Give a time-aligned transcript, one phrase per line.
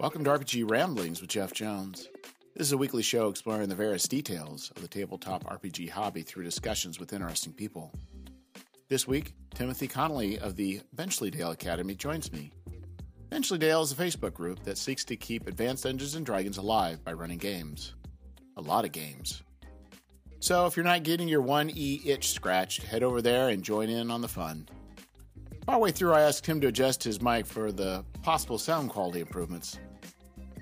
[0.00, 2.08] Welcome to RPG Ramblings with Jeff Jones.
[2.56, 6.44] This is a weekly show exploring the various details of the tabletop RPG hobby through
[6.44, 7.92] discussions with interesting people.
[8.88, 12.50] This week, Timothy Connolly of the Benchleydale Academy joins me.
[13.28, 17.12] Benchleydale is a Facebook group that seeks to keep Advanced Dungeons and Dragons alive by
[17.12, 17.94] running games.
[18.56, 19.42] A lot of games.
[20.38, 24.10] So if you're not getting your 1E itch scratched, head over there and join in
[24.10, 24.66] on the fun.
[25.66, 29.78] Partway through, I asked him to adjust his mic for the possible sound quality improvements.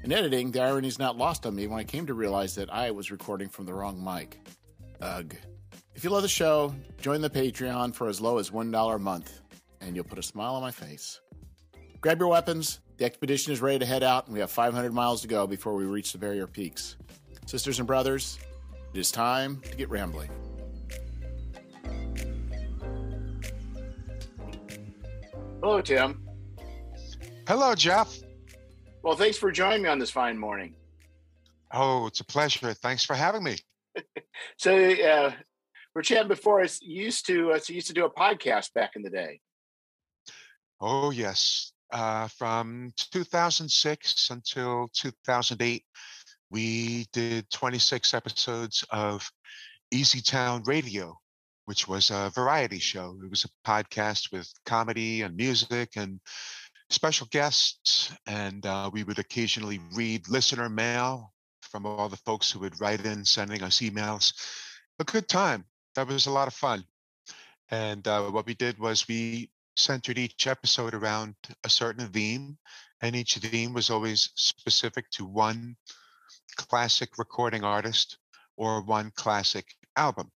[0.08, 2.72] In editing, the irony is not lost on me when I came to realize that
[2.72, 4.38] I was recording from the wrong mic.
[5.02, 5.36] Ugh.
[5.94, 9.42] If you love the show, join the Patreon for as low as $1 a month,
[9.82, 11.20] and you'll put a smile on my face.
[12.00, 12.80] Grab your weapons.
[12.96, 15.74] The expedition is ready to head out, and we have 500 miles to go before
[15.74, 16.96] we reach the barrier peaks.
[17.44, 18.38] Sisters and brothers,
[18.94, 20.30] it is time to get rambling.
[25.60, 26.26] Hello, Tim.
[27.46, 28.20] Hello, Jeff.
[29.08, 30.74] Well, thanks for joining me on this fine morning.
[31.72, 32.74] Oh, it's a pleasure.
[32.74, 33.56] Thanks for having me.
[34.58, 35.32] so, uh,
[35.94, 36.60] we're chatting before.
[36.60, 39.40] I used to uh, so used to do a podcast back in the day.
[40.78, 45.84] Oh yes, uh, from 2006 until 2008,
[46.50, 49.26] we did 26 episodes of
[49.90, 51.16] Easy Town Radio,
[51.64, 53.16] which was a variety show.
[53.24, 56.20] It was a podcast with comedy and music and
[56.90, 62.60] special guests, and uh, we would occasionally read listener mail from all the folks who
[62.60, 64.32] would write in, sending us emails.
[64.98, 65.64] A good time.
[65.94, 66.84] That was a lot of fun.
[67.70, 72.56] And uh, what we did was we centered each episode around a certain theme,
[73.02, 75.76] and each theme was always specific to one
[76.56, 78.18] classic recording artist
[78.56, 79.66] or one classic
[79.96, 80.32] album.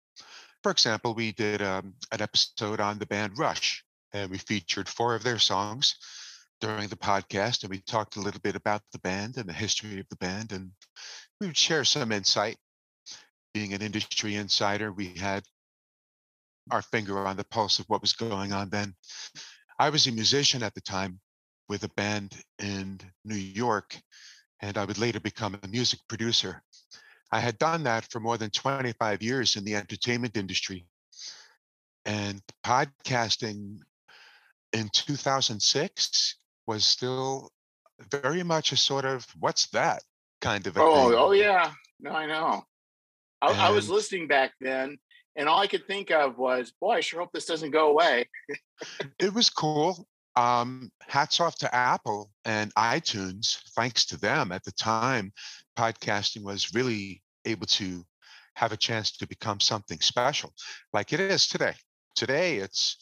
[0.63, 5.15] For example, we did um, an episode on the band Rush, and we featured four
[5.15, 5.95] of their songs
[6.59, 9.99] during the podcast and we talked a little bit about the band and the history
[9.99, 10.71] of the band and
[11.39, 12.57] we would share some insight.
[13.53, 15.43] Being an industry insider we had
[16.71, 18.93] our finger on the pulse of what was going on then.
[19.79, 21.19] I was a musician at the time
[21.67, 23.95] with a band in new york
[24.61, 26.61] and i would later become a music producer.
[27.31, 30.87] I had done that for more than 25 years in the entertainment industry
[32.05, 33.77] and podcasting
[34.73, 36.38] in 2006
[36.69, 37.51] was still
[38.11, 40.03] very much a sort of what's that?
[40.41, 41.19] kind of a oh thing.
[41.19, 41.71] oh yeah.
[41.99, 42.63] No i know.
[43.41, 44.97] I, I, was listening back then
[45.35, 48.29] and all i could think of was boy i sure hope this doesn't go away.
[49.19, 50.07] It was cool.
[50.35, 55.33] Um, hats off to apple and itunes thanks to them at the time
[55.77, 58.05] podcasting was really able to
[58.53, 60.53] have a chance to become something special
[60.93, 61.73] like it is today.
[62.15, 62.97] Today it's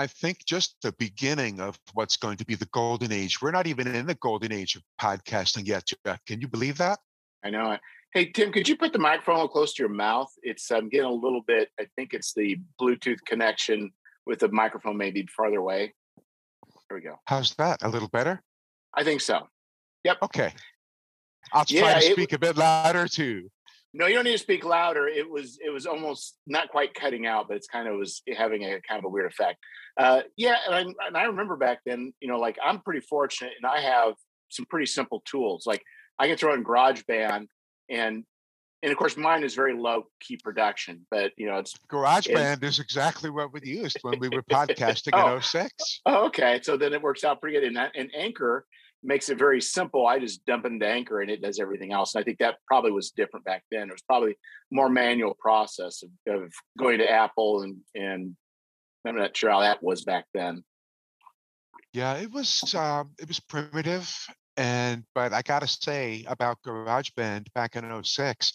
[0.00, 3.42] I think just the beginning of what's going to be the golden age.
[3.42, 6.24] We're not even in the golden age of podcasting yet, Jeff.
[6.24, 7.00] Can you believe that?
[7.44, 7.76] I know.
[8.14, 10.32] Hey Tim, could you put the microphone a little close to your mouth?
[10.42, 11.68] It's I'm getting a little bit.
[11.78, 13.92] I think it's the Bluetooth connection
[14.24, 15.92] with the microphone maybe farther away.
[16.88, 17.16] There we go.
[17.26, 17.82] How's that?
[17.82, 18.42] A little better?
[18.94, 19.48] I think so.
[20.04, 20.16] Yep.
[20.22, 20.54] Okay.
[21.52, 23.50] I'll try yeah, to speak it, a bit louder too.
[23.92, 25.08] No, you don't need to speak louder.
[25.08, 28.62] It was it was almost not quite cutting out, but it's kind of was having
[28.62, 29.58] a kind of a weird effect.
[29.96, 33.52] Uh, yeah, and I, and I remember back then, you know, like I'm pretty fortunate,
[33.60, 34.14] and I have
[34.48, 35.64] some pretty simple tools.
[35.66, 35.82] Like
[36.18, 37.46] I can throw in GarageBand,
[37.88, 38.24] and
[38.82, 42.78] and of course mine is very low key production, but you know it's GarageBand is
[42.78, 46.00] exactly what we used when we were podcasting oh, in 06.
[46.06, 47.66] Oh, okay, so then it works out pretty good.
[47.66, 48.66] And that, and Anchor
[49.02, 50.06] makes it very simple.
[50.06, 52.14] I just dump into Anchor and it does everything else.
[52.14, 53.88] And I think that probably was different back then.
[53.88, 54.36] It was probably
[54.70, 58.36] more manual process of, of going to Apple and and
[59.06, 60.62] I'm not sure how that was back then.
[61.92, 64.14] Yeah, it was um, it was primitive,
[64.56, 68.52] and but I gotta say about GarageBand back in 06,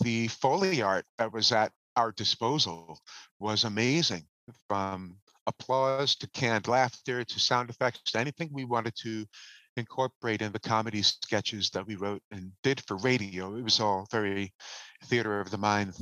[0.00, 3.00] the Foley art that was at our disposal
[3.40, 4.24] was amazing.
[4.68, 5.16] From
[5.46, 9.24] applause to canned laughter to sound effects to anything we wanted to
[9.76, 13.56] incorporate in the comedy sketches that we wrote and did for radio.
[13.56, 14.52] It was all very
[15.04, 15.94] theater of the mind,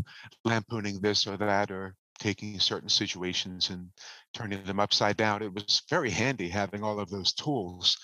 [0.44, 3.88] lampooning this or that, or taking certain situations and
[4.34, 5.42] turning them upside down.
[5.42, 7.96] It was very handy having all of those tools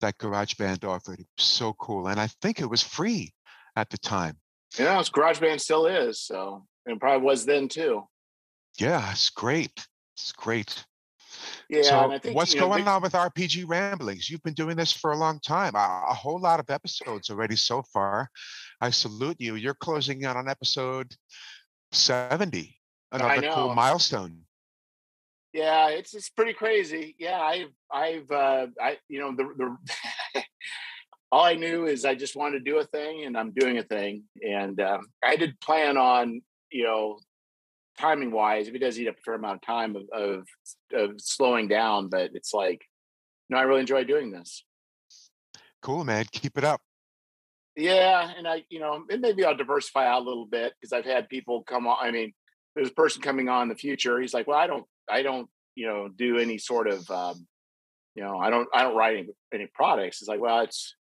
[0.00, 1.20] that GarageBand offered.
[1.20, 2.08] It was so cool.
[2.08, 3.32] And I think it was free
[3.74, 4.36] at the time.
[4.78, 6.20] Yeah, GarageBand still is.
[6.20, 8.04] So it probably was then too.
[8.78, 9.86] Yeah, it's great.
[10.16, 10.84] It's great.
[11.68, 14.30] Yeah, so think, what's going know, on with RPG Ramblings?
[14.30, 17.56] You've been doing this for a long time, a, a, whole lot of episodes already
[17.56, 18.30] so far.
[18.80, 19.56] I salute you.
[19.56, 21.14] You're closing in on episode
[21.92, 22.76] 70,
[23.12, 24.42] another cool milestone.
[25.52, 27.16] Yeah, it's it's pretty crazy.
[27.18, 29.76] Yeah, I've I've uh, I you know the
[30.34, 30.42] the
[31.32, 33.82] all I knew is I just wanted to do a thing, and I'm doing a
[33.82, 34.24] thing.
[34.46, 37.18] And um, I did plan on, you know,
[37.98, 40.46] timing wise, if it does eat up a fair amount of time of, of,
[40.92, 42.82] of slowing down, but it's like,
[43.48, 44.64] no, I really enjoy doing this.
[45.82, 46.24] Cool, man.
[46.32, 46.80] Keep it up.
[47.76, 51.04] Yeah, and I, you know, and maybe I'll diversify out a little bit because I've
[51.04, 51.98] had people come on.
[52.00, 52.32] I mean,
[52.74, 54.20] there's a person coming on in the future.
[54.20, 57.46] He's like, well, I don't, I don't, you know, do any sort of, um,
[58.14, 60.22] you know, I don't, I don't write any, any products.
[60.22, 60.94] It's like, well, it's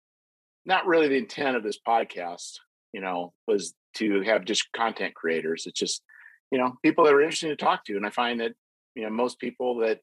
[0.64, 2.58] not really the intent of this podcast.
[2.92, 5.64] You know, was to have just content creators.
[5.66, 6.02] It's just,
[6.52, 8.52] you know, people that are interesting to talk to, and I find that,
[8.94, 9.98] you know, most people that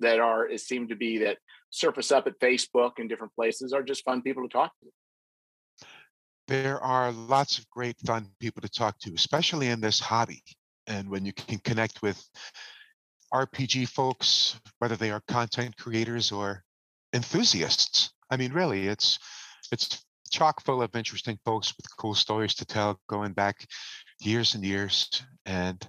[0.00, 1.38] that are it seem to be that
[1.70, 4.88] surface up at Facebook and different places are just fun people to talk to
[6.48, 10.42] there are lots of great fun people to talk to, especially in this hobby.
[10.86, 12.22] And when you can connect with
[13.32, 16.62] RPG folks, whether they are content creators or
[17.14, 18.12] enthusiasts.
[18.30, 19.18] I mean, really, it's
[19.70, 23.66] it's chock full of interesting folks with cool stories to tell, going back
[24.24, 25.08] years and years.
[25.46, 25.86] And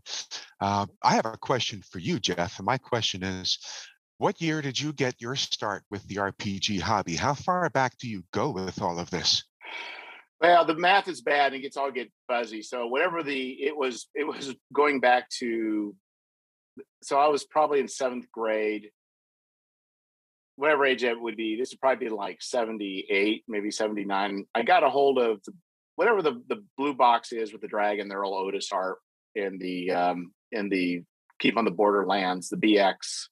[0.60, 2.58] um, I have a question for you, Jeff.
[2.60, 3.60] And my question is,
[4.18, 7.16] what year did you get your start with the RPG hobby?
[7.16, 9.44] How far back do you go with all of this?
[10.40, 12.62] Well, the math is bad and it gets all get fuzzy.
[12.62, 15.96] So whatever the it was, it was going back to.
[17.02, 18.90] So I was probably in seventh grade.
[20.56, 24.46] Whatever age it would be, this would probably be like seventy eight, maybe seventy nine.
[24.54, 25.54] I got a hold of the,
[25.96, 28.98] whatever the the blue box is with the dragon, the Erol Otus art
[29.36, 31.04] in the um in the
[31.40, 33.28] Keep on the Borderlands, the BX,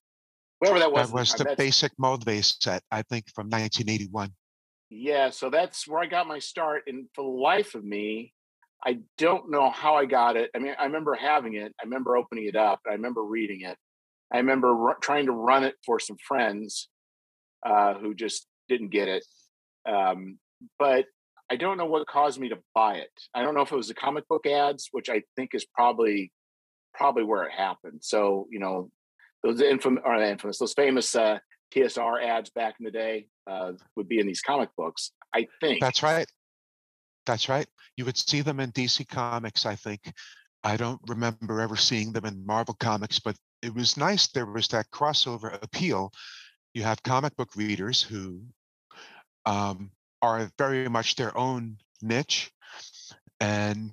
[0.60, 1.10] whatever that was.
[1.10, 4.34] That was the, the basic Moldvay set, I think, from 1981
[4.92, 6.84] yeah, so that's where I got my start.
[6.86, 8.34] And for the life of me,
[8.86, 10.52] I don't know how I got it.
[10.54, 11.74] I mean, I remember having it.
[11.80, 12.82] I remember opening it up.
[12.86, 13.78] I remember reading it.
[14.34, 16.90] I remember r- trying to run it for some friends
[17.66, 19.26] uh, who just didn't get it.
[19.90, 20.40] Um,
[20.78, 21.06] but
[21.52, 23.12] I don't know what caused me to buy it.
[23.36, 26.32] I don't know if it was the comic book ads, which I think is probably
[26.94, 28.00] probably where it happened.
[28.02, 28.90] So you know,
[29.44, 31.40] those infamous or infamous, those famous uh,
[31.76, 35.12] TSR ads back in the day uh, would be in these comic books.
[35.36, 36.26] I think that's right.
[37.26, 37.68] That's right.
[37.98, 39.66] You would see them in DC Comics.
[39.66, 40.14] I think.
[40.64, 44.28] I don't remember ever seeing them in Marvel Comics, but it was nice.
[44.28, 46.14] There was that crossover appeal.
[46.74, 48.42] You have comic book readers who
[49.46, 52.52] um, are very much their own niche,
[53.40, 53.92] and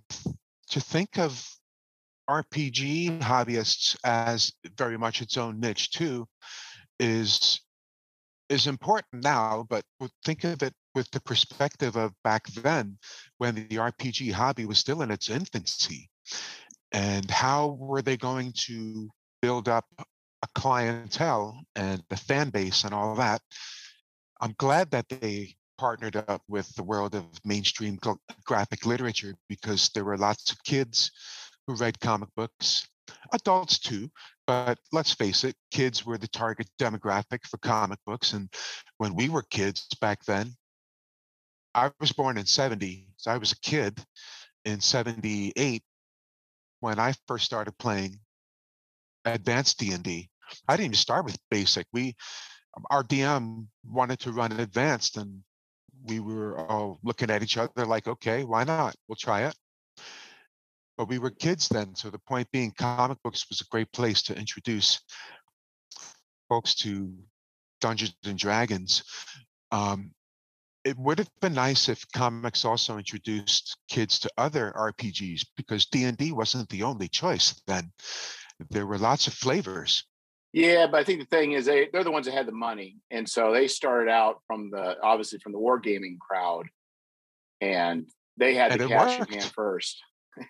[0.71, 1.45] to think of
[2.29, 6.27] RPG hobbyists as very much its own niche too
[7.01, 7.61] is
[8.49, 9.85] is important now, but
[10.25, 12.99] think of it with the perspective of back then
[13.37, 16.09] when the RPG hobby was still in its infancy.
[16.93, 19.11] And how were they going to
[19.43, 23.43] build up a clientele and the fan base and all that?
[24.41, 27.99] I'm glad that they partnered up with the world of mainstream
[28.45, 31.11] graphic literature because there were lots of kids
[31.67, 32.87] who read comic books
[33.33, 34.11] adults too
[34.47, 38.53] but let's face it kids were the target demographic for comic books and
[38.99, 40.53] when we were kids back then
[41.75, 43.99] i was born in 70 so i was a kid
[44.65, 45.83] in 78
[46.81, 48.19] when i first started playing
[49.25, 50.29] advanced d&d
[50.69, 51.87] i didn't even start with basic.
[51.93, 52.15] We
[52.91, 55.43] our dm wanted to run advanced and
[56.07, 59.55] we were all looking at each other like okay why not we'll try it
[60.99, 61.95] but we were kids then.
[61.95, 65.01] So the point being, comic books was a great place to introduce
[66.49, 67.15] folks to
[67.81, 69.05] Dungeons and Dragons.
[69.71, 70.11] Um,
[70.85, 76.33] it would have been nice if comics also introduced kids to other RPGs because D&D
[76.33, 77.93] wasn't the only choice then.
[78.71, 80.05] There were lots of flavors.
[80.53, 82.97] Yeah, but I think the thing is they they're the ones that had the money.
[83.11, 86.67] And so they started out from the obviously from the wargaming crowd
[87.61, 89.33] and they had and the cash worked.
[89.33, 90.03] in hand first.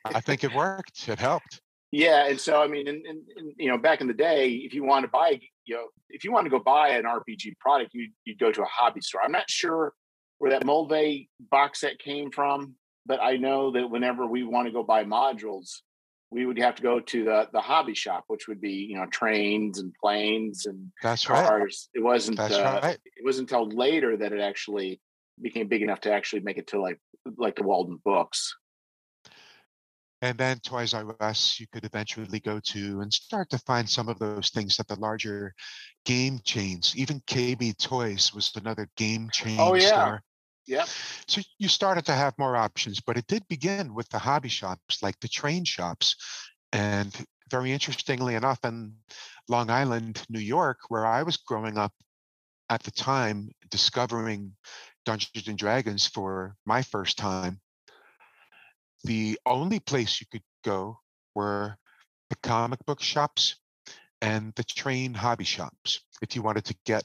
[0.04, 1.08] I think it worked.
[1.08, 1.60] It helped.
[1.90, 4.74] Yeah, and so I mean, and, and, and, you know, back in the day, if
[4.74, 7.94] you want to buy, you know, if you want to go buy an RPG product,
[7.94, 9.22] you you'd go to a hobby store.
[9.24, 9.94] I'm not sure
[10.36, 12.74] where that Moldvay box set came from,
[13.06, 15.80] but I know that whenever we want to go buy modules,
[16.30, 19.06] we would have to go to the the hobby shop, which would be you know
[19.06, 21.88] trains and planes and That's cars.
[21.94, 22.00] Right.
[22.00, 22.36] It wasn't.
[22.36, 22.98] That's uh, right.
[23.16, 25.00] It wasn't until later that it actually
[25.40, 27.00] became big enough to actually make it to like
[27.36, 28.54] like the Walden books.
[30.20, 34.08] And then Toys R Us, you could eventually go to and start to find some
[34.08, 35.54] of those things that the larger
[36.04, 36.92] game chains.
[36.96, 39.86] Even KB Toys was another game chain oh, yeah.
[39.86, 40.22] store.
[40.68, 40.84] Yeah.
[41.26, 45.02] So you started to have more options, but it did begin with the hobby shops,
[45.02, 46.14] like the train shops.
[46.72, 47.16] And
[47.50, 48.92] very interestingly enough, in
[49.48, 51.92] Long Island, New York, where I was growing up
[52.68, 54.52] at the time, discovering
[55.06, 57.60] Dungeons and Dragons for my first time,
[59.04, 60.98] the only place you could go
[61.34, 61.78] were
[62.28, 63.56] the comic book shops
[64.20, 66.00] and the train hobby shops.
[66.20, 67.04] If you wanted to get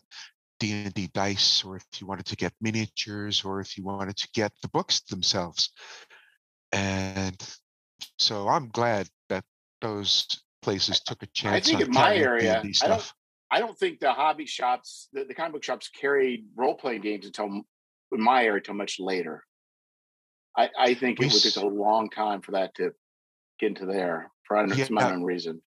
[0.63, 4.53] D&D dice or if you wanted to get miniatures or if you wanted to get
[4.62, 5.72] the books themselves.
[6.72, 7.36] And
[8.17, 9.43] so I'm glad that
[9.82, 10.25] those
[10.62, 11.55] places took a chance.
[11.55, 13.13] I think in my area, I don't,
[13.51, 17.25] I don't think the hobby shops, the, the comic book shops carried role playing games
[17.25, 17.48] until
[18.13, 19.43] in my area until much later.
[20.55, 22.91] I, I think it would take a long time for that to
[23.60, 25.62] get into there for yeah, my own reason.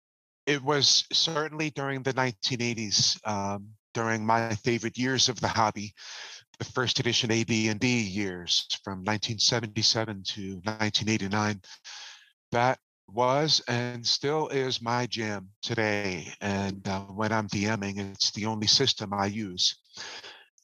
[0.47, 5.95] It was certainly during the 1980s, um, during my favorite years of the hobby,
[6.59, 11.61] the first edition AD&D years from 1977 to 1989.
[12.53, 16.33] That was and still is my jam today.
[16.41, 19.77] And uh, when I'm DMing, it's the only system I use.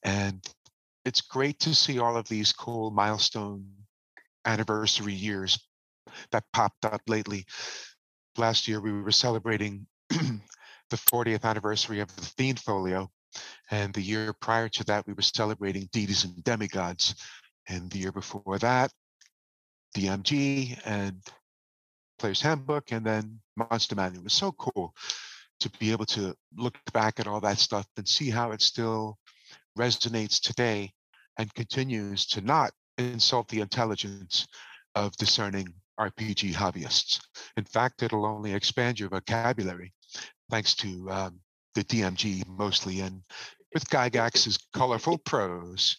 [0.03, 0.45] And
[1.05, 3.67] it's great to see all of these cool milestone
[4.45, 5.59] anniversary years
[6.33, 7.45] that popped up lately.
[8.37, 13.11] Last year, we were celebrating the 40th anniversary of the Fiend Folio.
[13.71, 17.15] And the year prior to that, we were celebrating deities and demigods.
[17.69, 18.91] And the year before that,
[19.97, 21.23] DMG and
[22.19, 24.21] Player's Handbook, and then Monster Manual.
[24.21, 24.95] It was so cool
[25.61, 29.19] to be able to look back at all that stuff and see how it still
[29.79, 30.93] resonates today
[31.39, 34.47] and continues to not insult the intelligence
[34.95, 37.21] of discerning RPG hobbyists.
[37.57, 39.93] In fact, it'll only expand your vocabulary
[40.51, 41.41] thanks to um,
[41.79, 43.23] the DMG mostly and
[43.75, 45.99] with Gygax's colorful prose,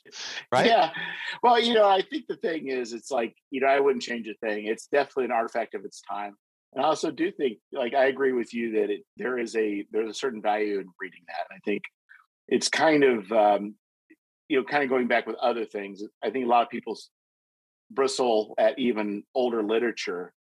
[0.52, 0.66] right?
[0.66, 0.92] Yeah.
[1.44, 4.28] Well, you know, I think the thing is, it's like, you know, I wouldn't change
[4.28, 4.66] a thing.
[4.66, 6.36] It's definitely an artifact of its time.
[6.74, 9.86] And I also do think, like, I agree with you that it, there is a
[9.92, 11.56] there's a certain value in reading that.
[11.56, 11.84] I think
[12.48, 13.76] it's kind of um,
[14.50, 16.98] you know, kind of going back with other things, I think a lot of people
[17.92, 20.34] bristle at even older literature.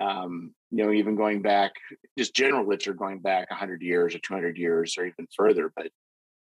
[0.00, 1.72] Um, you know, even going back,
[2.18, 5.72] just general literature going back 100 years or 200 years or even further.
[5.74, 5.88] But,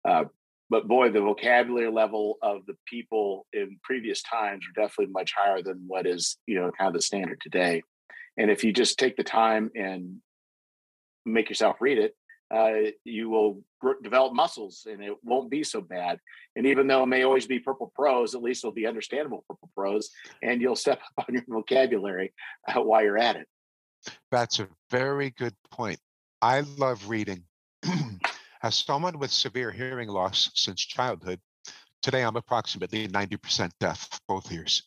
[0.07, 0.25] uh,
[0.69, 5.63] but boy, the vocabulary level of the people in previous times are definitely much higher
[5.63, 7.81] than what is, you know, kind of the standard today.
[8.37, 10.17] And if you just take the time and
[11.25, 12.13] make yourself read it,
[12.51, 13.61] uh, you will
[14.01, 16.19] develop muscles and it won't be so bad.
[16.55, 19.69] And even though it may always be purple prose, at least it'll be understandable purple
[19.75, 20.09] prose
[20.41, 22.33] and you'll step up on your vocabulary
[22.67, 23.47] uh, while you're at it.
[24.31, 25.99] That's a very good point.
[26.41, 27.43] I love reading.
[28.63, 31.39] As someone with severe hearing loss since childhood,
[32.01, 34.83] today I'm approximately 90% deaf, both ears.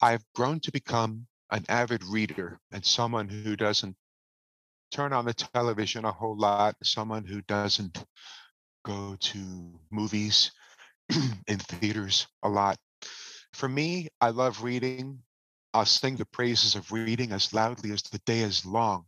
[0.00, 3.96] I've grown to become an avid reader and someone who doesn't
[4.90, 8.04] turn on the television a whole lot, someone who doesn't
[8.84, 10.52] go to movies
[11.46, 12.78] in theaters a lot.
[13.52, 15.20] For me, I love reading.
[15.74, 19.04] I'll sing the praises of reading as loudly as the day is long.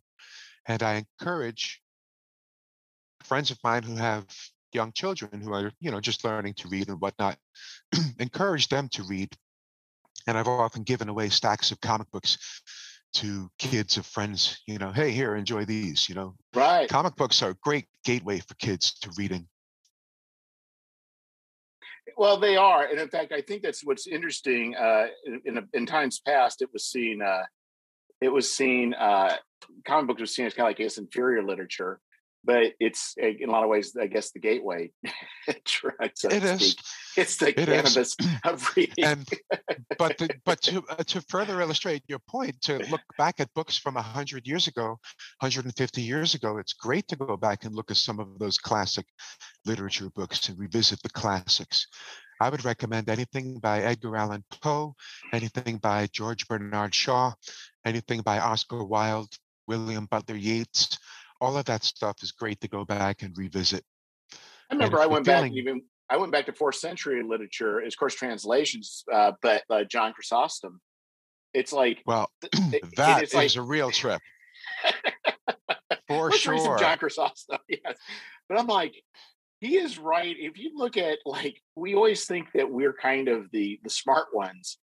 [0.67, 1.81] And I encourage
[3.23, 4.27] friends of mine who have
[4.73, 7.39] young children who are, you know, just learning to read and whatnot,
[8.19, 9.35] encourage them to read.
[10.27, 12.39] And I've often given away stacks of comic books
[13.15, 16.35] to kids of friends, you know, hey, here, enjoy these, you know.
[16.55, 16.89] Right.
[16.89, 19.47] Comic books are a great gateway for kids to reading.
[22.17, 24.75] Well, they are, and in fact, I think that's what's interesting.
[24.75, 25.07] Uh,
[25.45, 27.23] in, in times past, it was seen.
[27.23, 27.45] Uh,
[28.21, 28.95] it was seen.
[28.95, 29.37] Uh,
[29.87, 32.01] comic books were seen as kind of like guess inferior literature,
[32.45, 34.91] but it's in a lot of ways, I guess, the gateway
[35.65, 36.11] drug.
[36.15, 36.77] So it is.
[37.17, 38.17] It's the it cannabis is.
[38.45, 39.05] of reading.
[39.05, 39.29] And,
[39.99, 43.77] but the, but to uh, to further illustrate your point, to look back at books
[43.77, 44.99] from hundred years ago,
[45.41, 49.07] 150 years ago, it's great to go back and look at some of those classic
[49.67, 51.87] literature books and revisit the classics.
[52.41, 54.95] I would recommend anything by Edgar Allan Poe,
[55.33, 57.35] anything by George Bernard Shaw,
[57.85, 60.99] anything by Oscar Wilde, William Butler Yeats
[61.41, 63.85] all of that stuff is great to go back and revisit.
[64.71, 67.97] I remember I went feeling, back even I went back to fourth century literature, of
[67.97, 70.81] course translations, uh, but uh, John Chrysostom.
[71.53, 74.21] It's like well, it, that is like, a real trip
[76.09, 76.79] for sure.
[76.79, 77.97] John Chrysostom, yes,
[78.49, 78.95] but I'm like,
[79.61, 80.37] he is right.
[80.39, 84.29] If you look at like, we always think that we're kind of the the smart
[84.33, 84.79] ones,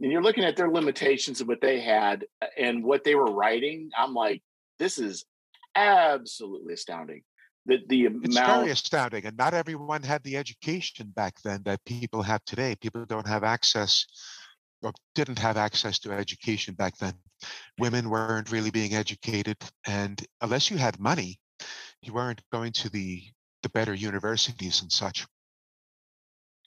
[0.00, 3.32] and you're looking at their limitations of what they had uh, and what they were
[3.32, 3.90] writing.
[3.96, 4.42] I'm like,
[4.78, 5.24] this is
[5.78, 7.22] absolutely astounding.
[7.66, 8.26] The, the amount...
[8.26, 9.26] It's very astounding.
[9.26, 12.76] And not everyone had the education back then that people have today.
[12.80, 14.06] People don't have access
[14.82, 17.14] or didn't have access to education back then.
[17.78, 19.56] Women weren't really being educated.
[19.86, 21.38] And unless you had money,
[22.02, 23.22] you weren't going to the,
[23.62, 25.26] the better universities and such.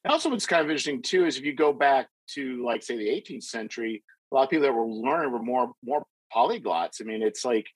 [0.06, 3.08] Also, what's kind of interesting too is if you go back to like say the
[3.08, 6.04] 18th century, a lot of people that were learning were more more
[6.36, 7.02] polyglots.
[7.02, 7.68] I mean, it's like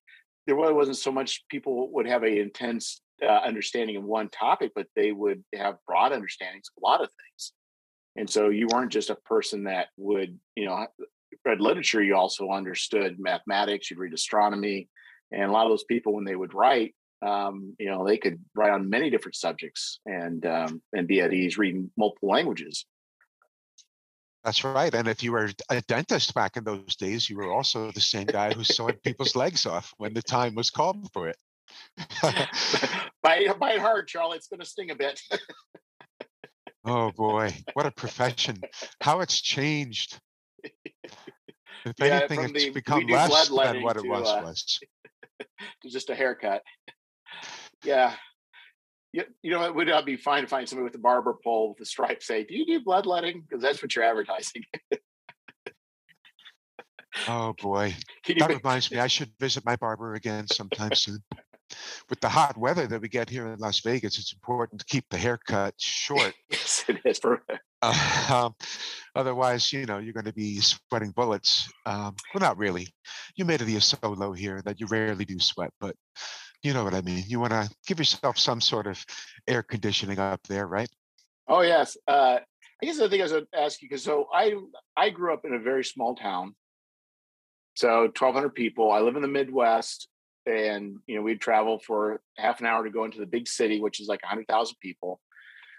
[0.46, 4.72] there really wasn't so much people would have a intense uh, understanding of one topic,
[4.75, 7.54] but they would have broad understandings of a lot of things.
[8.16, 10.88] And so you weren't just a person that would, you know,
[11.44, 12.02] read literature.
[12.02, 13.90] You also understood mathematics.
[13.90, 14.90] You'd read astronomy,
[15.32, 18.40] and a lot of those people, when they would write, um, you know, they could
[18.56, 22.86] write on many different subjects and um, and be at ease reading multiple languages.
[24.46, 24.94] That's right.
[24.94, 28.28] And if you were a dentist back in those days, you were also the same
[28.28, 31.38] guy who sawed people's legs off when the time was called for it.
[33.24, 34.38] bite, bite hard, Charlie.
[34.38, 35.20] It's going to sting a bit.
[36.86, 38.62] oh boy, what a profession!
[39.02, 40.20] How it's changed.
[40.64, 44.28] If yeah, anything, it's become less than what it was.
[44.28, 44.80] Uh, was.
[45.82, 46.62] to just a haircut.
[47.84, 48.14] Yeah,
[49.15, 51.69] you, you know, it would not be fine to find somebody with a barber pole
[51.69, 53.41] with a stripe say, Do you do bloodletting?
[53.41, 54.63] Because that's what you're advertising.
[57.27, 57.95] oh boy.
[58.39, 61.19] That reminds me, I should visit my barber again sometime soon.
[62.10, 65.05] With the hot weather that we get here in Las Vegas, it's important to keep
[65.10, 66.34] the haircut short.
[66.50, 67.19] yes, it is.
[67.19, 67.41] For...
[67.81, 68.55] Uh, um,
[69.15, 71.72] otherwise, you know, you're going to be sweating bullets.
[71.86, 72.81] Um, well, not really.
[73.36, 75.95] You Humidity is so low here that you rarely do sweat, but
[76.65, 77.24] you know what I mean.
[77.27, 79.05] You want to give yourself some sort of
[79.48, 80.89] air conditioning up there, right?
[81.48, 81.95] Oh yes.
[82.07, 82.39] Uh,
[82.81, 84.55] I guess the thing I was to ask you because so I
[84.98, 86.55] I grew up in a very small town,
[87.75, 88.91] so 1,200 people.
[88.91, 90.10] I live in the Midwest,
[90.45, 93.79] and you know we'd travel for half an hour to go into the big city,
[93.79, 95.22] which is like 100,000 people.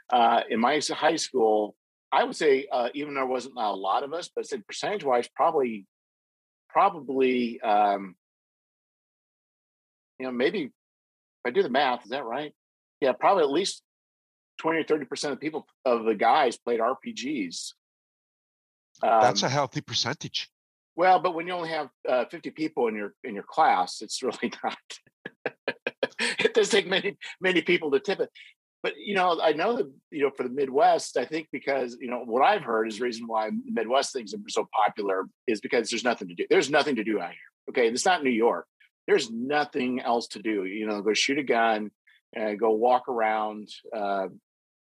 [0.09, 1.75] Uh, in my high school,
[2.13, 5.29] I would say uh, even there wasn't a lot of us, but said percentage wise,
[5.35, 5.87] probably
[6.69, 8.15] probably um,
[10.19, 10.71] you know maybe if
[11.45, 12.53] I do the math, is that right?
[13.01, 13.83] Yeah, probably at least
[14.59, 17.73] 20 or 30% of the people of the guys played RPGs.
[19.03, 20.49] Um, That's a healthy percentage.
[20.97, 24.23] Well, but when you only have uh, 50 people in your in your class, it's
[24.23, 24.79] really not.
[26.19, 28.31] it does take many many people to tip it.
[28.83, 32.09] But you know, I know that you know for the Midwest, I think because you
[32.09, 35.91] know what I've heard is the reason why Midwest things are so popular is because
[35.91, 36.47] there's nothing to do.
[36.49, 37.39] There's nothing to do out here.
[37.69, 38.67] Okay, it's not New York
[39.07, 40.65] there's nothing else to do.
[40.65, 41.91] You know, go shoot a gun,
[42.39, 44.29] uh, go walk around, uh,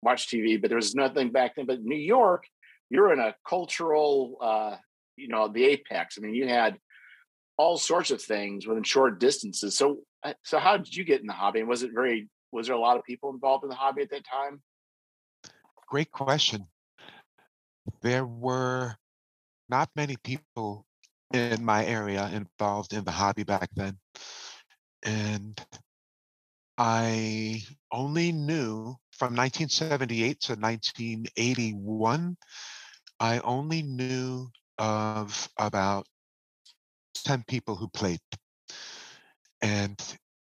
[0.02, 0.60] watch TV.
[0.60, 1.66] But there was nothing back then.
[1.66, 2.46] But New York,
[2.90, 4.76] you're in a cultural, uh,
[5.16, 6.18] you know, the apex.
[6.18, 6.78] I mean, you had
[7.58, 9.78] all sorts of things within short distances.
[9.78, 11.60] So, uh, so how did you get in the hobby?
[11.60, 12.30] And was it very?
[12.52, 14.62] Was there a lot of people involved in the hobby at that time?
[15.88, 16.68] Great question.
[18.02, 18.96] There were
[19.70, 20.86] not many people
[21.34, 23.98] in my area involved in the hobby back then.
[25.04, 25.60] And
[26.78, 32.38] I only knew from 1978 to 1981,
[33.20, 36.06] I only knew of about
[37.24, 38.20] 10 people who played.
[39.62, 40.00] And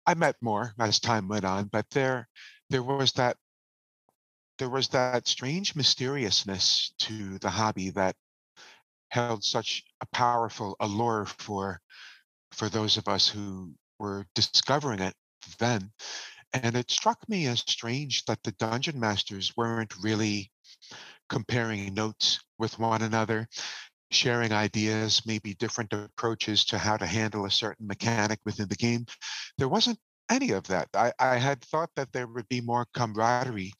[0.05, 2.27] I met more as time went on, but there
[2.69, 3.37] there was that
[4.57, 8.15] there was that strange mysteriousness to the hobby that
[9.09, 11.81] held such a powerful allure for
[12.51, 15.13] for those of us who were discovering it
[15.59, 15.91] then.
[16.53, 20.51] And it struck me as strange that the dungeon masters weren't really
[21.29, 23.47] comparing notes with one another,
[24.11, 29.05] sharing ideas, maybe different approaches to how to handle a certain mechanic within the game.
[29.57, 29.97] There wasn't
[30.29, 30.89] any of that.
[30.93, 33.73] I, I had thought that there would be more camaraderie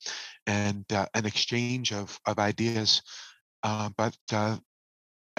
[0.48, 3.02] and uh, an exchange of, of ideas,
[3.64, 4.58] uh, but uh,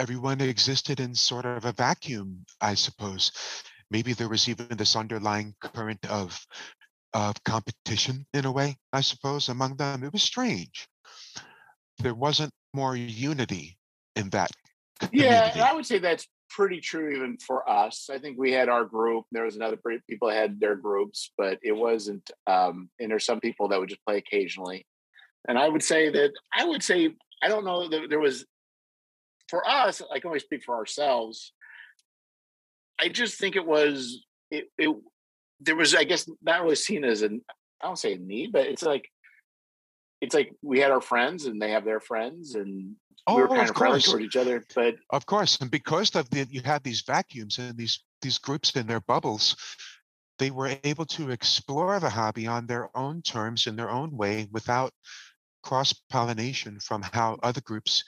[0.03, 3.31] everyone existed in sort of a vacuum, I suppose.
[3.89, 6.45] Maybe there was even this underlying current of
[7.15, 10.03] of competition in a way, I suppose, among them.
[10.03, 10.89] It was strange.
[11.99, 13.79] There wasn't more unity
[14.17, 14.51] in that.
[14.99, 15.59] Community.
[15.59, 18.11] Yeah, I would say that's pretty true even for us.
[18.11, 19.27] I think we had our group.
[19.31, 20.03] There was another group.
[20.11, 22.29] people had their groups, but it wasn't.
[22.49, 24.85] Um, and there's some people that would just play occasionally.
[25.47, 28.47] And I would say that I would say I don't know that there was
[29.53, 31.53] for us, I can only speak for ourselves.
[32.99, 34.97] I just think it was it, it
[35.61, 37.43] there was I guess not really seen as an
[37.83, 39.11] I don't say a need, but it's like
[40.23, 43.49] it's like we had our friends and they have their friends and oh, we were
[43.49, 44.65] oh, kind of, of friendly toward each other.
[44.75, 48.75] But of course, and because of the you had these vacuums and these these groups
[48.75, 49.55] in their bubbles,
[50.39, 54.49] they were able to explore the hobby on their own terms in their own way
[54.51, 54.95] without
[55.63, 58.03] cross pollination from how other groups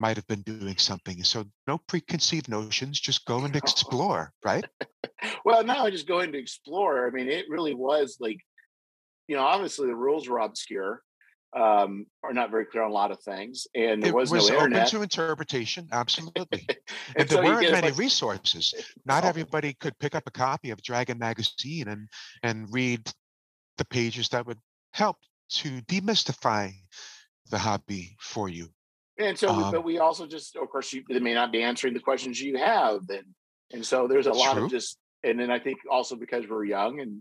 [0.00, 1.22] might have been doing something.
[1.22, 4.64] So no preconceived notions, just go and explore, right?
[5.44, 7.06] well, now only just going to explore.
[7.06, 8.38] I mean, it really was like,
[9.28, 11.02] you know, obviously the rules were obscure.
[11.56, 14.48] um, are not very clear on a lot of things, and there it was, was
[14.48, 14.88] no open internet.
[14.88, 16.46] to interpretation, absolutely.
[16.68, 16.78] and,
[17.16, 18.72] and there weren't many resources.
[19.04, 22.08] Not Oh, everybody could pick up a copy of Dragon magazine and
[22.42, 23.10] and read
[23.78, 24.58] the pages that would
[24.92, 25.16] help
[25.50, 26.72] to demystify
[27.50, 28.68] the hobby for you.
[29.20, 31.94] And so, Um, but we also just, of course, you, they may not be answering
[31.94, 33.26] the questions you have, and
[33.72, 34.64] and so there's a lot True.
[34.64, 37.20] of just, and then I think also because we're young and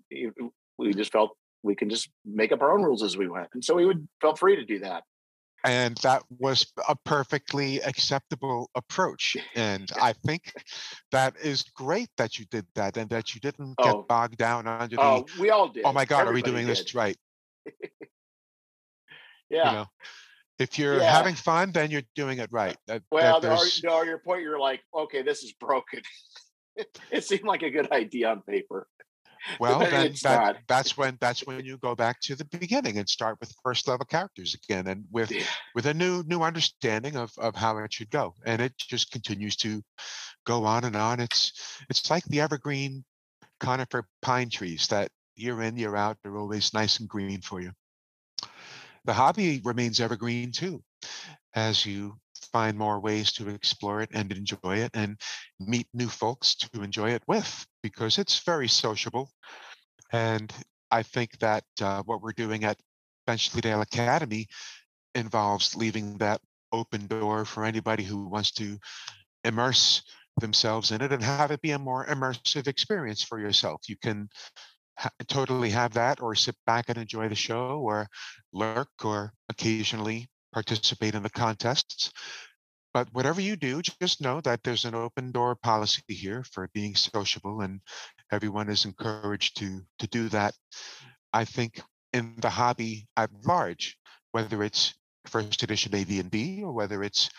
[0.77, 1.31] we just felt
[1.62, 4.07] we can just make up our own rules as we went, and so we would
[4.21, 5.03] felt free to do that.
[5.65, 9.35] And that was a perfectly acceptable approach.
[9.55, 10.53] And I think
[11.12, 13.83] that is great that you did that and that you didn't Oh.
[13.83, 15.83] get bogged down under the, Oh, we all did.
[15.83, 17.17] oh my God, are we Everybody doing this right?
[19.49, 19.65] Yeah.
[19.71, 19.85] You know,
[20.60, 21.12] if you're Yeah.
[21.12, 22.78] having fun, then you're doing it right.
[22.88, 26.02] That- that well, are, there's- your point, you're like, okay, this is broken.
[27.12, 28.88] it seemed like a good idea on paper.
[29.58, 33.08] Well, then then that, that's when that's when you go back to the beginning and
[33.08, 35.45] start with first level characters again, and with Yeah.
[35.74, 39.56] with a new new understanding of of how it should go, and it just continues
[39.58, 39.82] to
[40.45, 41.22] go on and on.
[41.22, 41.54] It's
[41.89, 43.06] it's like the evergreen
[43.62, 47.72] conifer pine trees that year in year out they're always nice and green for you.
[49.05, 50.83] The hobby remains evergreen too,
[51.53, 52.19] as you
[52.51, 55.17] find more ways to explore it and enjoy it and
[55.59, 59.29] meet new folks to enjoy it with because it's very sociable.
[60.12, 60.51] And
[60.91, 62.77] I think that uh, what we're doing at
[63.27, 64.47] Benchley Academy
[65.13, 68.77] involves leaving that open door for anybody who wants to
[69.43, 70.03] immerse
[70.39, 73.81] themselves in it and have it be a more immersive experience for yourself.
[73.88, 74.29] You can
[74.99, 78.07] ha- totally have that or sit back and enjoy the show or
[78.51, 82.12] lurk or occasionally participate in the contests.
[82.93, 86.95] But whatever you do, just know that there's an open door policy here for being
[86.95, 87.81] sociable and
[88.31, 90.53] everyone is encouraged to to do that.
[91.31, 91.81] I think
[92.13, 93.95] in the hobby at large,
[94.31, 94.95] whether it's
[95.27, 97.29] first edition AD&D or whether it's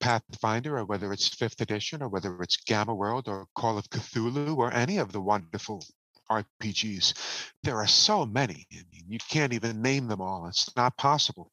[0.00, 4.56] Pathfinder or whether it's fifth edition or whether it's Gamma World or Call of Cthulhu
[4.56, 5.84] or any of the wonderful
[6.30, 7.14] RPGs,
[7.62, 8.66] there are so many.
[8.72, 10.46] I mean, you can't even name them all.
[10.46, 11.50] It's not possible.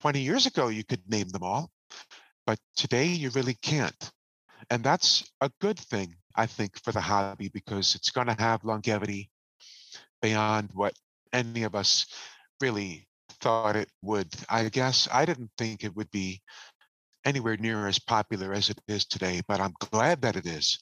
[0.00, 1.70] 20 years ago, you could name them all,
[2.46, 4.10] but today you really can't.
[4.70, 8.64] And that's a good thing, I think, for the hobby because it's going to have
[8.64, 9.30] longevity
[10.22, 10.94] beyond what
[11.32, 12.06] any of us
[12.60, 13.06] really
[13.40, 14.28] thought it would.
[14.48, 16.40] I guess I didn't think it would be
[17.24, 20.78] anywhere near as popular as it is today, but I'm glad that it is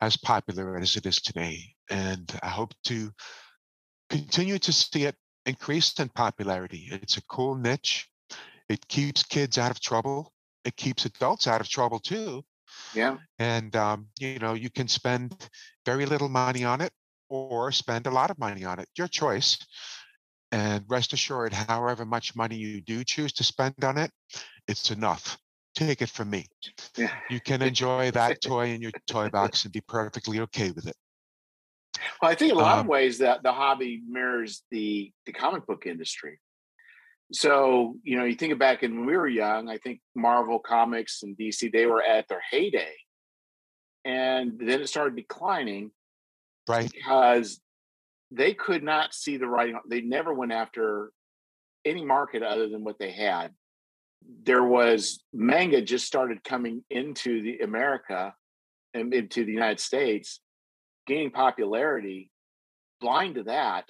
[0.00, 1.73] as popular as it is today.
[1.90, 3.12] And I hope to
[4.10, 5.16] continue to see it
[5.46, 6.88] increase in popularity.
[6.90, 8.08] It's a cool niche.
[8.68, 10.32] It keeps kids out of trouble.
[10.64, 12.42] It keeps adults out of trouble too.
[12.94, 13.18] Yeah.
[13.38, 15.48] And um, you know, you can spend
[15.84, 16.92] very little money on it
[17.28, 18.88] or spend a lot of money on it.
[18.96, 19.58] Your choice.
[20.52, 24.10] And rest assured, however much money you do choose to spend on it,
[24.68, 25.36] it's enough.
[25.74, 26.46] Take it from me.
[26.96, 27.10] Yeah.
[27.28, 30.94] You can enjoy that toy in your toy box and be perfectly okay with it.
[32.20, 35.32] Well, I think in a lot of Um, ways that the hobby mirrors the the
[35.32, 36.40] comic book industry.
[37.32, 41.22] So you know, you think back and when we were young, I think Marvel Comics
[41.22, 42.94] and DC they were at their heyday,
[44.04, 45.90] and then it started declining
[46.68, 46.90] Right?
[46.90, 47.60] because
[48.30, 49.78] they could not see the writing.
[49.88, 51.12] They never went after
[51.84, 53.52] any market other than what they had.
[54.44, 58.34] There was manga just started coming into the America
[58.94, 60.40] and into the United States,
[61.06, 62.30] gaining popularity.
[63.00, 63.84] Blind to that,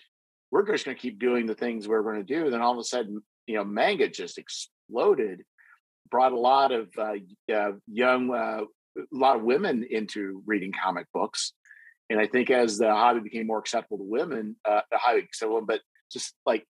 [0.50, 2.50] we're just going to keep doing the things we're going to do.
[2.50, 5.42] Then all of a sudden, you know, manga just exploded,
[6.10, 7.14] brought a lot of uh,
[7.52, 8.62] uh, young, uh,
[8.98, 11.52] a lot of women into reading comic books.
[12.10, 15.62] And I think as the hobby became more acceptable to women, uh, the hobby acceptable,
[15.62, 15.80] but
[16.12, 16.66] just like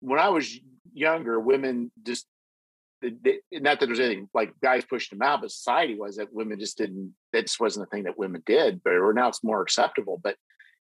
[0.00, 0.58] when I was
[0.92, 2.26] younger, women just
[3.02, 6.58] they, not that there's anything like guys pushing them out, but society was that women
[6.58, 7.14] just didn't.
[7.32, 8.82] That just wasn't the thing that women did.
[8.82, 10.20] But or now it's more acceptable.
[10.22, 10.36] But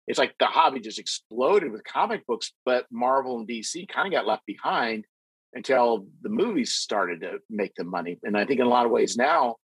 [0.08, 4.14] it's like the hobby just exploded with comic books, but Marvel and DC kind of
[4.14, 5.06] got left behind
[5.54, 8.18] until the movies started to make the money.
[8.24, 9.58] And I think in a lot of ways now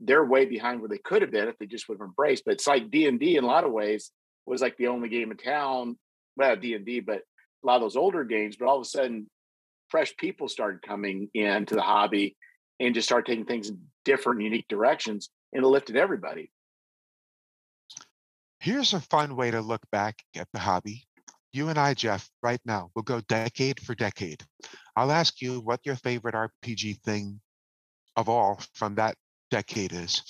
[0.00, 2.44] they're way behind where they could have been if they just would have embraced.
[2.44, 4.10] But it's like D and D in a lot of ways
[4.46, 5.98] was like the only game in town.
[6.36, 7.22] Well, D and D, but
[7.62, 8.56] a lot of those older games.
[8.56, 9.28] But all of a sudden,
[9.90, 12.36] fresh people started coming into the hobby
[12.78, 16.50] and just started taking things in different, unique directions, and it lifted everybody.
[18.60, 21.04] Here's a fun way to look back at the hobby.
[21.52, 24.42] You and I, Jeff, right now, we'll go decade for decade.
[24.96, 27.40] I'll ask you what your favorite RPG thing
[28.16, 29.16] of all from that
[29.50, 30.22] decade is.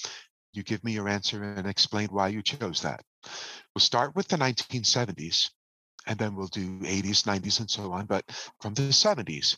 [0.53, 3.01] You give me your answer and explain why you chose that.
[3.75, 5.51] We'll start with the 1970s.
[6.07, 8.07] And then we'll do 80s, 90s, and so on.
[8.07, 8.25] But
[8.61, 9.57] from the 70s,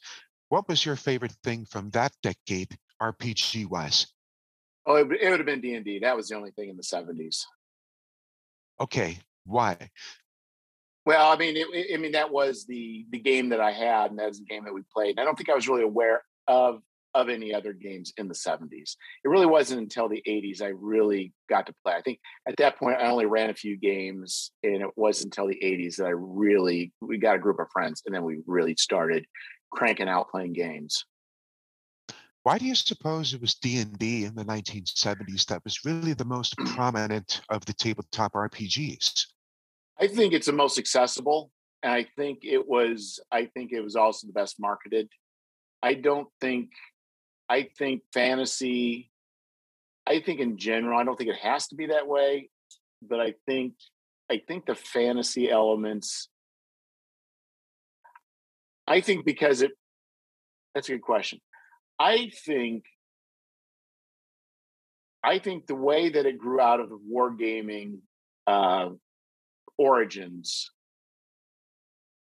[0.49, 4.07] what was your favorite thing from that decade, RPG wise?
[4.87, 6.01] Oh, it, it would have been D and D.
[6.01, 7.45] That was the only thing in the 70s.
[8.81, 9.91] Okay, why?
[11.05, 14.19] Well, I mean, it, I mean that was the the game that I had, and
[14.19, 15.11] that was the game that we played.
[15.11, 16.83] And I don't think I was really aware of
[17.15, 18.97] of any other games in the 70s.
[19.25, 21.95] It really wasn't until the 80s I really got to play.
[21.95, 25.49] I think at that point I only ran a few games, and it wasn't until
[25.49, 28.75] the 80s that I really we got a group of friends, and then we really
[28.77, 29.27] started
[29.71, 31.05] cranking out playing games.
[32.45, 36.57] Why do you suppose it was D&D in the 1970s that was really the most
[36.67, 39.27] prominent of the tabletop RPGs?
[40.01, 43.97] I think it's the most accessible and I think it was I think it was
[43.97, 45.09] also the best marketed.
[45.83, 46.71] I don't think
[47.49, 49.11] I think fantasy
[50.07, 52.51] I think in general I don't think it has to be that way,
[53.01, 53.75] but I think
[54.31, 56.29] I think the fantasy elements
[58.87, 59.73] I think because it
[60.75, 61.41] that's a good question.
[61.99, 62.85] I think
[65.25, 67.99] I think the way that it grew out of the wargaming
[68.47, 68.91] uh,
[69.79, 70.71] origins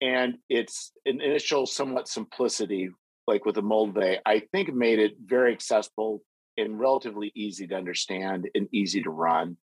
[0.02, 2.90] and its initial somewhat simplicity,
[3.26, 6.22] like with the Moldvay, I think made it very accessible
[6.56, 9.56] and relatively easy to understand and easy to run.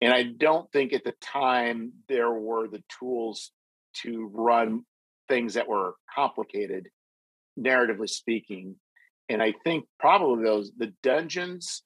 [0.00, 3.50] And I don't think at the time there were the tools
[4.02, 4.84] to run
[5.28, 6.88] things that were complicated,
[7.58, 8.76] narratively speaking.
[9.28, 11.82] And I think probably those, the dungeons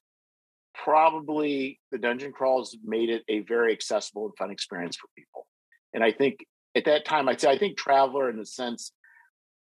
[0.83, 5.45] probably the dungeon crawls made it a very accessible and fun experience for people.
[5.93, 6.45] And I think
[6.75, 8.91] at that time, I'd say I think Traveller, in the sense,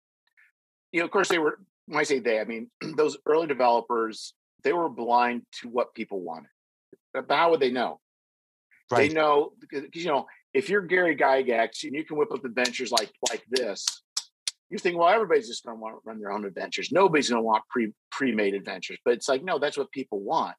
[0.91, 4.33] You know, of course they were when I say they, I mean those early developers,
[4.63, 6.49] they were blind to what people wanted
[7.15, 7.99] but how would they know?
[8.91, 9.09] Right.
[9.09, 12.91] They know because you know if you're Gary Gygax and you can whip up adventures
[12.91, 13.85] like like this,
[14.69, 16.91] you think, well, everybody's just going to want to run their own adventures.
[16.91, 18.97] Nobody's going to want pre pre made adventures.
[19.05, 20.55] But it's like, no, that's what people want.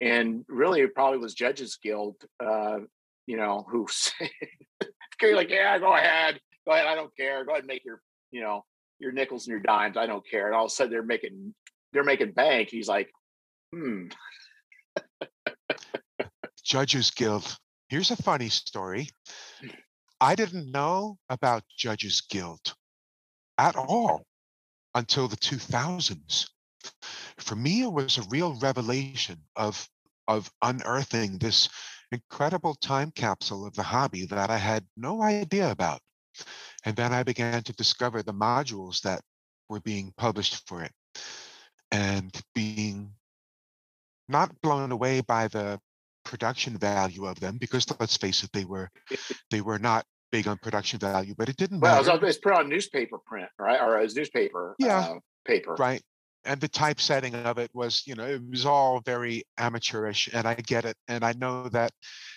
[0.00, 2.78] And really, it probably was Judges Guild, uh,
[3.26, 4.30] you know, who say,
[5.22, 7.44] like, yeah, go ahead, go ahead, I don't care.
[7.44, 8.00] Go ahead and make your,
[8.30, 8.64] you know,
[8.98, 9.96] your nickels and your dimes.
[9.96, 10.46] I don't care.
[10.46, 11.54] And all of a sudden, they're making
[11.92, 12.68] they're making bank.
[12.70, 13.10] He's like,
[13.72, 14.06] hmm.
[16.64, 17.56] Judges Guild.
[17.88, 19.08] Here's a funny story.
[19.60, 19.68] Hmm.
[20.20, 22.74] I didn't know about Judges Guild
[23.58, 24.24] at all
[24.94, 26.48] until the 2000s.
[27.38, 29.88] For me, it was a real revelation of,
[30.26, 31.68] of unearthing this
[32.10, 36.00] incredible time capsule of the hobby that I had no idea about.
[36.84, 39.20] And then I began to discover the modules that
[39.68, 40.92] were being published for it
[41.90, 43.12] and being
[44.28, 45.80] not blown away by the
[46.24, 48.90] production value of them because let's face it, they were
[49.50, 52.18] they were not big on production value, but it didn't well, matter.
[52.18, 56.02] Well, it's put on newspaper print, right, or as newspaper, yeah, uh, paper, right.
[56.46, 60.54] And the typesetting of it was, you know, it was all very amateurish, and I
[60.54, 61.92] get it, and I know that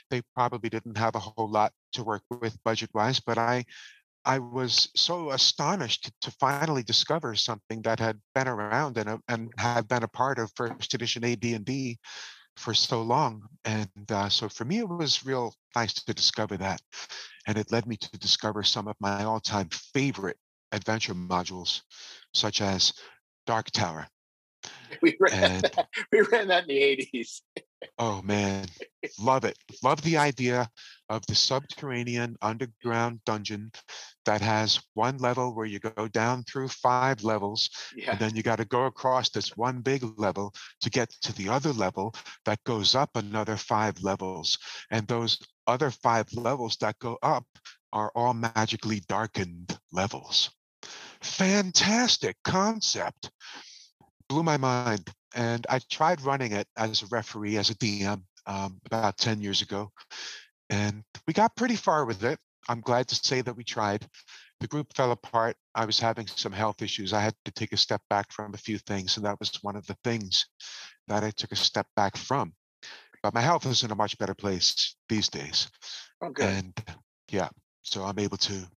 [0.10, 3.66] they probably didn't have a whole lot to work with budget wise, but I
[4.28, 9.88] I was so astonished to finally discover something that had been around and, and had
[9.88, 11.98] been a part of first edition AD&D
[12.58, 13.44] for so long.
[13.66, 16.82] And uh, so for me, it was real nice to discover that.
[17.48, 20.38] And it led me to discover some of my all time favorite
[20.72, 21.82] adventure modules,
[22.34, 22.94] such as
[23.46, 24.08] Dark Tower.
[25.02, 27.42] We ran, and, that, we ran that in the 80s.
[28.00, 28.68] oh, man.
[29.20, 29.58] Love it.
[29.84, 30.70] Love the idea
[31.10, 33.72] of the subterranean underground dungeon
[34.26, 38.12] that has one level where you go down through five levels Yeah.
[38.12, 41.50] and then you got to go across this one big level to get to the
[41.50, 42.14] other level
[42.46, 44.58] that goes up another five levels.
[44.92, 47.46] And those other five levels that go up
[47.94, 50.50] are all magically darkened levels.
[51.22, 53.32] Fantastic concept.
[54.30, 55.10] Blew my mind.
[55.36, 59.62] And i tried running it as a referee as a dm um, about 10 years
[59.62, 59.92] ago
[60.70, 62.40] and we got pretty far with it.
[62.70, 64.06] I'm glad to say that we tried.
[64.60, 65.56] The group fell apart.
[65.76, 67.14] I was having some health issues.
[67.14, 69.76] I had to take a step back from a few things, and that was one
[69.76, 70.48] of the things
[71.08, 72.54] that I took a step back from.
[73.24, 75.70] But my health is in a much better place these days.
[76.22, 76.46] Oh, good.
[76.46, 76.98] And
[77.30, 77.50] yeah,
[77.84, 78.68] so I'm able to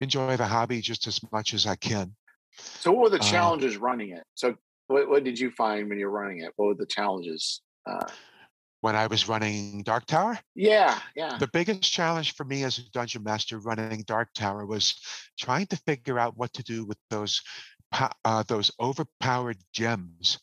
[0.00, 2.14] enjoy the hobby just as much as I can.
[2.58, 4.24] So, what were the Uh, challenges running it?
[4.34, 4.54] So,
[4.86, 6.52] what, what did you find when you're running it?
[6.56, 7.62] What were the challenges?
[7.86, 8.06] Uh,
[8.84, 11.38] When I was running Dark Tower, yeah, yeah.
[11.38, 14.94] the biggest challenge for me as a dungeon master running Dark Tower was
[15.38, 17.40] trying to figure out what to do with those
[18.26, 20.38] uh, those overpowered gems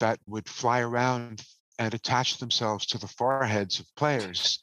[0.00, 1.42] that would fly around
[1.78, 4.60] and attach themselves to the foreheads of players.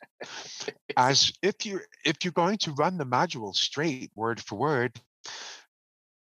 [0.98, 5.00] As if you if you're going to run the module straight word for word,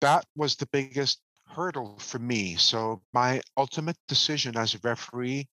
[0.02, 2.56] that was the biggest hurdle for me.
[2.56, 5.48] So my ultimate decision as a referee,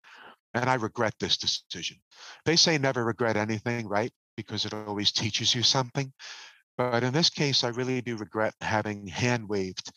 [0.55, 1.99] and I regret this decision.
[2.45, 4.13] They say never regret anything, right?
[4.37, 6.13] Because it always teaches you something.
[6.77, 9.93] But in this case, I really do regret having hand waved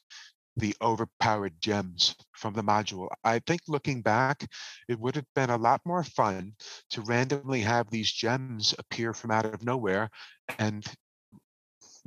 [0.57, 3.07] the overpowered gems from the module.
[3.23, 4.43] I think looking back,
[4.89, 6.53] it would have been a lot more fun
[6.89, 10.09] to randomly have these gems appear from out of nowhere
[10.57, 10.83] and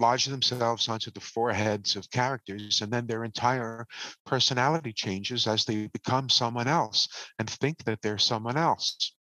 [0.00, 3.86] lodge themselves onto the foreheads of characters, and then their entire
[4.24, 7.08] personality changes as they become someone else
[7.38, 9.14] and think that they're someone else,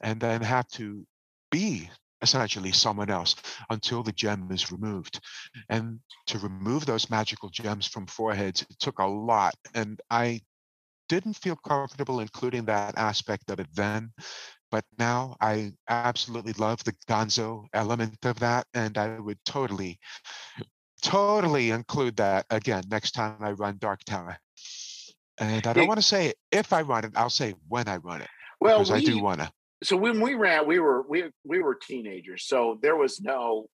[0.00, 1.06] and then have to
[1.50, 1.88] be
[2.22, 3.36] essentially someone else
[3.70, 5.20] until the gem is removed.
[5.68, 9.54] And to remove those magical gems from foreheads, it took a lot.
[9.74, 10.40] And I
[11.08, 14.12] didn't feel comfortable including that aspect of it then.
[14.70, 18.66] But now I absolutely love the gonzo element of that.
[18.74, 19.98] And I would totally,
[21.02, 24.38] totally include that again next time I run Dark Tower.
[25.38, 28.22] And I don't want to say if I run it, I'll say when I run
[28.22, 28.28] it.
[28.60, 29.50] Well, Because I do want to.
[29.84, 33.66] so when we ran, we were we we were teenagers, so there was no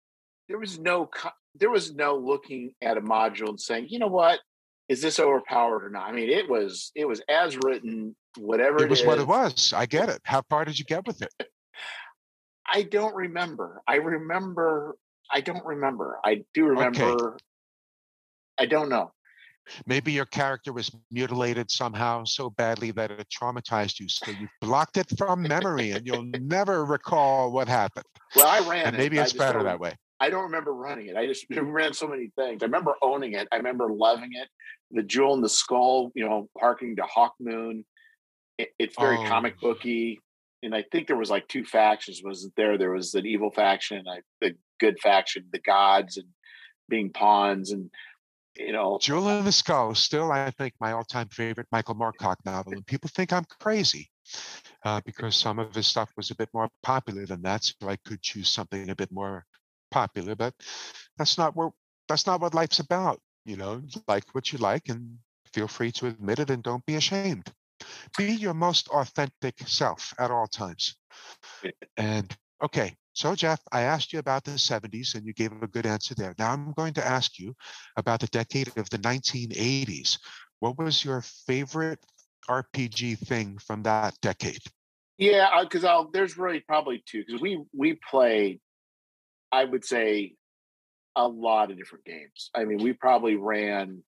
[0.49, 1.09] there was no
[1.55, 4.41] there was no looking at a module and saying, you know what,
[4.89, 6.09] is this overpowered or not?
[6.09, 9.73] I mean, it was it was as written, whatever It was what it was.
[9.73, 10.21] I get it.
[10.25, 11.33] How far did you get with it?
[12.67, 13.83] I don't remember.
[13.87, 14.97] I remember.
[15.31, 16.19] I don't remember.
[16.25, 17.03] I do remember.
[17.03, 17.45] okay.
[18.59, 19.13] I don't know.
[19.87, 24.09] Maybe your character was mutilated somehow so badly that it traumatized you.
[24.09, 28.05] So you blocked it from memory and you'll never recall what happened.
[28.35, 29.95] Well, I ran And maybe I it's better that way.
[30.21, 31.17] I don't remember running it.
[31.17, 32.63] I just ran so many things.
[32.63, 33.49] I remember owning it.
[33.53, 34.49] I remember loving it.
[34.91, 37.85] The jewel in the skull, you know, harking to Hawkmoon.
[38.63, 39.29] It, it's very Oh.
[39.29, 40.21] comic booky.
[40.65, 42.79] And I think there was like two factions, wasn't there?
[42.79, 46.29] There was an evil faction, I, the good faction, the gods, and
[46.89, 47.91] being pawns, and
[48.57, 52.37] you know, Jewel in the Skull is still, I think, my all-time favorite Michael Moorcock
[52.45, 52.75] novel.
[52.75, 54.11] And people think I'm crazy
[54.85, 57.65] uh, because some of his stuff was a bit more popular than that.
[57.65, 59.47] So I could choose something a bit more
[59.91, 60.55] popular, but
[61.17, 61.73] that's not what
[62.09, 63.21] that's not what life's about.
[63.47, 65.19] You know, like what you like and
[65.55, 67.51] feel free to admit it and don't be ashamed.
[68.17, 70.97] Be your most authentic self at all times.
[71.97, 75.87] And okay, so Jeff, I asked you about the 70s and you gave a good
[75.87, 76.35] answer there.
[76.39, 77.55] Now I'm going to ask you
[77.97, 80.19] about the decade of the 1980s.
[80.61, 82.01] What was your favorite
[82.49, 84.63] RPG thing from that decade?
[85.23, 88.61] yeah, uh, because I'll there's really probably two because we we played,
[89.53, 90.35] I would say,
[91.15, 92.51] a lot of different games.
[92.55, 94.03] I mean, we probably ran.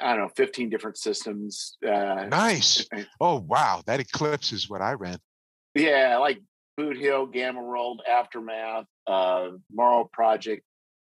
[0.00, 1.76] I don't know, 15 different systems.
[1.86, 2.86] Uh, Nice.
[3.20, 3.82] Oh, wow.
[3.86, 5.18] That eclipses what I ran.
[5.74, 6.40] Yeah, like
[6.76, 10.62] Boot Hill, Gamma World, Aftermath, uh, Morrow Project,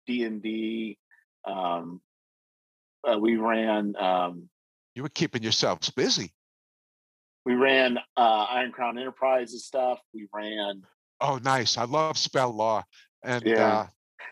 [0.06, 0.98] D and D.
[1.46, 2.00] Um,
[3.10, 4.48] uh, we ran um,
[4.94, 6.32] You were keeping yourselves busy.
[7.46, 9.98] we ran uh, Iron Crown Enterprises stuff.
[10.12, 10.82] We ran
[11.22, 11.76] Oh, nice.
[11.78, 12.82] I love spell law.
[13.22, 13.66] And Yeah.
[13.66, 13.86] uh,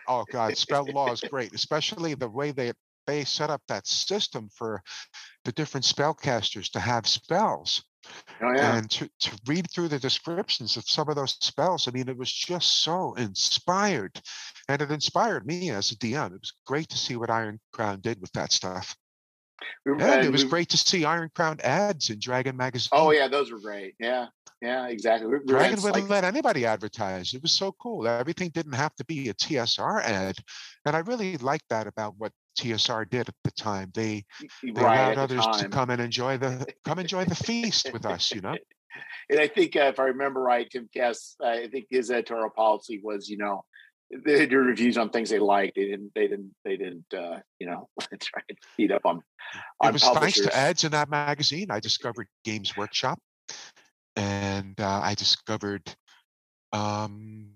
[0.07, 2.73] oh god, spell law is great, especially the way they
[3.09, 4.81] they set up that system for
[5.45, 7.83] the different spellcasters to have spells
[8.41, 11.87] oh yeah and to, to read through the descriptions of some of those spells.
[11.87, 14.21] I mean, it was just so inspired.
[14.67, 16.33] And it inspired me as a DM.
[16.33, 18.95] It was great to see what Iron Crown did with that stuff.
[19.85, 22.57] we And uh, it was we- great to see Iron Crown ads in Dragon oh,
[22.57, 22.89] Magazine.
[22.91, 23.95] Oh yeah, those were great.
[23.99, 24.27] Yeah,
[24.61, 25.27] yeah, exactly.
[25.27, 26.09] We Dragon wouldn't like...
[26.09, 27.33] let anybody advertise.
[27.33, 28.07] It was so cool.
[28.07, 30.35] Everything didn't have to be a TSR ad,
[30.85, 33.91] and I really liked that about what TSR did at the time.
[33.93, 34.25] They
[34.63, 38.05] they right, allowed others the to come and enjoy the come enjoy the feast with
[38.05, 38.31] us.
[38.31, 38.55] You know.
[39.29, 42.99] And I think uh, if I remember right, Tim Kask, I think his editorial policy
[43.03, 43.63] was, you know,
[44.25, 45.75] they do reviews on things they liked.
[45.75, 46.11] They didn't.
[46.15, 46.55] They didn't.
[46.65, 47.13] They didn't.
[47.13, 47.87] Uh, you know,
[48.19, 49.21] try and feed up on.
[49.79, 51.67] on it was thanks to ads in that magazine.
[51.69, 53.19] I discovered Games Workshop,
[54.15, 55.95] and uh, I discovered
[56.73, 57.51] um,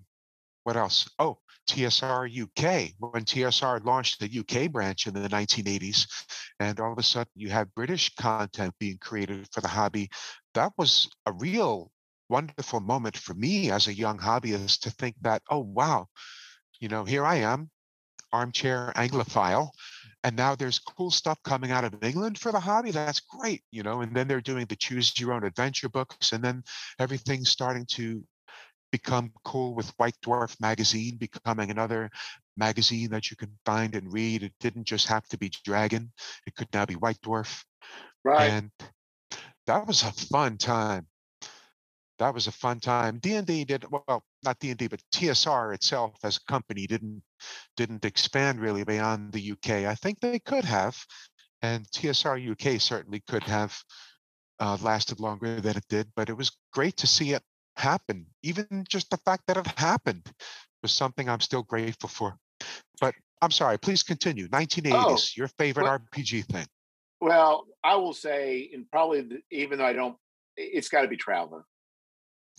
[0.63, 1.09] what else?
[1.19, 1.37] Oh,
[1.67, 2.93] TSR UK.
[2.99, 6.07] When TSR launched the UK branch in the 1980s,
[6.59, 10.09] and all of a sudden you have British content being created for the hobby,
[10.53, 11.91] that was a real
[12.29, 16.07] wonderful moment for me as a young hobbyist to think that, oh wow,
[16.79, 17.69] you know, here I am,
[18.31, 19.69] armchair Anglophile,
[20.23, 22.91] and now there's cool stuff coming out of England for the hobby.
[22.91, 24.01] That's great, you know.
[24.01, 26.63] And then they're doing the choose your own adventure books, and then
[26.97, 28.23] everything's starting to
[28.93, 32.09] become cool with White Dwarf magazine becoming another
[32.55, 34.43] magazine that you can find and read.
[34.43, 36.13] It didn't just have to be Dragon;
[36.47, 37.63] it could now be White Dwarf.
[38.23, 38.51] Right.
[38.51, 38.71] And
[39.67, 41.07] that was a fun time
[42.19, 43.19] that was a fun time.
[43.19, 46.87] D and D did well, not D and D, but TSR itself as a company
[46.87, 47.23] didn't
[47.75, 49.85] didn't expand really beyond the UK.
[49.85, 50.97] I think they could have,
[51.61, 53.77] and TSR UK certainly could have
[54.59, 56.11] uh, lasted longer than it did.
[56.15, 57.43] But it was great to see it
[57.77, 58.25] happen.
[58.43, 60.31] Even just the fact that it happened
[60.81, 62.37] was something I'm still grateful for.
[62.99, 63.77] But I'm sorry.
[63.77, 64.47] Please continue.
[64.47, 64.93] 1980s.
[64.93, 66.65] Oh, your favorite well, RPG thing.
[67.19, 70.15] Well, I will say, and probably the, even though I don't,
[70.55, 71.65] it's got to be Traveller.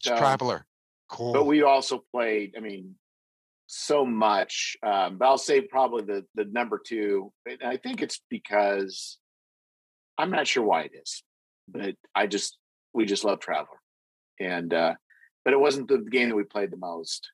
[0.01, 0.67] So, Traveller.
[1.09, 1.33] Cool.
[1.33, 2.97] But we also played, I mean,
[3.67, 4.77] so much.
[4.83, 7.33] Um, but I'll say probably the the number two.
[7.47, 9.19] And I think it's because
[10.19, 11.23] I'm not sure why it is,
[11.69, 12.59] but I just
[12.93, 13.81] we just love Traveller,
[14.41, 14.95] and uh,
[15.45, 17.31] but it wasn't the game that we played the most,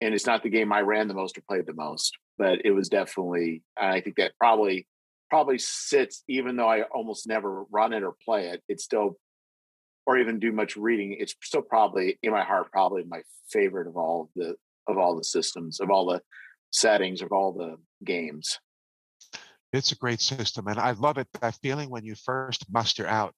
[0.00, 2.16] and it's not the game I ran the most or played the most.
[2.38, 3.62] But it was definitely.
[3.76, 4.86] I think that probably
[5.30, 8.62] probably sits, even though I almost never run it or play it.
[8.68, 9.16] It still
[10.06, 13.96] or even do much reading, it's still probably in my heart probably my favorite of
[13.96, 14.54] all the
[14.88, 16.22] of all the systems, of all the
[16.70, 18.58] settings, of all the games.
[19.72, 21.26] It's a great system, and I love it.
[21.40, 23.34] That feeling when you first muster out,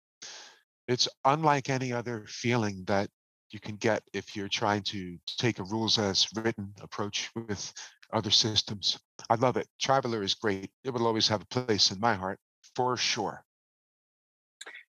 [0.87, 3.09] it's unlike any other feeling that
[3.51, 7.73] you can get if you're trying to take a rules as written approach with
[8.13, 8.99] other systems.
[9.29, 9.67] I love it.
[9.81, 10.71] Traveller is great.
[10.85, 12.39] It will always have a place in my heart
[12.75, 13.45] for sure.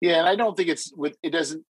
[0.00, 1.64] Yeah, and I don't think it's with it doesn't.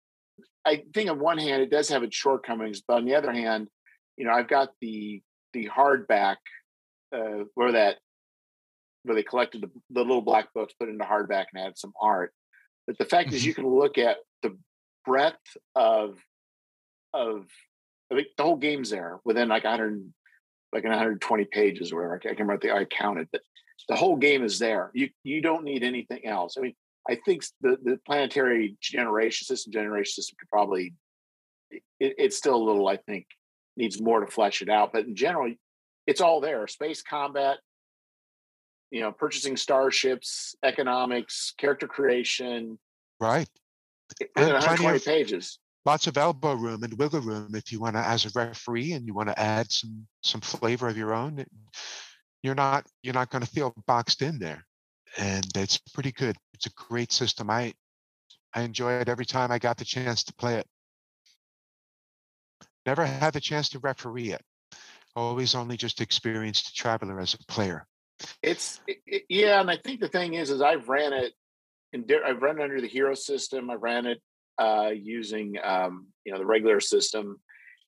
[0.64, 3.68] I think on one hand it does have its shortcomings, but on the other hand,
[4.16, 5.22] you know, I've got the
[5.52, 6.36] the hardback
[7.14, 7.98] uh, where that
[9.04, 12.32] where they collected the, the little black books, put into hardback, and added some art.
[12.86, 13.48] But the fact is, mm-hmm.
[13.48, 14.56] you can look at the
[15.04, 16.18] breadth of
[17.14, 17.46] of
[18.10, 20.12] I think the whole game's there within like 100,
[20.72, 22.16] like 120 pages or whatever.
[22.16, 23.40] I can remember the I counted, but
[23.88, 24.90] the whole game is there.
[24.94, 26.56] You you don't need anything else.
[26.56, 26.74] I mean,
[27.08, 30.94] I think the, the planetary generation system generation system could probably
[31.70, 31.82] it,
[32.18, 33.26] it's still a little I think
[33.76, 34.92] needs more to flesh it out.
[34.92, 35.52] But in general,
[36.06, 37.58] it's all there: space combat,
[38.90, 42.78] you know, purchasing starships, economics, character creation.
[43.20, 43.48] Right.
[44.36, 45.58] And 120 pages.
[45.84, 49.06] Lots of elbow room and wiggle room if you want to, as a referee, and
[49.06, 51.44] you want to add some some flavor of your own.
[52.42, 54.64] You're not you're not going to feel boxed in there
[55.18, 56.36] and it's pretty good.
[56.54, 57.50] It's a great system.
[57.50, 57.74] I
[58.54, 60.66] I enjoy it every time I got the chance to play it.
[62.86, 64.42] Never had the chance to referee it.
[65.16, 67.86] Always only just experienced Traveller as a player.
[68.42, 71.32] It's it, yeah, and I think the thing is, is I've ran it,
[71.92, 73.70] and I've run it under the hero system.
[73.70, 74.20] I ran it
[74.58, 77.40] uh, using um, you know the regular system.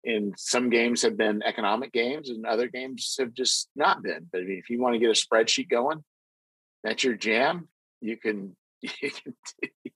[0.04, 4.28] And some games have been economic games, and other games have just not been.
[4.30, 6.04] But I mean, if you want to get a spreadsheet going,
[6.84, 7.68] that's your jam,
[8.00, 9.90] you can you can do,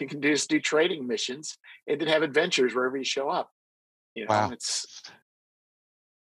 [0.00, 3.50] you can just do trading missions and then have adventures wherever you show up.
[4.14, 4.50] You know, wow.
[4.50, 5.02] it's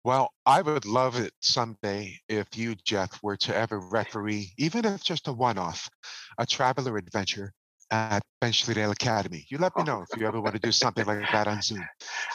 [0.04, 5.04] well, I would love it someday if you, Jeff, were to ever referee, even if
[5.04, 5.90] just a one-off,
[6.38, 7.52] a traveller adventure
[7.90, 9.46] at Benchley Academy.
[9.48, 11.84] You let me know if you ever want to do something like that on Zoom.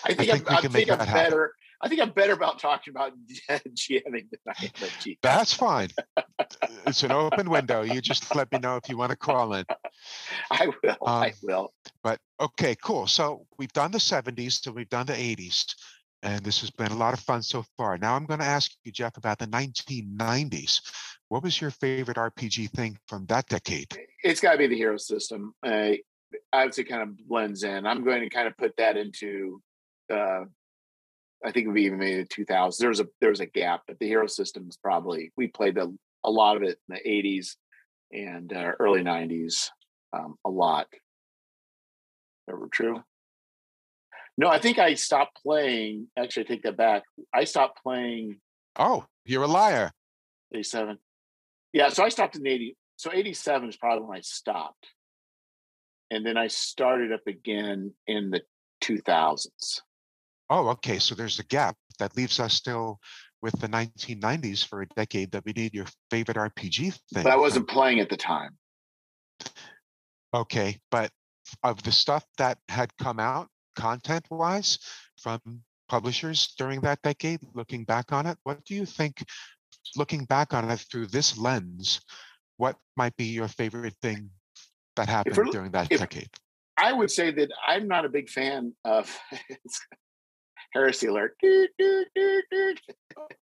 [0.04, 1.24] I think, I think I'm, we can I make that happen.
[1.24, 1.54] better.
[1.82, 3.14] I think I'm better about talking about
[3.50, 5.08] GMing than I am about.
[5.22, 5.90] That's fine.
[6.88, 7.82] it's an open window.
[7.82, 9.66] You just let me know if you want to call in.
[10.52, 10.92] I will.
[10.92, 11.74] Um, I will.
[12.04, 13.08] But okay, cool.
[13.08, 15.76] So we've done the 70s, so we've done the 80s,
[16.24, 17.98] and this has been a lot of fun so far.
[17.98, 20.80] Now I'm going to ask you, Jeff, about the 1990s.
[21.30, 23.98] What was your favorite RPG thing from that decade?
[24.24, 25.54] It's got to be the hero system.
[25.66, 25.94] Uh,
[26.54, 27.86] I would kind of blends in.
[27.86, 29.62] I'm going to kind of put that into
[30.14, 30.44] uh
[31.46, 32.78] I think it would be even maybe the 2000s.
[32.78, 35.78] There was a there was a gap, but the hero system is probably we played
[35.78, 35.92] a,
[36.24, 37.56] a lot of it in the 80s
[38.12, 39.70] and uh, early 90s
[40.14, 40.88] um, a lot.
[42.50, 43.04] Ever true?
[44.38, 46.08] No, I think I stopped playing.
[46.18, 47.04] Actually, I take that back.
[47.34, 48.40] I stopped playing.
[48.78, 49.92] Oh, you're a liar.
[50.54, 50.98] 87.
[51.76, 52.78] Yeah, so I stopped in 80.
[52.96, 54.88] So 87 is probably when I stopped.
[56.10, 58.44] And then I started up again in the
[58.82, 59.82] 2000s.
[60.50, 61.00] Oh, okay.
[61.00, 63.00] So there's a gap that leaves us still
[63.42, 67.24] with the 1990s for a decade that we need your favorite RPG thing.
[67.24, 68.52] But I wasn't playing at the time.
[70.34, 71.12] Okay, but
[71.62, 74.80] of the stuff that had come out content wise
[75.22, 75.42] from
[75.90, 79.24] publishers during that decade, looking back on it, what do you think,
[79.96, 82.02] looking back on it through this lens,
[82.58, 84.30] what might be your favorite thing
[84.96, 86.30] that happened during that if, decade?
[86.78, 89.16] I would say that I'm not a big fan of
[90.74, 91.36] heresy alert.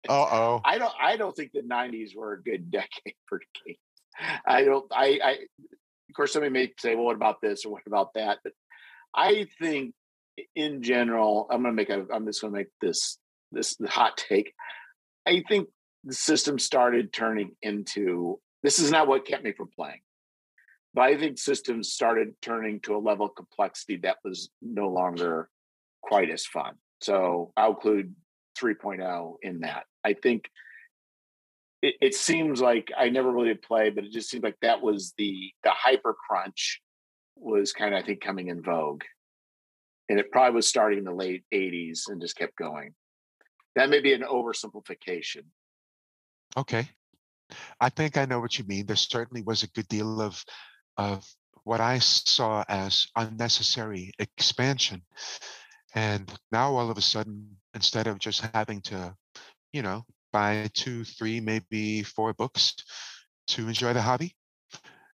[0.08, 0.60] Uh oh.
[0.64, 0.92] I don't.
[1.00, 3.78] I don't think the '90s were a good decade for games.
[4.46, 4.86] I don't.
[4.92, 5.18] I.
[5.22, 5.30] I.
[6.08, 8.52] Of course, somebody may say, "Well, what about this or what about that?" But
[9.14, 9.94] I think,
[10.56, 12.06] in general, I'm going to make a.
[12.12, 13.18] I'm just going to make this
[13.52, 14.52] this hot take.
[15.26, 15.68] I think
[16.04, 18.40] the system started turning into.
[18.62, 20.00] This is not what kept me from playing.
[20.92, 25.48] But I think systems started turning to a level of complexity that was no longer
[26.02, 26.74] quite as fun.
[27.00, 28.14] So I'll include
[28.58, 29.84] 3.0 in that.
[30.04, 30.50] I think
[31.82, 35.14] it, it, seems like I never really played, but it just seems like that was
[35.16, 36.80] the the hyper crunch
[37.36, 39.02] was kind of I think coming in vogue,
[40.08, 42.94] and it probably was starting in the late 80s and just kept going.
[43.76, 45.44] That may be an oversimplification.
[46.56, 46.88] Okay,
[47.80, 48.86] I think I know what you mean.
[48.86, 50.42] There certainly was a good deal of
[50.96, 51.24] of
[51.64, 55.02] what I saw as unnecessary expansion.
[55.94, 59.14] And now all of a sudden, instead of just having to,
[59.72, 62.74] you know, buy two, three, maybe four books
[63.48, 64.34] to enjoy the hobby,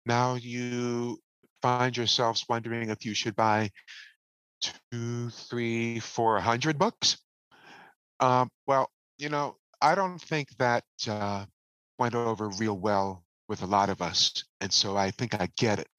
[0.05, 1.19] now you
[1.61, 3.69] find yourselves wondering if you should buy
[4.91, 7.17] two, three, four hundred books.
[8.19, 11.45] Um, well, you know, I don't think that uh,
[11.99, 14.43] went over real well with a lot of us.
[14.61, 15.89] And so I think I get it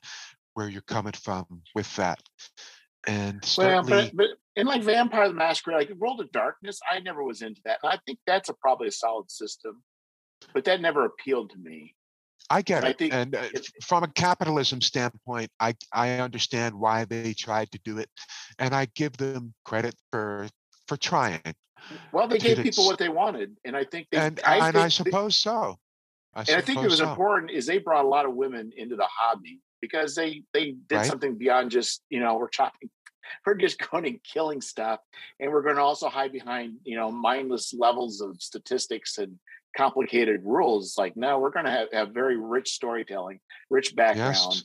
[0.55, 2.20] where you're coming from with that.
[3.07, 7.22] And well, but, but in like Vampire the Masquerade, like World of Darkness, I never
[7.22, 7.80] was into that.
[7.82, 9.82] And I think that's a probably a solid system,
[10.55, 11.95] but that never appealed to me.
[12.49, 13.12] I get and it.
[13.12, 17.99] I and uh, from a capitalism standpoint, I I understand why they tried to do
[17.99, 18.09] it,
[18.59, 20.49] and I give them credit for
[20.87, 21.41] for trying.
[22.12, 24.89] Well, they gave people what they wanted, and I think they, and I, and I
[24.89, 25.78] suppose they, so.
[26.35, 27.09] I and I think it was so.
[27.09, 30.97] important is they brought a lot of women into the hobby because they they did
[30.97, 31.07] right?
[31.07, 32.91] something beyond just you know we're chopping
[33.47, 35.01] we're just going and killing stuff
[35.41, 39.39] and we're going to also hide behind you know mindless levels of statistics and
[39.76, 44.64] complicated rules like no we're going to have, have very rich storytelling rich background yes.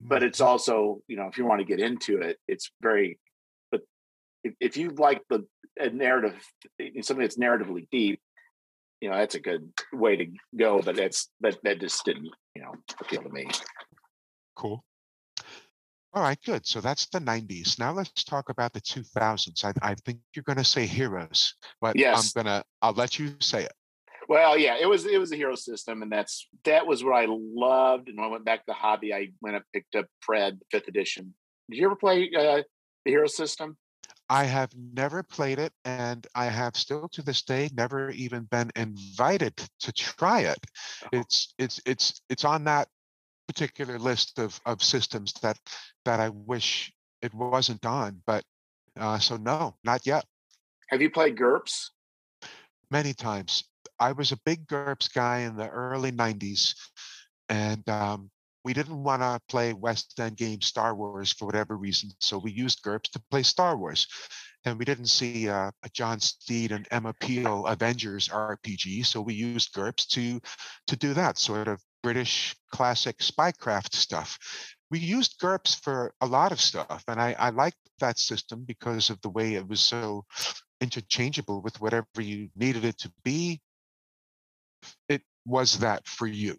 [0.00, 0.48] but it's mm-hmm.
[0.48, 3.18] also you know if you want to get into it it's very
[3.70, 3.80] but
[4.44, 5.44] if, if you like the
[5.92, 6.34] narrative
[7.00, 8.20] something that's narratively deep.
[9.00, 12.62] You know that's a good way to go but that's that that just didn't you
[12.62, 13.48] know appeal to me.
[14.54, 14.84] Cool.
[16.14, 16.66] All right good.
[16.66, 20.58] So that's the 90s now let's talk about the 2000s i, I think you're going
[20.58, 22.32] to say heroes but yes.
[22.36, 23.72] i'm going to i'll let you say it.
[24.28, 27.26] Well yeah it was it was a hero system and that's that was what i
[27.28, 30.60] loved and when i went back to the hobby i went and picked up Fred
[30.70, 31.34] fifth edition.
[31.70, 32.62] Did you ever play uh,
[33.04, 33.76] the hero system
[34.32, 38.70] I have never played it, and I have still to this day never even been
[38.76, 40.58] invited to try it.
[41.04, 41.08] Oh.
[41.12, 42.88] It's it's it's it's on that
[43.46, 45.58] particular list of of systems that
[46.06, 48.22] that I wish it wasn't on.
[48.26, 48.42] But
[48.98, 50.24] uh, so no, not yet.
[50.88, 51.90] Have you played GURPS?
[52.90, 53.64] Many times.
[54.00, 56.74] I was a big GURPS guy in the early '90s,
[57.50, 58.30] and um,
[58.64, 62.52] we didn't want to play West End games Star Wars for whatever reason, so we
[62.52, 64.06] used GURPS to play Star Wars.
[64.64, 69.34] And we didn't see uh, a John Steed and Emma Peel Avengers RPG, so we
[69.34, 70.40] used GURPS to
[70.86, 74.38] to do that sort of British classic spycraft stuff.
[74.90, 79.10] We used GURPS for a lot of stuff, and I, I liked that system because
[79.10, 80.24] of the way it was so
[80.80, 83.60] interchangeable with whatever you needed it to be.
[85.08, 86.58] It was that for you.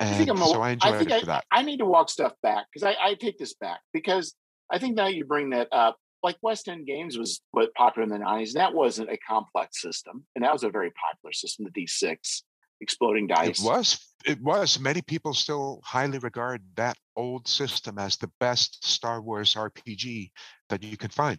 [0.00, 1.44] And I think I'm a, so I enjoyed I think it I, for that.
[1.52, 4.34] I need to walk stuff back because I, I take this back because
[4.70, 5.98] I think now you bring that up.
[6.22, 8.52] Like West End Games was what popular in the 90s.
[8.52, 10.24] That wasn't a complex system.
[10.34, 12.42] And that was a very popular system, the D6
[12.80, 13.60] exploding dice.
[13.60, 14.78] It was it was.
[14.78, 20.30] Many people still highly regard that old system as the best Star Wars RPG
[20.68, 21.38] that you could find.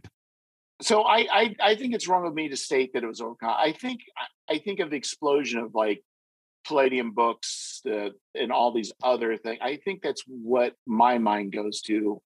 [0.82, 3.54] So I, I, I think it's wrong of me to state that it was overcome.
[3.56, 4.02] I think
[4.50, 6.04] I think of the explosion of like
[6.68, 9.60] Palladium books uh, and all these other things.
[9.62, 12.22] I think that's what my mind goes to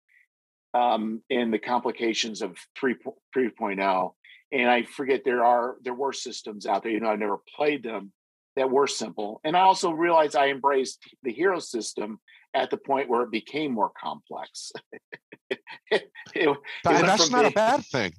[0.74, 2.96] um, in the complications of 3,
[3.36, 4.12] 3.0.
[4.52, 6.92] And I forget there are there were systems out there.
[6.92, 8.12] You know, I never played them
[8.56, 9.42] that were simple.
[9.44, 12.20] And I also realized I embraced the hero system
[12.54, 14.72] at the point where it became more complex.
[15.50, 18.14] it, it, that's not being, a bad thing.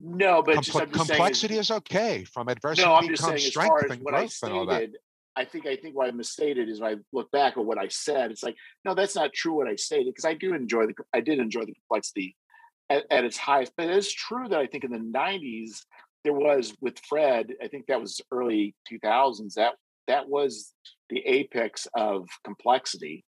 [0.00, 2.24] No, but just, just complexity is, is, okay.
[2.24, 4.96] From adversity no, I'm just saying, as far as what I stated,
[5.36, 7.88] I think I think what I misstated is when I look back at what I
[7.88, 10.94] said, it's like, no, that's not true what I stated because I do enjoy the
[11.12, 12.36] I did enjoy the complexity
[12.88, 13.72] at, at its highest.
[13.76, 15.80] But it is true that I think in the '90s
[16.22, 19.54] there was with Fred, I think that was early 2000s.
[19.54, 19.74] That
[20.06, 20.72] that was
[21.10, 23.24] the apex of complexity.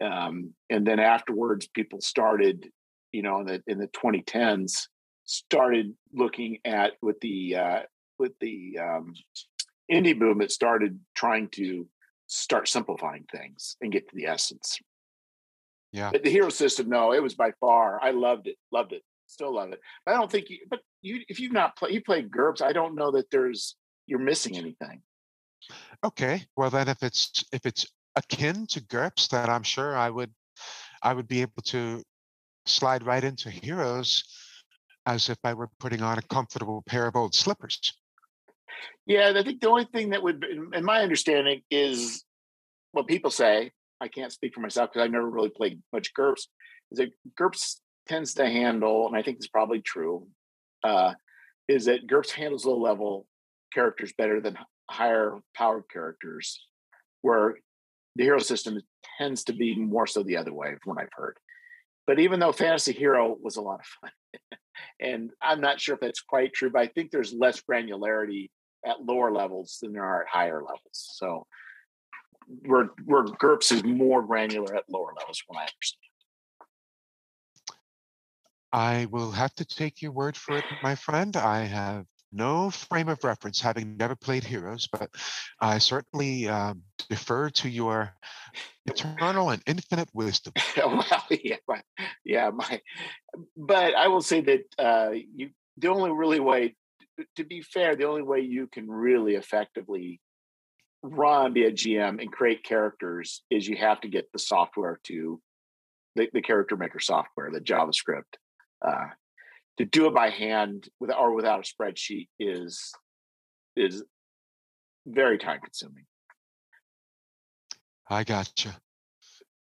[0.00, 2.68] Um, and then afterwards, people started,
[3.12, 4.86] you know, in the in the 2010s,
[5.24, 7.80] started looking at with the uh,
[8.18, 9.14] with the um,
[9.90, 11.86] indie movement started trying to
[12.26, 14.78] start simplifying things and get to the essence.
[15.92, 16.10] Yeah.
[16.12, 17.98] But the hero system, no, it was by far.
[18.02, 19.80] I loved it, loved it, still love it.
[20.04, 20.58] But I don't think you.
[20.68, 23.76] But you if you've not played you played GURPS, I don't know that there's
[24.06, 25.00] you're missing anything.
[26.04, 26.44] Okay.
[26.56, 27.86] Well then if it's if it's
[28.16, 30.32] akin to GURPS, then I'm sure I would
[31.02, 32.02] I would be able to
[32.66, 34.24] slide right into heroes
[35.06, 37.94] as if I were putting on a comfortable pair of old slippers.
[39.06, 42.24] Yeah, I think the only thing that would, in my understanding, is
[42.92, 43.72] what people say.
[44.00, 46.48] I can't speak for myself because I've never really played much GURPS.
[46.92, 50.28] Is that GURPS tends to handle, and I think it's probably true,
[50.84, 51.14] uh,
[51.68, 53.26] is that GURPS handles low level
[53.72, 54.56] characters better than
[54.90, 56.66] higher powered characters,
[57.22, 57.56] where
[58.16, 58.80] the hero system
[59.18, 61.36] tends to be more so the other way, from what I've heard.
[62.06, 64.10] But even though Fantasy Hero was a lot of fun,
[65.00, 68.50] and I'm not sure if that's quite true, but I think there's less granularity
[68.88, 70.80] at lower levels than there are at higher levels.
[70.92, 71.46] So
[72.66, 76.08] where where GURPS is more granular at lower levels, when I understand.
[78.72, 81.36] I will have to take your word for it, my friend.
[81.36, 85.10] I have no frame of reference, having never played Heroes, but
[85.60, 88.14] I certainly um, defer to your
[88.86, 90.52] eternal and infinite wisdom.
[90.76, 91.82] well, yeah, my,
[92.24, 92.80] yeah, my.
[93.56, 96.76] But I will say that uh, you the only really way,
[97.36, 100.20] to be fair, the only way you can really effectively
[101.02, 105.40] run be a GM and create characters is you have to get the software to
[106.16, 108.34] the, the character maker software, the JavaScript
[108.86, 109.06] uh,
[109.78, 112.92] to do it by hand with or without a spreadsheet is
[113.76, 114.02] is
[115.06, 116.04] very time consuming.
[118.10, 118.76] I gotcha.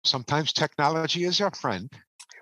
[0.04, 1.90] Sometimes technology is your friend.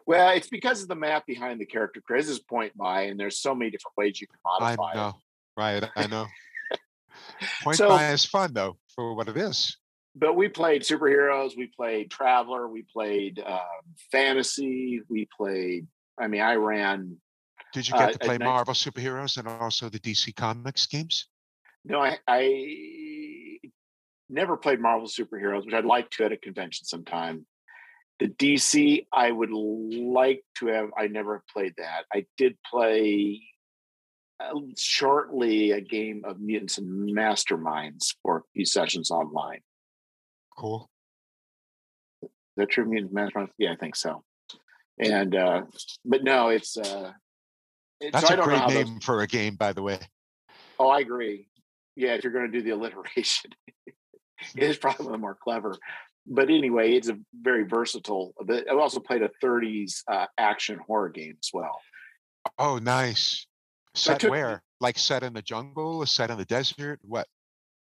[0.07, 2.03] Well, it's because of the math behind the character.
[2.07, 4.93] Chris is point buy, and there's so many different ways you can modify.
[4.93, 5.61] I know, it.
[5.61, 5.91] right?
[5.97, 6.27] I know.
[7.63, 9.77] point so, by is fun though, for what it is.
[10.17, 11.57] But we played superheroes.
[11.57, 12.69] We played Traveller.
[12.69, 13.61] We played um,
[14.13, 15.01] fantasy.
[15.09, 15.89] We played
[16.19, 17.17] I mean, I ran.
[17.73, 21.29] Did you get uh, to play Marvel superheroes and also the DC Comics games?
[21.85, 23.59] No, I, I
[24.31, 27.47] never played Marvel superheroes, which I'd like to at a convention sometime.
[28.21, 30.91] The DC, I would like to have.
[30.97, 32.05] I never played that.
[32.12, 33.43] I did play
[34.41, 39.61] uh, shortly a game of Mutants and Masterminds for a few sessions online.
[40.57, 40.89] Cool.
[42.23, 42.85] Is that true?
[42.85, 43.51] Mutants Masterminds?
[43.59, 44.23] Yeah, I think so
[44.99, 45.62] and uh
[46.05, 47.11] but no it's uh
[48.12, 49.05] that's so a great name those...
[49.05, 49.99] for a game by the way
[50.79, 51.49] oh i agree
[51.97, 53.51] yeah if you're going to do the alliteration
[53.87, 55.77] it is probably more clever
[56.27, 61.09] but anyway it's a very versatile but i've also played a 30s uh, action horror
[61.09, 61.81] game as well
[62.59, 63.47] oh nice
[63.95, 67.27] set took, where like set in the jungle set in the desert what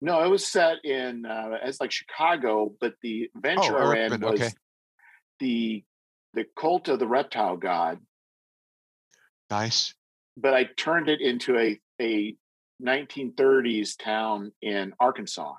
[0.00, 4.20] no it was set in uh it's like chicago but the adventure oh, i ran
[4.20, 4.50] was okay.
[5.40, 5.82] the
[6.34, 7.98] the cult of the reptile god.
[9.50, 9.94] Nice.
[10.36, 12.36] But I turned it into a a
[12.82, 15.54] 1930s town in Arkansas.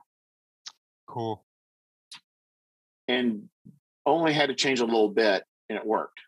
[1.07, 1.43] Cool.
[3.09, 3.49] And
[4.05, 6.19] only had to change a little bit and it worked.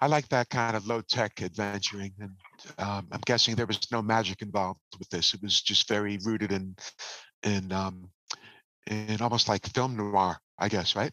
[0.00, 2.12] I like that kind of low tech adventuring.
[2.20, 2.30] And
[2.78, 5.34] um, I'm guessing there was no magic involved with this.
[5.34, 6.76] It was just very rooted in,
[7.42, 8.10] in, um,
[8.86, 11.12] in almost like film noir, I guess, right?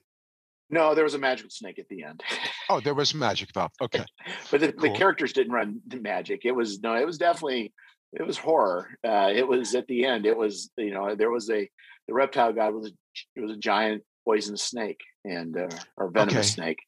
[0.69, 2.23] No, there was a magical snake at the end.
[2.69, 3.69] oh, there was magic though.
[3.81, 4.03] Okay.
[4.51, 4.91] but the, cool.
[4.91, 6.41] the, characters didn't run the magic.
[6.43, 7.71] It was no, it was definitely
[8.13, 8.89] it was horror.
[9.05, 10.25] Uh, it was at the end.
[10.25, 11.69] It was you know there was a
[12.07, 12.91] the reptile god was
[13.35, 16.43] it was a giant poisonous snake and uh, or venomous okay.
[16.43, 16.79] snake.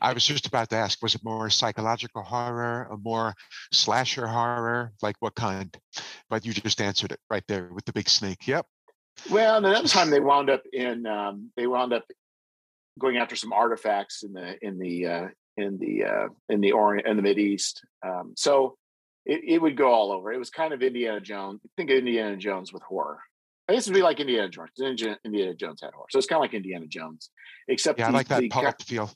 [0.00, 3.34] I was just about to ask, was it more psychological horror, or more
[3.72, 4.92] slasher horror?
[5.02, 5.76] Like what kind?
[6.30, 8.46] But you just answered it right there with the big snake.
[8.46, 8.66] Yep.
[9.30, 12.04] Well, and another time they wound up in um, they wound up
[12.98, 17.06] going after some artifacts in the in the uh, in the uh, in the Orient
[17.06, 17.82] in the Mid East.
[18.04, 18.76] Um, so
[19.24, 20.32] it, it would go all over.
[20.32, 21.60] It was kind of Indiana Jones.
[21.76, 23.20] Think of Indiana Jones with horror.
[23.68, 24.70] I guess it'd be like Indiana Jones.
[25.24, 27.30] Indiana Jones had horror, so it's kind of like Indiana Jones,
[27.68, 29.10] except yeah, the, I like that the, pulp feel.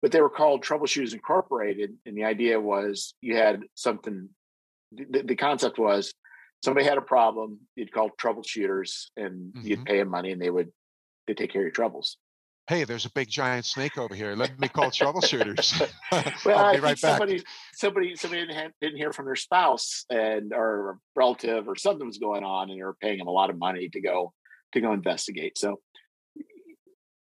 [0.00, 4.28] But they were called Troubleshooters Incorporated, and the idea was you had something.
[4.92, 6.14] The, the concept was
[6.64, 9.66] somebody had a problem, you'd call troubleshooters, and mm-hmm.
[9.66, 10.70] you'd pay them money, and they would
[11.26, 12.18] they take care of your troubles
[12.68, 14.34] hey, there's a big giant snake over here.
[14.34, 15.80] Let me call troubleshooters.
[16.44, 17.18] well, I'll be right back.
[17.18, 17.42] Somebody,
[17.74, 22.44] somebody, somebody didn't, didn't, hear from their spouse and or relative or something was going
[22.44, 24.32] on, and they were paying them a lot of money to go
[24.72, 25.58] to go investigate.
[25.58, 25.80] So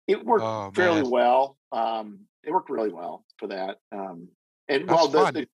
[0.06, 1.56] it worked oh, fairly well.
[1.70, 3.76] Um, it worked really well for that.
[3.92, 4.28] Um,
[4.68, 5.48] and That's well, the, the,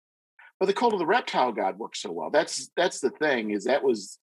[0.58, 2.30] but the cult of the reptile god worked so well.
[2.30, 4.18] That's that's the thing is that was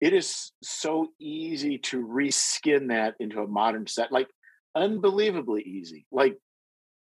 [0.00, 4.10] it is so easy to reskin that into a modern set.
[4.10, 4.28] Like
[4.74, 6.06] unbelievably easy.
[6.10, 6.38] Like,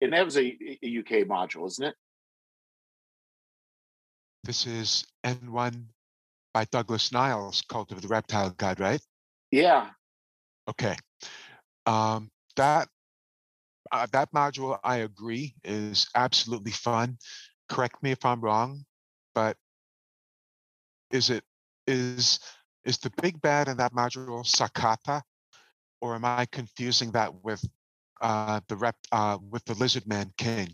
[0.02, 1.96] and that was a, a UK module, isn't it?
[4.44, 5.84] This is N1
[6.54, 9.02] by Douglas Niles, Cult of the Reptile God, right?
[9.52, 9.90] Yeah.
[10.68, 10.96] Okay.
[11.86, 12.88] Um, that
[13.92, 17.18] uh, that module, I agree, is absolutely fun.
[17.68, 18.86] Correct me if I'm wrong,
[19.34, 19.58] but
[21.12, 21.44] is it
[21.88, 22.40] is
[22.86, 25.22] is the big bad in that module Sakata,
[26.02, 27.64] or am I confusing that with
[28.22, 30.74] uh, the rep uh, with the Lizard Man King?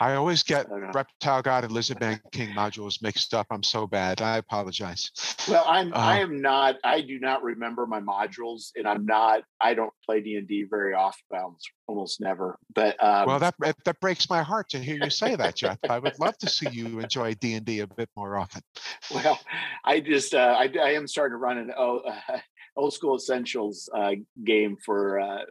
[0.00, 3.46] I always get Reptile God and Lizard Man King modules mixed up.
[3.50, 4.20] I'm so bad.
[4.20, 5.10] I apologize.
[5.48, 6.76] Well, I'm uh, I am not.
[6.82, 9.42] I do not remember my modules, and I'm not.
[9.60, 11.22] I don't play D and D very often.
[11.32, 12.58] Almost, almost never.
[12.74, 15.78] But um, well, that that breaks my heart to hear you say that, Jeff.
[15.88, 18.62] I would love to see you enjoy D and D a bit more often.
[19.12, 19.38] Well,
[19.84, 21.98] I just uh, I, I am starting to run an oh
[22.28, 22.38] uh,
[22.76, 24.12] old school essentials uh,
[24.44, 25.42] game for uh,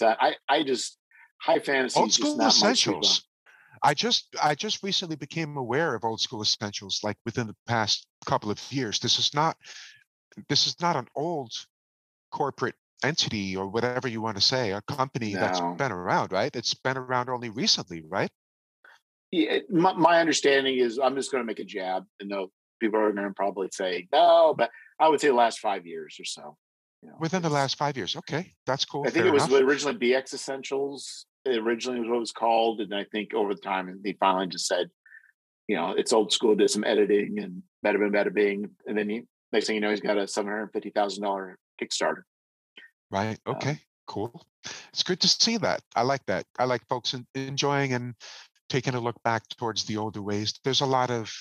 [0.00, 0.98] I I just
[1.40, 2.00] high fantasy.
[2.00, 3.24] Old school essentials.
[3.82, 8.06] I just I just recently became aware of old school essentials like within the past
[8.24, 8.98] couple of years.
[8.98, 9.56] This is not
[10.48, 11.52] this is not an old
[12.32, 15.40] corporate entity or whatever you want to say, a company no.
[15.40, 16.54] that's been around, right?
[16.54, 18.30] It's been around only recently, right?
[19.30, 22.50] Yeah, my, my understanding is I'm just going to make a jab, and no
[22.80, 26.16] people are going to probably say no, but I would say the last five years
[26.20, 26.56] or so.
[27.02, 29.04] You know, Within the last five years, okay, that's cool.
[29.06, 29.60] I think it was enough.
[29.60, 31.26] originally BX Essentials.
[31.44, 34.48] It originally was what it was called, and I think over the time they finally
[34.48, 34.90] just said,
[35.68, 36.54] you know, it's old school.
[36.54, 39.22] Did some editing and better bing, better bing, and then he
[39.52, 42.22] next thing you know, he's got a seven hundred fifty thousand dollar Kickstarter.
[43.10, 43.38] Right.
[43.46, 43.70] Um okay.
[43.70, 44.46] Um, cool.
[44.92, 45.82] It's good to see that.
[45.94, 46.46] I like that.
[46.58, 48.14] I like folks enjoying and
[48.68, 50.54] taking a look back towards the older ways.
[50.64, 51.32] There's a lot of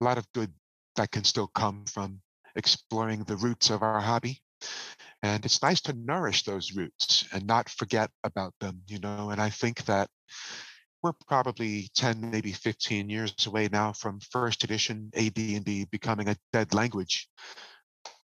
[0.00, 0.52] a lot of good
[0.96, 2.20] that can still come from
[2.56, 4.40] exploring the roots of our hobby.
[5.22, 9.30] And it's nice to nourish those roots and not forget about them, you know.
[9.30, 10.08] And I think that
[11.02, 16.74] we're probably 10, maybe 15 years away now from first edition AD&D becoming a dead
[16.74, 17.28] language.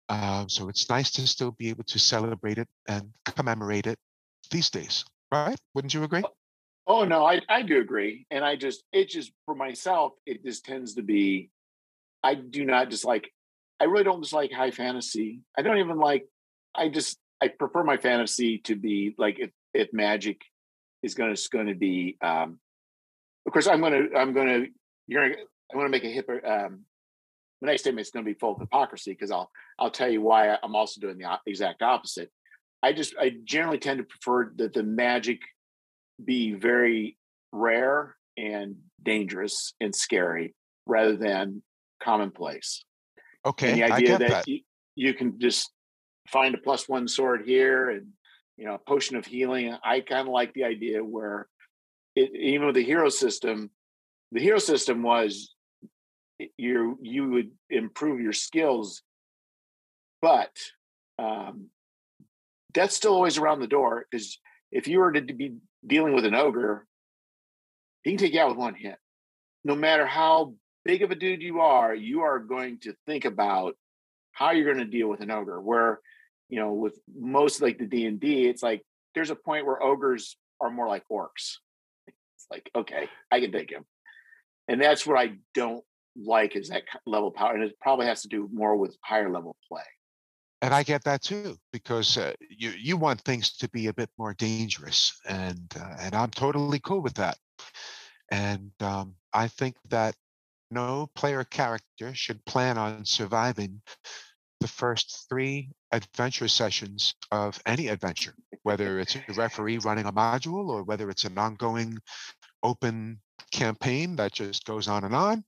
[0.09, 3.99] Uh, so it's nice to still be able to celebrate it and commemorate it
[4.51, 5.59] these days, right?
[5.75, 6.23] Wouldn't you agree?
[6.87, 8.27] Oh no, I, I do agree.
[8.31, 11.51] And I just it just for myself, it just tends to be
[12.23, 13.31] I do not dislike.
[13.83, 15.41] I really don't dislike high fantasy.
[15.59, 16.25] I don't even like.
[16.73, 20.41] I just I prefer my fantasy to be like if if magic
[21.03, 22.17] is going to going to be.
[22.23, 22.61] Um,
[23.45, 24.67] of course, I'm going to I'm going to
[25.09, 26.31] you're gonna, I'm going to make a hip.
[26.31, 26.85] Um,
[27.61, 30.23] the next statement is going to be full of hypocrisy because I'll I'll tell you
[30.23, 32.31] why I'm also doing the exact opposite.
[32.85, 35.41] I just I generally tend to prefer that the magic
[36.25, 37.19] be very
[37.51, 40.55] rare and dangerous and scary
[40.87, 41.63] rather than
[42.01, 42.85] commonplace.
[43.45, 44.49] Okay, and the idea that, that.
[44.49, 44.61] You,
[44.95, 45.71] you can just
[46.29, 48.09] find a plus one sword here and
[48.57, 49.77] you know a potion of healing.
[49.85, 51.49] I kind of like the idea where
[52.15, 53.71] it, even with the hero system,
[54.31, 55.55] the hero system was
[56.57, 59.03] you you would improve your skills,
[60.21, 60.57] but
[61.19, 61.67] um,
[62.75, 64.39] that's still always around the door because
[64.71, 65.55] if you were to be
[65.87, 66.87] dealing with an ogre,
[68.03, 68.97] he can take you out with one hit.
[69.65, 70.55] No matter how
[70.85, 73.77] big of a dude you are, you are going to think about
[74.33, 75.61] how you're going to deal with an ogre.
[75.61, 76.01] Where,
[76.49, 78.83] you know, with most like the D and D, it's like
[79.15, 81.57] there's a point where ogres are more like orcs.
[82.07, 83.85] It's like, okay, I can take him,
[84.69, 85.85] and that's what I don't
[86.17, 89.57] like is that level power, and it probably has to do more with higher level
[89.69, 89.83] play.
[90.63, 94.11] and I get that too because uh, you you want things to be a bit
[94.17, 97.37] more dangerous, and uh, and I'm totally cool with that.
[98.31, 100.15] And um, I think that
[100.73, 103.81] no player character should plan on surviving
[104.61, 110.69] the first three adventure sessions of any adventure, whether it's a referee running a module
[110.69, 111.99] or whether it's an ongoing
[112.63, 113.21] open
[113.51, 115.45] campaign that just goes on and on.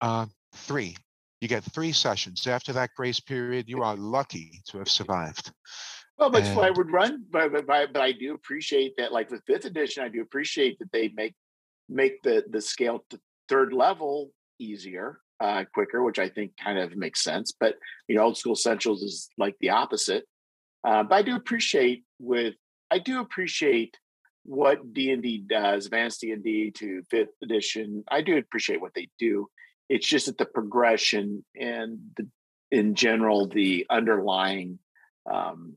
[0.00, 0.96] Uh, three,
[1.40, 2.46] you get three sessions.
[2.46, 5.52] After that grace period, you are lucky to have survived.
[6.18, 9.12] Well, but and, I would run, but, but, but I do appreciate that.
[9.12, 11.34] Like with fifth edition, I do appreciate that they make
[11.88, 16.96] make the the scale to third level easier uh, quicker, which I think kind of
[16.96, 17.52] makes sense.
[17.58, 17.76] But
[18.08, 20.24] you know, old school essentials is like the opposite.
[20.86, 22.54] Uh, but I do appreciate with
[22.90, 23.96] I do appreciate
[24.44, 28.04] what D and D does, advanced D and D to fifth edition.
[28.10, 29.48] I do appreciate what they do.
[29.88, 32.28] It's just that the progression and the
[32.70, 34.78] in general the underlying
[35.30, 35.76] um,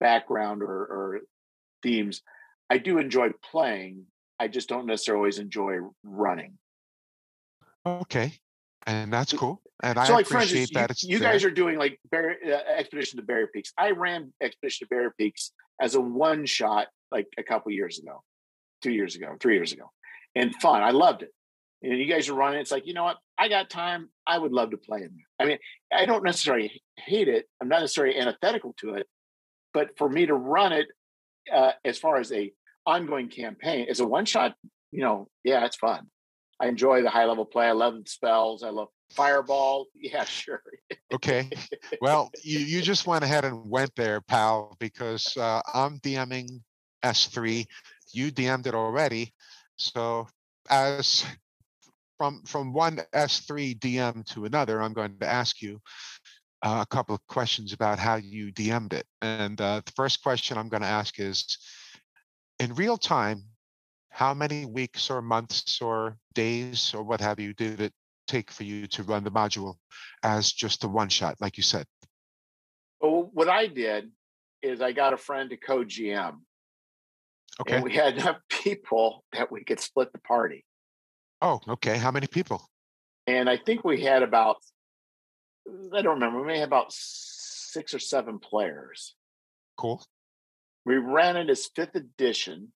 [0.00, 1.20] background or, or
[1.82, 2.22] themes,
[2.68, 4.04] I do enjoy playing.
[4.38, 6.58] I just don't necessarily always enjoy running.
[7.86, 8.38] Okay
[8.86, 9.60] and that's cool.
[9.82, 11.02] And so I like, appreciate instance, that.
[11.02, 12.18] You, you guys are doing like uh,
[12.76, 13.72] Expedition to Barrier Peaks.
[13.76, 18.22] I ran Expedition to Barrier Peaks as a one shot like a couple years ago,
[18.82, 19.90] two years ago, three years ago,
[20.34, 20.82] and fun.
[20.82, 21.30] I loved it.
[21.82, 22.60] And you guys are running.
[22.60, 23.18] It's like you know what?
[23.36, 24.08] I got time.
[24.26, 25.26] I would love to play in there.
[25.38, 25.58] I mean,
[25.92, 27.46] I don't necessarily hate it.
[27.60, 29.06] I'm not necessarily antithetical to it,
[29.74, 30.86] but for me to run it
[31.52, 32.52] uh, as far as a
[32.86, 34.54] ongoing campaign as a one shot,
[34.90, 36.08] you know, yeah, it's fun.
[36.60, 37.66] I enjoy the high level play.
[37.66, 38.62] I love the spells.
[38.62, 39.86] I love fireball.
[39.94, 40.62] Yeah, sure.
[41.12, 41.50] okay.
[42.00, 46.60] Well, you, you just went ahead and went there, pal, because uh, I'm DMing
[47.04, 47.66] S3.
[48.12, 49.32] You DM'd it already.
[49.76, 50.28] So
[50.70, 51.24] as
[52.18, 55.80] from from one S3 DM to another, I'm going to ask you
[56.62, 59.06] uh, a couple of questions about how you DM'd it.
[59.22, 61.58] And uh, the first question I'm going to ask is,
[62.58, 63.44] in real time,
[64.16, 67.92] how many weeks or months or days or what have you did it
[68.26, 69.74] take for you to run the module
[70.22, 71.84] as just a one shot, like you said?
[72.98, 74.10] Well, what I did
[74.62, 76.36] is I got a friend to co GM.
[77.60, 77.74] Okay.
[77.74, 80.64] And we had enough people that we could split the party.
[81.42, 81.98] Oh, okay.
[81.98, 82.66] How many people?
[83.26, 84.56] And I think we had about,
[85.92, 89.14] I don't remember, we may have about six or seven players.
[89.76, 90.02] Cool.
[90.86, 92.72] We ran it as fifth edition.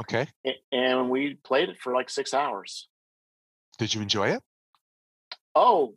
[0.00, 0.26] Okay.
[0.72, 2.88] And we played it for like six hours.
[3.78, 4.42] Did you enjoy it?
[5.54, 5.94] Oh,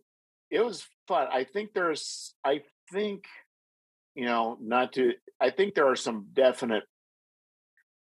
[0.52, 1.28] it was fun.
[1.32, 3.26] I think there's, I think,
[4.16, 6.84] you know, not to, I think there are some definite,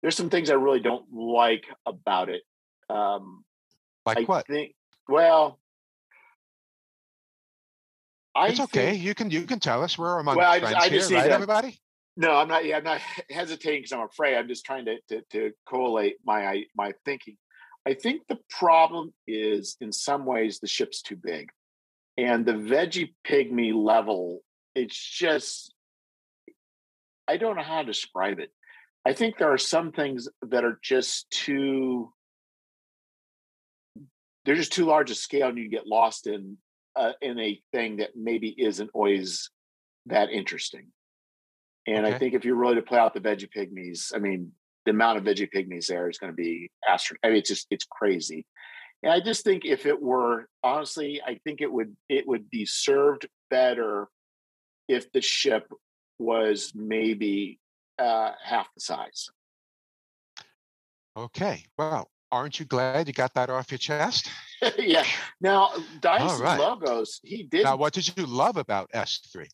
[0.02, 2.44] there's some things I really don't like about it.
[2.90, 3.44] Um,
[4.06, 4.48] like I what?
[4.48, 4.74] Think,
[5.10, 5.60] well,
[8.36, 8.92] I it's okay.
[8.92, 9.98] Think, you can you can tell us.
[9.98, 11.80] We're among well, friends I I here, right, everybody?
[12.20, 12.65] No, I'm not.
[12.65, 12.99] Yeah, I'm not
[13.30, 14.36] hesitating because I'm afraid.
[14.36, 17.38] I'm just trying to, to to collate my my thinking.
[17.86, 21.49] I think the problem is in some ways the ship's too big,
[22.18, 24.41] and the veggie pygmy level.
[24.76, 25.74] It's just
[27.28, 28.51] I don't know how to describe it.
[29.05, 32.11] I think there are some things that are just too
[34.43, 36.57] they're just too large a scale, and you get lost in
[36.95, 39.51] uh, in a thing that maybe isn't always
[40.07, 40.88] that interesting.
[41.88, 42.14] And okay.
[42.14, 44.52] I think if you're really to play out the vegepygmies, I mean,
[44.86, 47.28] the amount of vegepygmies there is going to be astronomical.
[47.28, 48.46] I mean, it's just it's crazy.
[49.04, 52.66] And I just think if it were honestly, I think it would it would be
[52.66, 54.10] served better
[54.88, 55.72] if the ship
[56.20, 57.60] was maybe
[58.00, 59.30] uh, half the size.
[61.16, 61.64] Okay.
[61.78, 64.30] Well, aren't you glad you got that off your chest?
[64.78, 65.04] yeah.
[65.42, 66.60] Now, Dice right.
[66.60, 67.64] logos, he did.
[67.64, 69.48] Now, what did you love about S3?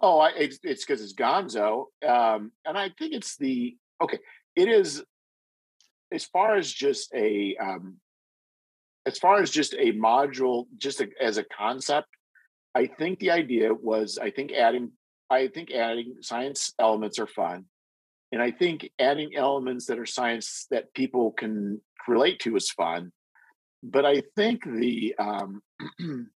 [0.00, 4.18] Oh, I, it's because it's, Gonzo, um, and I think it's the okay.
[4.54, 5.02] It is
[6.12, 7.96] as far as just a um,
[9.06, 12.08] as far as just a module, just a, as a concept.
[12.74, 14.92] I think the idea was, I think adding,
[15.30, 17.64] I think adding science elements are fun,
[18.30, 23.10] and I think adding elements that are science that people can relate to is fun.
[23.82, 25.62] But I think the um,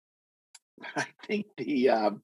[0.95, 2.24] I think the um,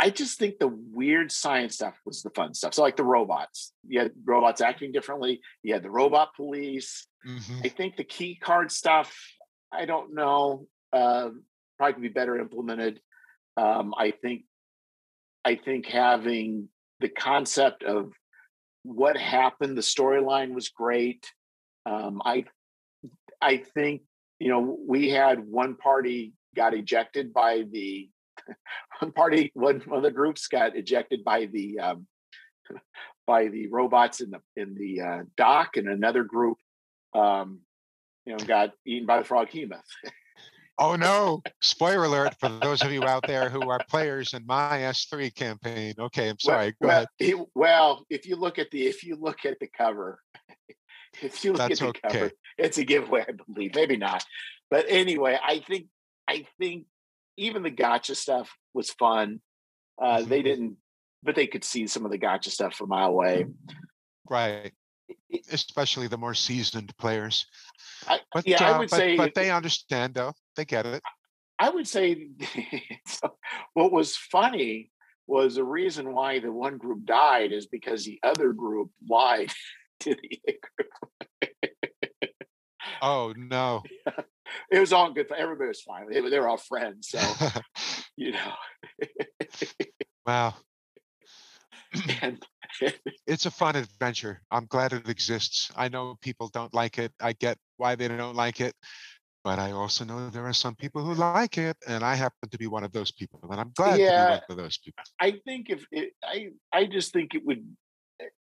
[0.00, 2.72] I just think the weird science stuff was the fun stuff.
[2.72, 5.42] So like the robots, you had robots acting differently.
[5.62, 7.06] You had the robot police.
[7.28, 7.60] Mm-hmm.
[7.64, 9.14] I think the key card stuff,
[9.70, 11.28] I don't know, uh,
[11.76, 12.98] probably could be better implemented.
[13.58, 14.44] Um, I think,
[15.44, 16.70] I think having
[17.00, 18.12] the concept of
[18.84, 21.30] what happened, the storyline was great.
[21.84, 22.46] Um, I,
[23.40, 24.02] I think
[24.38, 28.08] you know we had one party got ejected by the
[29.00, 32.06] one party one one of the groups got ejected by the um,
[33.26, 36.58] by the robots in the in the uh, dock, and another group,
[37.14, 37.60] um,
[38.26, 39.80] you know, got eaten by the froghemoth.
[40.78, 41.42] Oh no!
[41.62, 45.94] Spoiler alert for those of you out there who are players in my S3 campaign.
[45.98, 46.74] Okay, I'm sorry.
[46.80, 47.08] Well, Go ahead.
[47.18, 50.20] it- well, if you look at the if you look at the cover,
[51.22, 53.74] if you look That's at the cover, it's a giveaway, I believe.
[53.74, 54.24] Maybe not,
[54.70, 55.86] but anyway, I think
[56.26, 56.86] I think
[57.40, 59.40] even the gotcha stuff was fun.
[60.00, 60.44] Uh, They Mhm.
[60.44, 60.76] didn't,
[61.22, 63.46] but they could see some of the gotcha stuff from mile away.
[64.28, 64.72] Right.
[65.28, 67.46] It- Especially the more seasoned players.
[68.06, 70.34] I- But yeah, I uh, would but, say but they understand though.
[70.56, 71.02] They get it.
[71.58, 72.30] I would say
[73.06, 73.38] so
[73.74, 74.90] what was funny
[75.26, 79.52] was the reason why the one group died is because the other group lied
[80.00, 80.40] to the
[80.76, 80.90] group.
[83.02, 83.82] Oh no.
[84.70, 85.28] It was all good.
[85.28, 86.10] For everybody was fine.
[86.10, 87.08] They, were- they were all friends.
[87.08, 87.20] So,
[88.16, 88.52] you know,
[90.26, 90.54] wow.
[92.22, 92.42] and
[93.26, 94.42] It's a fun adventure.
[94.50, 95.70] I'm glad it exists.
[95.76, 97.12] I know people don't like it.
[97.20, 98.74] I get why they don't like it.
[99.42, 102.58] But I also know there are some people who like it, and I happen to
[102.58, 103.40] be one of those people.
[103.50, 105.02] And I'm glad to be one of those people.
[105.18, 107.64] I think if it, I, I just think it would,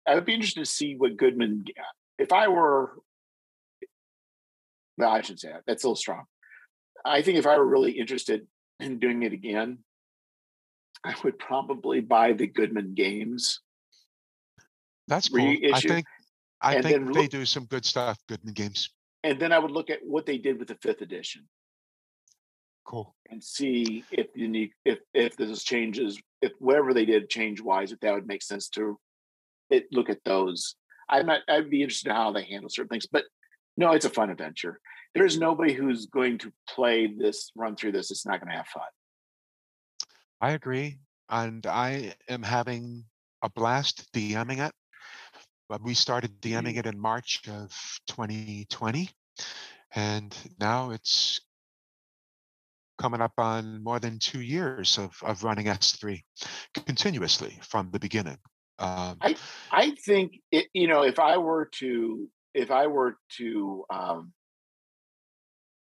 [0.07, 1.65] I would be interested to see what Goodman,
[2.17, 2.93] if I were,
[4.97, 5.63] no, I shouldn't say that.
[5.67, 6.25] That's a little strong.
[7.05, 8.47] I think if I were really interested
[8.79, 9.79] in doing it again,
[11.03, 13.61] I would probably buy the Goodman games.
[15.07, 15.39] That's cool.
[15.73, 16.05] I think
[16.59, 18.17] I And think they look- do some good stuff.
[18.27, 18.89] Goodman Games.
[19.23, 21.47] And then I would look at what they did with the fifth edition
[22.85, 23.15] Cool.
[23.29, 27.91] and see if you need, if, if there's changes, if whatever they did change wise,
[27.91, 28.97] if that would make sense to
[29.69, 30.75] it, look at those.
[31.09, 33.25] I'm not, I'd be interested in how they handle certain things, but
[33.77, 34.79] no, it's a fun adventure.
[35.13, 38.11] There's nobody who's going to play this, run through this.
[38.11, 38.83] It's not going to have fun.
[40.41, 40.99] I agree.
[41.29, 43.05] And I am having
[43.43, 44.73] a blast DMing it.
[45.69, 47.71] But we started DMing it in March of
[48.07, 49.09] 2020.
[49.95, 51.41] And now it's
[52.97, 56.21] coming up on more than two years of, of running S3
[56.85, 58.37] continuously from the beginning.
[58.79, 59.17] Um,
[59.71, 64.33] I think it, you know, if I were to, if I were to, um,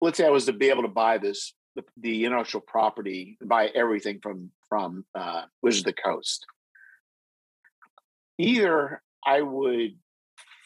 [0.00, 3.66] let's say I was to be able to buy this, the, the intellectual property, buy
[3.74, 6.46] everything from from uh, Wizards of the Coast.
[8.38, 9.96] Either I would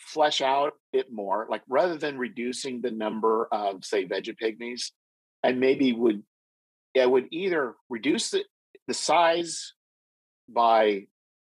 [0.07, 4.91] flesh out it more, like rather than reducing the number of say Vegepygmies,
[5.43, 6.23] I maybe would,
[7.01, 8.45] I would either reduce the
[8.87, 9.73] the size
[10.49, 11.07] by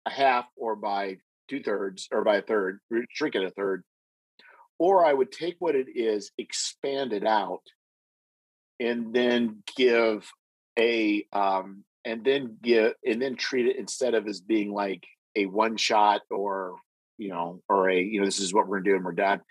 [0.04, 2.80] a half or by two thirds or by a third,
[3.10, 3.84] shrink it a third,
[4.80, 7.60] or I would take what it is, expand it out,
[8.80, 10.28] and then give
[10.78, 15.06] a um, and then give and then treat it instead of as being like
[15.36, 16.76] a one shot or
[17.18, 19.42] you know or a you know this is what we're gonna do and we're done,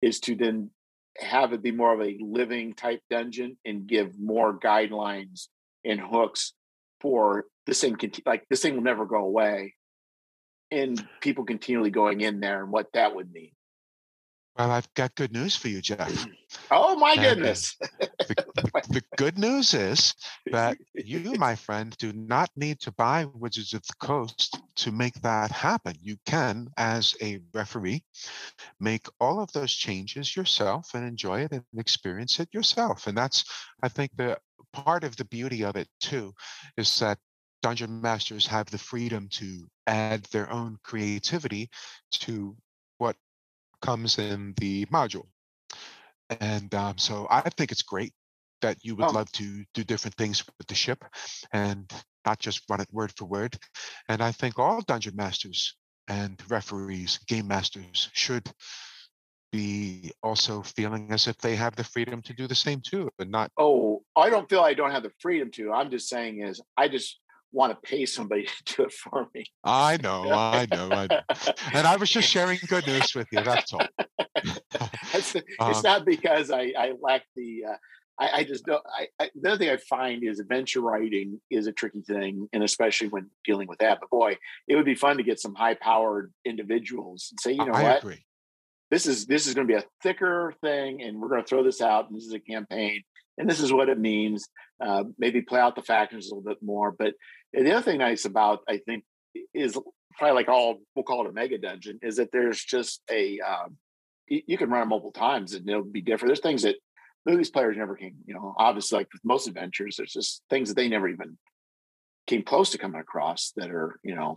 [0.00, 0.70] is to then
[1.18, 5.48] have it be more of a living type dungeon and give more guidelines
[5.84, 6.54] and hooks
[7.02, 9.74] for this thing conti- like this thing will never go away
[10.70, 13.50] and people continually going in there and what that would mean
[14.58, 16.26] well, I've got good news for you, Jeff.
[16.70, 17.76] oh my And, goodness
[18.26, 20.14] The, oh the, the good news is
[20.50, 25.14] that you, my friend, do not need to buy Wizards of the Coast to make
[25.22, 25.94] that happen.
[26.00, 28.04] You can, as a referee,
[28.80, 33.06] make all of those changes yourself and enjoy it and experience it yourself.
[33.06, 33.44] And that's,
[33.82, 34.38] I think, the
[34.72, 36.32] part of the beauty of it too,
[36.76, 37.18] is that
[37.62, 41.70] dungeon masters have the freedom to add their own creativity
[42.12, 42.56] to
[43.80, 45.26] comes in the module.
[46.40, 48.12] And um, so I think it's great
[48.60, 49.12] that you would Oh.
[49.12, 51.04] love to do different things with the ship
[51.52, 51.90] and
[52.26, 53.56] not just run it word for word.
[54.08, 55.76] And I think all dungeon masters
[56.08, 58.50] and referees, game masters should
[59.52, 63.30] be also feeling as if they have the freedom to do the same too, and
[63.30, 66.60] not oh i don't feel i don't have the freedom to i'm just saying is
[66.76, 67.18] i just
[67.52, 71.20] want to pay somebody to do it for me I know, I know, I know.
[71.72, 73.42] And I was just sharing good news with you.
[73.42, 73.86] That's all.
[75.14, 77.76] it's, Um, not because i i lack the uh,
[78.18, 78.82] I, I just don't.
[78.86, 82.62] I, I, the other thing I find is adventure writing is a tricky thing, and
[82.62, 83.98] especially when dealing with that.
[84.00, 87.72] But boy, it would be fun to get some high-powered individuals and say, you know
[87.72, 88.24] I what, agree.
[88.90, 91.62] this is this is going to be a thicker thing, and we're going to throw
[91.62, 93.02] this out, and this is a campaign,
[93.36, 94.48] and this is what it means.
[94.84, 96.92] Uh, maybe play out the factors a little bit more.
[96.92, 97.14] But
[97.52, 99.04] the other thing nice about I think
[99.54, 99.78] is
[100.16, 103.76] probably like all we'll call it a mega dungeon is that there's just a um,
[104.26, 106.28] you can run it multiple times and it'll be different.
[106.28, 106.76] There's things that
[107.24, 110.76] these players never can, you know, obviously like with most adventures, there's just things that
[110.76, 111.36] they never even
[112.26, 114.36] came close to coming across that are you know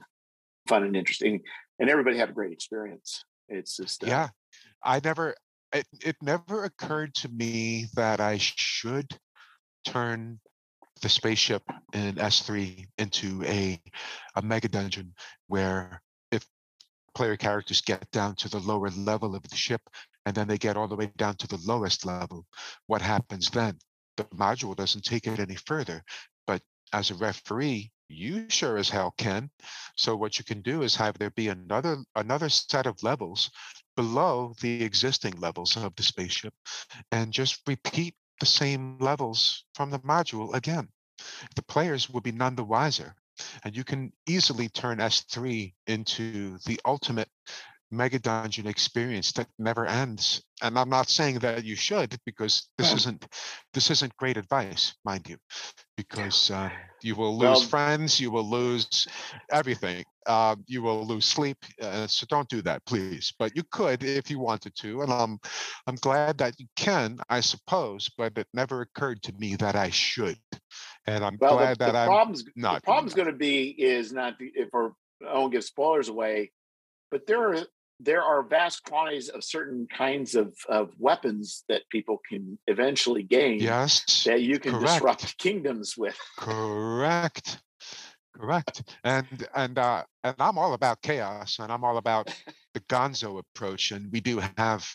[0.68, 1.42] fun and interesting,
[1.80, 3.24] and everybody had a great experience.
[3.50, 4.30] It's just uh, yeah,
[4.84, 5.36] I never.
[5.74, 9.08] It, it never occurred to me that I should
[9.86, 10.40] turn
[11.02, 13.82] the spaceship in S3 into a
[14.36, 15.14] a mega dungeon
[15.48, 16.46] where if
[17.16, 19.82] player characters get down to the lower level of the ship
[20.26, 22.46] and then they get all the way down to the lowest level,
[22.88, 23.78] what happens then?
[24.18, 26.04] The module doesn't take it any further.
[26.46, 26.62] But
[26.94, 29.50] as a referee, you sure as hell can.
[29.96, 33.50] So what you can do is have there be another another set of levels
[33.96, 36.54] below the existing levels of the spaceship
[37.12, 40.90] and just repeat the same levels from the module again.
[41.56, 43.16] The players will be none the wiser.
[43.64, 47.30] And you can easily turn S3 into the ultimate
[47.92, 50.44] mega dungeon experience that never ends.
[50.64, 53.28] And i'm not saying that you should because this isn't
[53.74, 55.38] this isn't great advice mind you
[55.98, 56.72] because um,
[57.02, 59.08] you will lose well, friends you will lose
[59.52, 60.04] everything.
[60.28, 63.34] Uh, you will lose sleep uh, so don't do that please.
[63.40, 65.40] But you could if you wanted to and i'm
[65.88, 69.90] i'm glad that you can i suppose but it never occurred to me that i
[69.90, 70.38] should.
[71.08, 73.70] And i'm well, glad the, that the i'm problem's, not the problem's going to be
[73.70, 74.92] is not if we're
[75.28, 76.52] I won't give spoilers away,
[77.10, 77.64] but there are
[78.02, 83.60] there are vast quantities of certain kinds of, of weapons that people can eventually gain.
[83.60, 84.24] Yes.
[84.26, 84.94] That you can correct.
[84.94, 86.18] disrupt kingdoms with.
[86.38, 87.60] Correct.
[88.36, 88.84] Correct.
[89.04, 92.34] And and uh and I'm all about chaos and I'm all about
[92.74, 93.92] the gonzo approach.
[93.92, 94.88] And we do have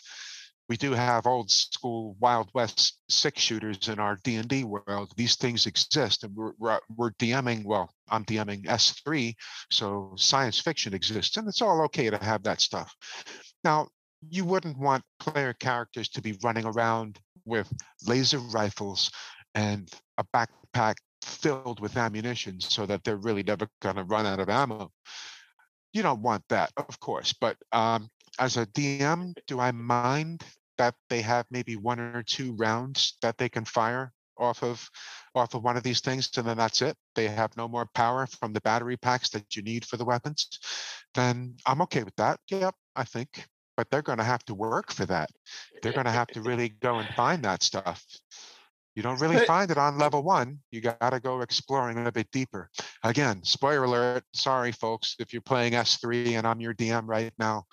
[0.69, 5.11] we do have old school Wild West six shooters in our D and D world.
[5.15, 7.63] These things exist, and we're, we're, DMing.
[7.63, 9.35] Well, I'm DMing S three,
[9.71, 12.93] so science fiction exists, and it's all okay to have that stuff.
[13.63, 13.87] Now,
[14.29, 17.71] you wouldn't want player characters to be running around with
[18.05, 19.09] laser rifles
[19.55, 24.39] and a backpack filled with ammunition, so that they're really never going to run out
[24.39, 24.91] of ammo.
[25.93, 28.09] You don't want that, of course, but um,
[28.39, 30.43] as a DM, do I mind
[30.77, 34.87] that they have maybe one or two rounds that they can fire off of
[35.33, 36.95] off of one of these things and then that's it?
[37.15, 40.47] They have no more power from the battery packs that you need for the weapons?
[41.15, 42.39] Then i'm okay with that.
[42.49, 43.45] Yep i think.
[43.75, 45.29] But they're going to have to work for that.
[45.83, 48.03] They're going to have to really go and find that stuff.
[48.95, 50.57] You don't really find it on level one.
[50.71, 52.71] You got to go exploring a bit deeper.
[53.03, 57.63] Again spoiler alert sorry folks if you're playing s3 and i'm your dm right now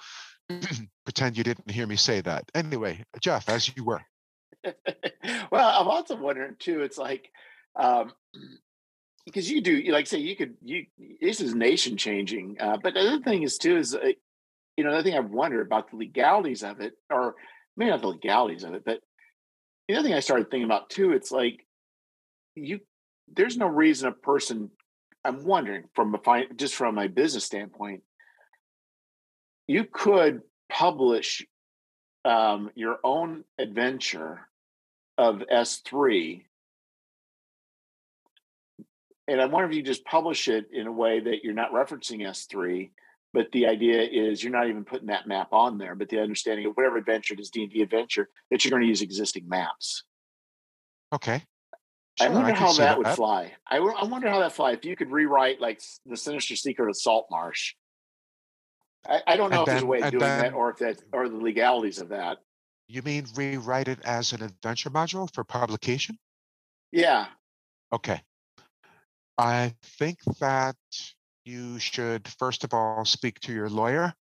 [1.04, 2.50] pretend you didn't hear me say that.
[2.54, 4.02] Anyway, Jeff, as you were.
[5.50, 6.82] well, I'm also wondering too.
[6.82, 7.30] It's like
[7.76, 8.12] um,
[9.26, 10.86] because you do, like say, you could you.
[11.20, 12.56] This is nation changing.
[12.60, 14.12] Uh, but the other thing is too is uh,
[14.76, 17.34] you know the thing I've wondered about the legalities of it, or
[17.76, 19.00] maybe not the legalities of it, but
[19.88, 21.12] the other thing I started thinking about too.
[21.12, 21.66] It's like
[22.54, 22.80] you.
[23.32, 24.70] There's no reason a person.
[25.24, 28.02] I'm wondering from a just from my business standpoint
[29.66, 31.44] you could publish
[32.24, 34.48] um, your own adventure
[35.18, 36.44] of S3.
[39.26, 42.20] And I wonder if you just publish it in a way that you're not referencing
[42.20, 42.90] S3,
[43.32, 46.66] but the idea is you're not even putting that map on there, but the understanding
[46.66, 50.04] of whatever adventure it is D&D adventure, that you're going to use existing maps.
[51.12, 51.42] Okay.
[52.18, 53.52] Sure, I wonder I how that, that, would fly.
[53.66, 54.72] I, I wonder how that fly.
[54.72, 57.74] If you could rewrite like the Sinister Secret of Saltmarsh
[59.08, 60.70] I, I don't know and if then, there's a way of doing then, that or
[60.70, 62.38] if that or the legalities of that.
[62.88, 66.18] You mean rewrite it as an adventure module for publication?
[66.92, 67.26] Yeah.
[67.92, 68.20] Okay.
[69.38, 70.76] I think that
[71.44, 74.14] you should first of all speak to your lawyer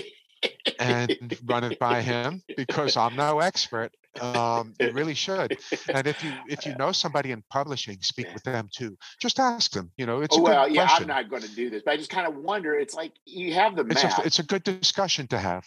[0.78, 3.92] and run it by him because I'm no expert.
[4.20, 5.58] Um, you really should.
[5.94, 8.96] And if you if you know somebody in publishing, speak with them too.
[9.20, 9.90] Just ask them.
[9.96, 10.86] You know, it's oh, well, yeah.
[10.86, 11.10] Question.
[11.10, 12.74] I'm not going to do this, but I just kind of wonder.
[12.74, 13.98] It's like you have the map.
[14.04, 15.64] It's a, it's a good discussion to have.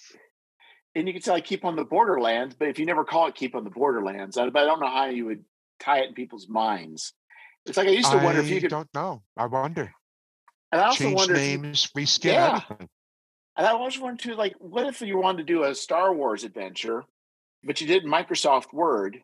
[0.95, 3.35] And you can say like keep on the borderlands, but if you never call it
[3.35, 5.43] keep on the borderlands, I, but I don't know how you would
[5.79, 7.13] tie it in people's minds.
[7.65, 8.69] It's like I used to wonder if you could.
[8.69, 9.23] Don't know.
[9.35, 9.91] I wonder.
[10.71, 12.61] And I also Change wonder names, reskin yeah.
[12.63, 12.89] everything.
[13.57, 16.43] And I was wondering too, like, what if you wanted to do a Star Wars
[16.43, 17.05] adventure,
[17.65, 19.21] but you did Microsoft Word,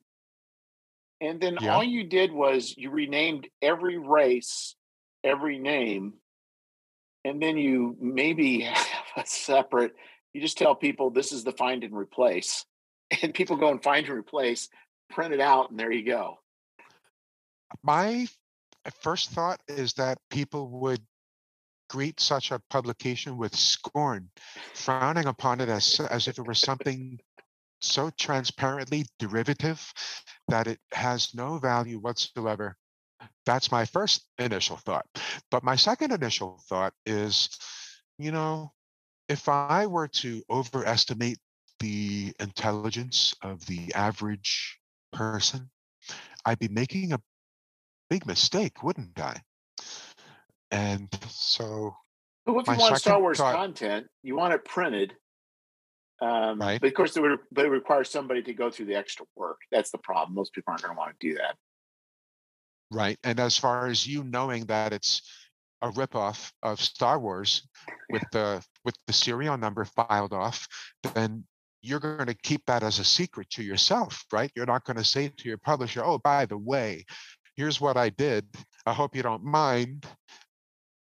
[1.22, 1.76] and then yeah.
[1.76, 4.76] all you did was you renamed every race,
[5.24, 6.14] every name,
[7.24, 9.94] and then you maybe have a separate.
[10.34, 12.66] You just tell people this is the find and replace,
[13.22, 14.68] and people go and find and replace,
[15.12, 16.40] print it out, and there you go.
[17.84, 18.28] My
[19.02, 21.02] first thought is that people would
[21.92, 24.30] greet such a publication with scorn,
[24.74, 27.20] frowning upon it as, as if it were something
[27.82, 29.92] so transparently derivative
[30.48, 32.78] that it has no value whatsoever
[33.46, 35.06] That's my first initial thought.
[35.50, 37.50] But my second initial thought is,
[38.18, 38.72] you know,
[39.28, 41.40] if I were to overestimate
[41.80, 44.78] the intelligence of the average
[45.12, 45.70] person,
[46.46, 47.22] I'd be making a
[48.10, 49.42] big mistake, wouldn't I?
[50.70, 51.96] And so,
[52.46, 55.16] but if you want Star Wars thought, content, you want it printed.
[56.22, 56.80] Um, right.
[56.80, 59.60] But of course, it would, but it requires somebody to go through the extra work.
[59.72, 60.36] That's the problem.
[60.36, 61.56] Most people aren't going to want to do that.
[62.92, 63.18] Right.
[63.24, 65.22] And as far as you knowing that it's
[65.82, 67.68] a ripoff of Star Wars
[68.10, 70.68] with the with the serial number filed off,
[71.16, 71.44] then
[71.82, 74.52] you're going to keep that as a secret to yourself, right?
[74.56, 77.06] You're not going to say to your publisher, "Oh, by the way,
[77.56, 78.46] here's what I did.
[78.86, 80.06] I hope you don't mind."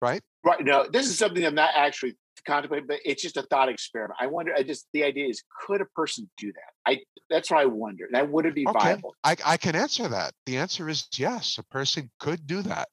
[0.00, 0.22] Right?
[0.44, 0.64] Right.
[0.64, 2.16] No, this is something I'm not actually
[2.48, 4.18] contemplating, but it's just a thought experiment.
[4.20, 4.52] I wonder.
[4.56, 6.90] I just the idea is, could a person do that?
[6.90, 7.00] I
[7.30, 8.08] that's what I wonder.
[8.12, 8.78] And would it be okay.
[8.78, 9.14] viable?
[9.22, 10.32] I, I can answer that.
[10.46, 11.58] The answer is yes.
[11.58, 12.88] A person could do that.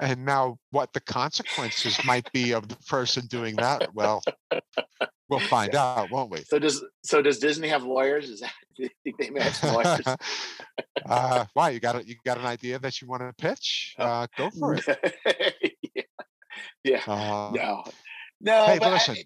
[0.00, 3.94] And now, what the consequences might be of the person doing that?
[3.94, 4.22] Well,
[5.28, 6.42] we'll find out, won't we?
[6.44, 8.30] So does so does Disney have lawyers?
[8.30, 10.16] Is that do you think they may have lawyers?
[11.06, 13.94] uh, why you got a, you got an idea that you want to pitch?
[13.98, 14.04] Oh.
[14.04, 15.64] Uh, go for it.
[15.94, 16.02] yeah.
[16.84, 17.02] yeah.
[17.06, 17.84] Uh, no.
[18.40, 18.66] No.
[18.66, 19.16] Hey, but listen.
[19.16, 19.24] I,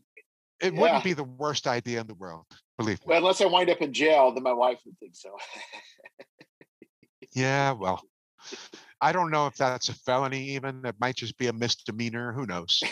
[0.60, 0.80] it yeah.
[0.80, 2.44] wouldn't be the worst idea in the world,
[2.78, 3.06] believe me.
[3.06, 5.30] Well, unless I wind up in jail, then my wife would think so.
[7.34, 8.02] yeah, well,
[9.00, 10.50] I don't know if that's a felony.
[10.50, 12.32] Even it might just be a misdemeanor.
[12.32, 12.82] Who knows?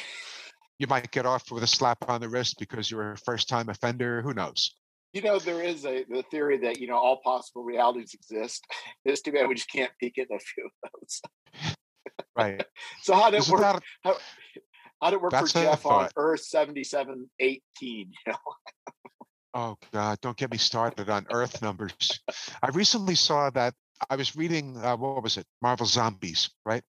[0.78, 4.22] you might get off with a slap on the wrist because you're a first-time offender.
[4.22, 4.74] Who knows?
[5.12, 8.64] You know, there is a the theory that you know all possible realities exist.
[9.04, 11.22] It's too bad we just can't peek into a few of those.
[12.36, 12.62] right.
[13.02, 13.62] so how does it work?
[13.62, 14.16] That, how,
[15.00, 18.12] how did it work for Jeff on Earth 7718?
[18.26, 18.38] You know?
[19.54, 22.20] oh God, don't get me started on Earth numbers.
[22.62, 23.74] I recently saw that
[24.10, 26.82] I was reading uh, what was it, Marvel Zombies, right?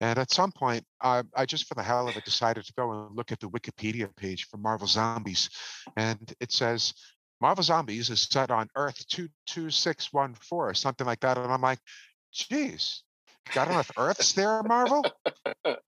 [0.00, 2.90] And at some point, uh, I just for the hell of it decided to go
[2.90, 5.50] and look at the Wikipedia page for Marvel Zombies,
[5.96, 6.94] and it says
[7.40, 11.36] Marvel Zombies is set on Earth two two six one four or something like that,
[11.36, 11.80] and I'm like,
[12.32, 13.02] geez,
[13.52, 15.04] got enough Earths there, Marvel?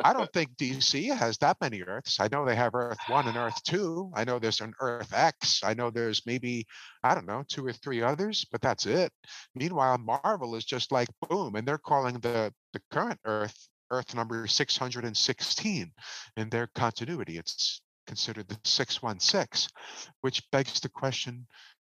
[0.03, 2.20] I don't think DC has that many Earths.
[2.20, 4.12] I know they have Earth 1 and Earth 2.
[4.15, 5.62] I know there's an Earth X.
[5.65, 6.66] I know there's maybe,
[7.03, 9.12] I don't know, two or three others, but that's it.
[9.55, 14.49] Meanwhile, Marvel is just like boom, and they're calling the, the current Earth Earth number
[14.49, 15.93] 616
[16.37, 17.39] in their continuity.
[17.39, 19.70] It's considered the 616,
[20.23, 21.47] which begs the question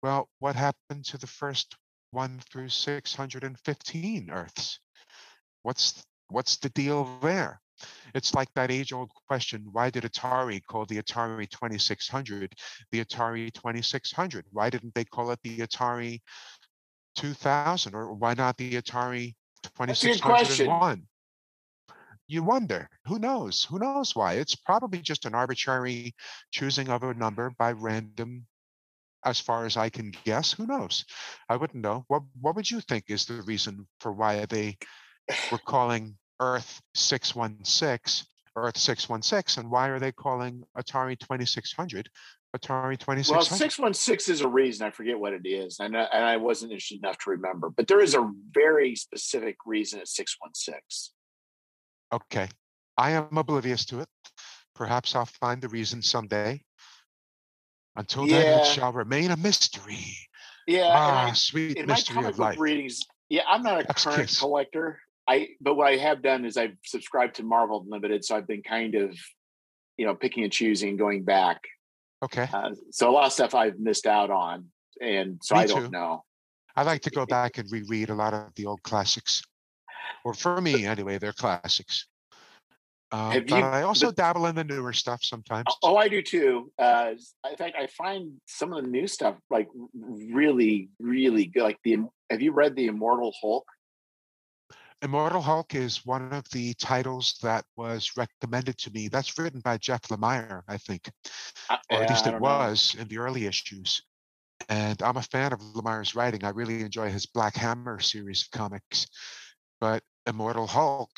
[0.02, 1.76] well, what happened to the first
[2.12, 4.80] 1 through 615 Earths?
[5.64, 7.62] What's what's the deal there?
[8.14, 12.54] It's like that age old question why did Atari call the Atari 2600
[12.92, 14.46] the Atari 2600?
[14.52, 16.20] Why didn't they call it the Atari
[17.16, 21.08] 2000 or why not the Atari 2601?
[22.28, 23.66] You wonder, who knows?
[23.66, 24.34] Who knows why?
[24.36, 26.16] It's probably just an arbitrary
[26.52, 28.46] choosing of a number by random
[29.26, 30.54] as far as I can guess.
[30.54, 31.06] Who knows?
[31.50, 32.06] I wouldn't know.
[32.08, 34.78] What what would you think is the reason for why they
[35.52, 42.10] we're calling Earth 616 Earth 616, and why are they calling Atari 2600
[42.56, 43.32] Atari 2600?
[43.32, 44.86] Well, 616 is a reason.
[44.86, 47.70] I forget what it is, and I, and I wasn't interested enough to remember.
[47.70, 51.14] But there is a very specific reason at 616.
[52.14, 52.50] Okay,
[52.98, 54.10] I am oblivious to it.
[54.76, 56.62] Perhaps I'll find the reason someday.
[57.96, 60.06] Until then, it shall remain a mystery.
[60.68, 62.60] Yeah, ah, I, sweet mystery of life.
[62.60, 64.40] Readings, yeah, I'm not a That's current kiss.
[64.40, 65.00] collector.
[65.28, 68.64] I but what I have done is I've subscribed to Marvel Unlimited, so I've been
[68.64, 69.18] kind of,
[69.98, 71.62] you know, picking and choosing, going back.
[72.24, 72.48] Okay.
[72.52, 74.66] Uh, so a lot of stuff I've missed out on,
[75.02, 75.90] and so me I don't too.
[75.90, 76.24] know.
[76.76, 79.42] I like to go back and reread a lot of the old classics,
[80.24, 82.08] or for me anyway, they're classics.
[83.12, 85.66] Uh, but I also but, dabble in the newer stuff sometimes.
[85.84, 86.72] Oh, I do too.
[86.80, 87.12] Uh,
[87.50, 91.64] in fact, I find some of the new stuff like really, really good.
[91.64, 91.98] Like the,
[92.30, 93.66] have you read the Immortal Hulk?
[95.04, 99.08] Immortal Hulk is one of the titles that was recommended to me.
[99.08, 101.10] That's written by Jeff Lemire, I think,
[101.70, 103.02] uh, or yeah, at least it was know.
[103.02, 104.04] in the early issues.
[104.70, 106.44] And I'm a fan of Lemire's writing.
[106.44, 109.08] I really enjoy his Black Hammer series of comics.
[109.80, 111.10] But Immortal Hulk,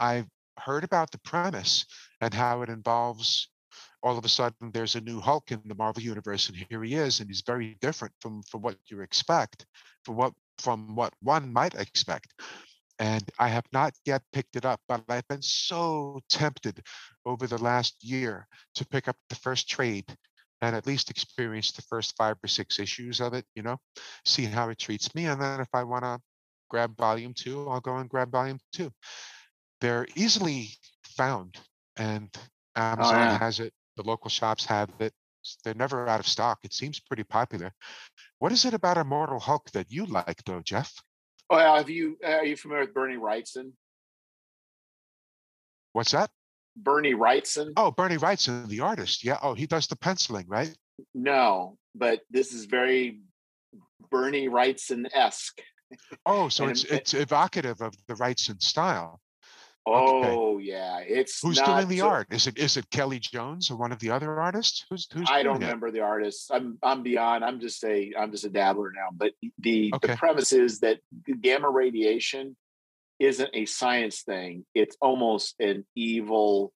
[0.00, 0.26] I've
[0.58, 1.86] heard about the premise
[2.20, 3.48] and how it involves
[4.02, 6.94] all of a sudden there's a new Hulk in the Marvel universe, and here he
[6.96, 9.64] is, and he's very different from from what you expect,
[10.04, 12.34] from what from what one might expect
[12.98, 16.82] and I have not yet picked it up, but I've been so tempted
[17.24, 18.46] over the last year
[18.76, 20.16] to pick up the first trade
[20.60, 23.78] and at least experience the first five or six issues of it, you know,
[24.24, 25.26] see how it treats me.
[25.26, 26.20] And then if I want to
[26.68, 28.92] grab volume two, I'll go and grab volume two.
[29.80, 30.70] they're easily
[31.04, 31.56] found,
[31.96, 32.30] and
[32.76, 33.38] oh, Amazon Oh, yeah.
[33.38, 33.72] has it.
[33.96, 35.12] The local shops have it.
[35.64, 36.58] They're never out of stock.
[36.64, 37.72] It seems pretty popular.
[38.38, 40.92] What is it about Immortal Hulk that you like, though, Jeff?
[41.50, 43.72] Oh, well, have you uh, are you familiar with Bernie Wrightson?
[45.92, 46.30] What's that?
[46.76, 47.72] Bernie Wrightson?
[47.76, 49.24] Oh, Bernie Wrightson, the artist.
[49.24, 49.38] Yeah.
[49.42, 50.74] Oh, he does the penciling, right?
[51.14, 53.20] No, but this is very
[54.10, 55.60] Bernie Wrightson esque.
[56.26, 59.20] Oh, so And it's uh it's evocative of the Wrightson style.
[59.94, 62.26] Oh yeah, it's Who's doing the so- art?
[62.30, 64.84] Is it is it Kelly Jones or one of the other artists?
[64.90, 65.66] Who's who's I don't it?
[65.66, 66.50] remember the artist.
[66.52, 67.44] I'm I'm beyond.
[67.44, 69.08] I'm just a I'm just a dabbler now.
[69.12, 70.12] But the Okay.
[70.12, 71.00] the premise is that
[71.40, 72.56] gamma radiation
[73.18, 74.64] isn't a science thing.
[74.74, 76.72] It's almost an evil.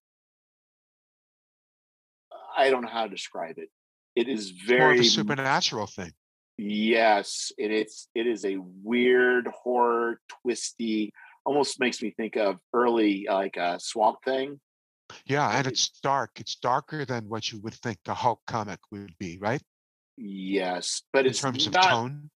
[2.55, 3.69] I don't know how to describe it.
[4.15, 6.11] It is More very a supernatural thing.
[6.57, 11.11] yes, and it's it is a weird horror, twisty.
[11.45, 14.59] Almost makes me think of early like a Swamp Thing.
[15.25, 16.31] Yeah, and it's dark.
[16.39, 19.61] It's darker than what you would think a Hulk comic would be, right?
[20.17, 22.29] Yes, but In it's terms of tone.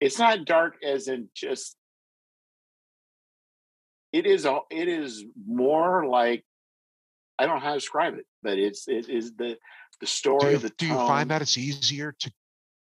[0.00, 1.76] it's not dark as in just
[4.12, 6.44] it is a it is more like
[7.38, 9.56] i don't know how to describe it but it's it is the
[10.00, 12.32] the Do story you, the do you find that it's easier to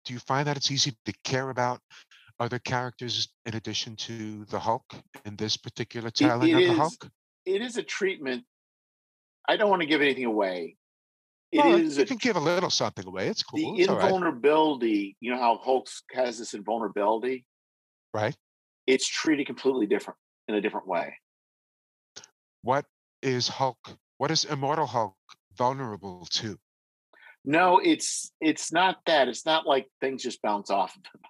[0.05, 1.79] do you find that it's easy to care about
[2.39, 4.85] other characters in addition to the Hulk
[5.25, 7.09] in this particular telling it of the is- Hulk?
[7.45, 8.43] it is a treatment
[9.47, 10.75] i don't want to give anything away
[11.51, 13.27] It Well, is you a, can give a little something away.
[13.29, 13.57] It's cool.
[13.75, 14.05] the It's all right.
[14.05, 17.45] invulnerability you know how hulk has this invulnerability
[18.13, 18.35] right?
[18.85, 21.13] it's treated completely different in a different way
[22.61, 22.85] What
[23.21, 23.77] is Hulk?
[24.17, 25.15] What is Immortal Hulk
[25.57, 26.57] vulnerable to?
[27.45, 31.21] no it's it's not that it's not like things just bounce off of him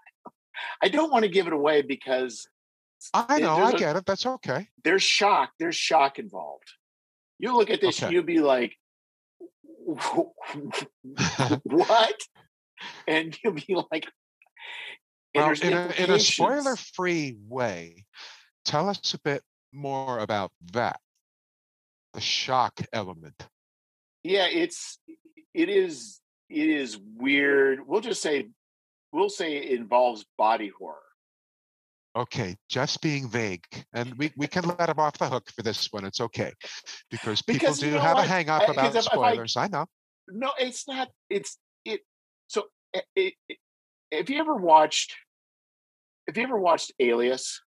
[0.82, 2.48] i don't want to give it away because
[3.14, 4.08] I know, I get it.
[4.08, 4.70] That's okay.
[4.84, 6.72] there's shock there's shock involved
[7.38, 8.12] you look at this Okay.
[8.14, 8.76] you'll be like
[11.64, 12.16] what
[13.08, 14.08] and you'll be like
[15.36, 18.06] well, in a, in a spoiler-free way,
[18.66, 21.00] tell us a bit more about that.
[22.14, 23.48] The shock element.
[24.24, 24.98] yeah it's
[25.54, 26.20] it is
[26.50, 28.48] it is weird we'll just say
[29.14, 30.98] we'll say it involves body horror
[32.16, 33.64] Okay, Jeff's being vague,
[33.94, 36.04] and we, we can let him off the hook for this one.
[36.04, 36.52] It's okay,
[37.12, 39.56] because people Because you do know have a hang up about if- if I- spoilers.
[39.56, 39.86] I know.
[40.30, 42.02] no it's not it's it
[42.48, 42.64] so
[42.94, 43.58] it, it, it-
[44.12, 45.14] have you ever watched
[46.28, 47.62] have you ever watched alias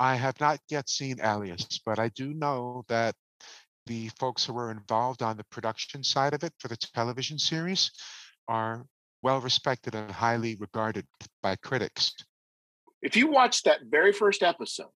[0.00, 3.14] I have not yet seen Alias, but I do know that
[3.86, 7.90] the folks who were involved on the production side of it for the television series
[8.48, 8.84] are
[9.22, 11.06] well respected and highly regarded
[11.42, 12.14] by critics.
[13.02, 14.90] if you watch that very first episode,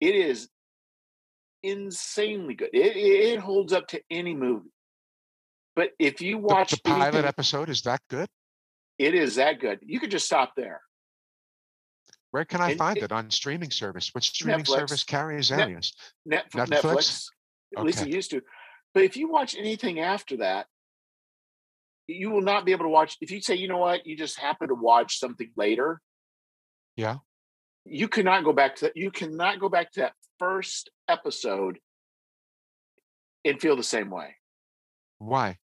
[0.00, 0.48] it is
[1.62, 2.70] insanely good.
[2.72, 4.70] It, it holds up to any movie.
[5.74, 8.28] But if you watch the pilot anything, episode is that good?
[8.98, 9.78] it is that good.
[9.82, 10.80] You could just stop there.
[12.30, 14.10] Where can I And find it- it on streaming service?
[14.14, 14.68] Which streaming Netflix.
[14.78, 15.92] service carries Net- Alias?
[16.24, 16.80] Net, Netflix?
[16.82, 17.26] Netflix,
[17.76, 18.40] at least it used to.
[18.94, 20.66] But if you watch anything after that,
[22.06, 23.16] you will not be able to watch.
[23.20, 26.00] If you say, you know what, you just happen to watch something later,
[26.96, 27.18] Yeah.
[27.84, 28.96] you cannot go back to that.
[28.96, 31.78] You cannot go back to that first episode
[33.44, 34.36] and feel the same way.
[35.18, 35.58] Why?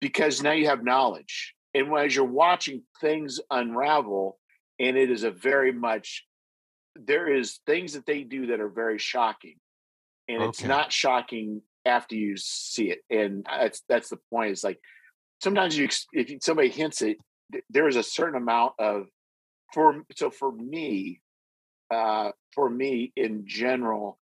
[0.00, 1.54] because now you have knowledge.
[1.74, 4.38] And as you're watching things unravel,
[4.78, 6.24] and it is a very much,
[6.96, 9.56] there is things that they do that are very shocking.
[10.26, 13.00] And it's not shocking after you see it.
[13.10, 14.52] And that's that's the point.
[14.52, 14.80] Is like
[15.42, 17.18] sometimes you if somebody hints it,
[17.70, 19.06] there is a certain amount of
[19.72, 21.20] for so for me,
[21.90, 24.18] uh, for me in general,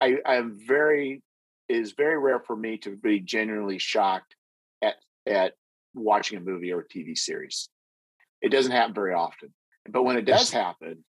[0.00, 1.22] I I'm very
[1.68, 4.34] it is very rare for me to be genuinely shocked
[4.82, 4.96] at
[5.26, 5.54] at
[5.94, 7.68] watching a movie or a TV series.
[8.42, 9.52] It doesn't happen very often,
[9.88, 11.04] but when it does happen,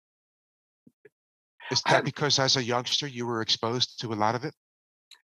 [1.71, 4.55] Is that because as a youngster you were exposed to a lot of it?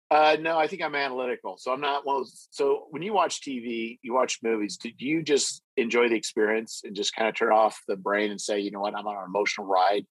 [0.10, 2.48] Uh, no, I think I'm analytical, so I'm not one of those.
[2.52, 4.78] So when you watch TV, you watch movies.
[4.78, 8.40] Do you just enjoy the experience and just kind of turn off the brain and
[8.40, 10.06] say, you know what, I'm on an emotional ride,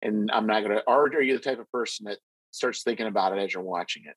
[0.00, 0.82] and I'm not gonna?
[0.86, 2.18] Or are you the type of person that
[2.50, 4.16] starts thinking about it as you're watching it?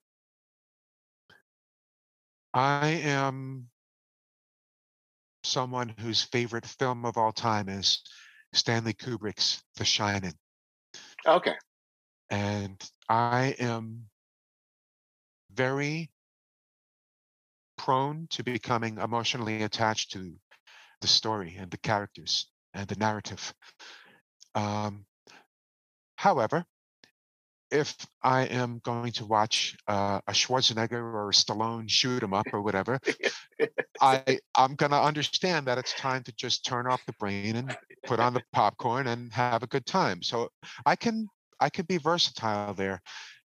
[2.53, 3.67] I am
[5.43, 8.01] someone whose favorite film of all time is
[8.53, 10.33] Stanley Kubrick's The Shining.
[11.27, 11.55] Okay,
[12.29, 14.05] And I am
[15.55, 16.11] very
[17.77, 20.33] prone to becoming emotionally attached to
[21.01, 23.53] the story and the characters and the narrative.
[24.55, 25.05] Um,
[26.17, 26.65] however,
[27.71, 32.47] if I am going to watch uh, a Schwarzenegger or a Stallone shoot 'em up
[32.53, 32.99] or whatever,
[34.01, 37.75] I I'm gonna understand that it's time to just turn off the brain and
[38.05, 40.21] put on the popcorn and have a good time.
[40.21, 40.49] So
[40.85, 41.27] I can
[41.59, 43.01] I can be versatile there,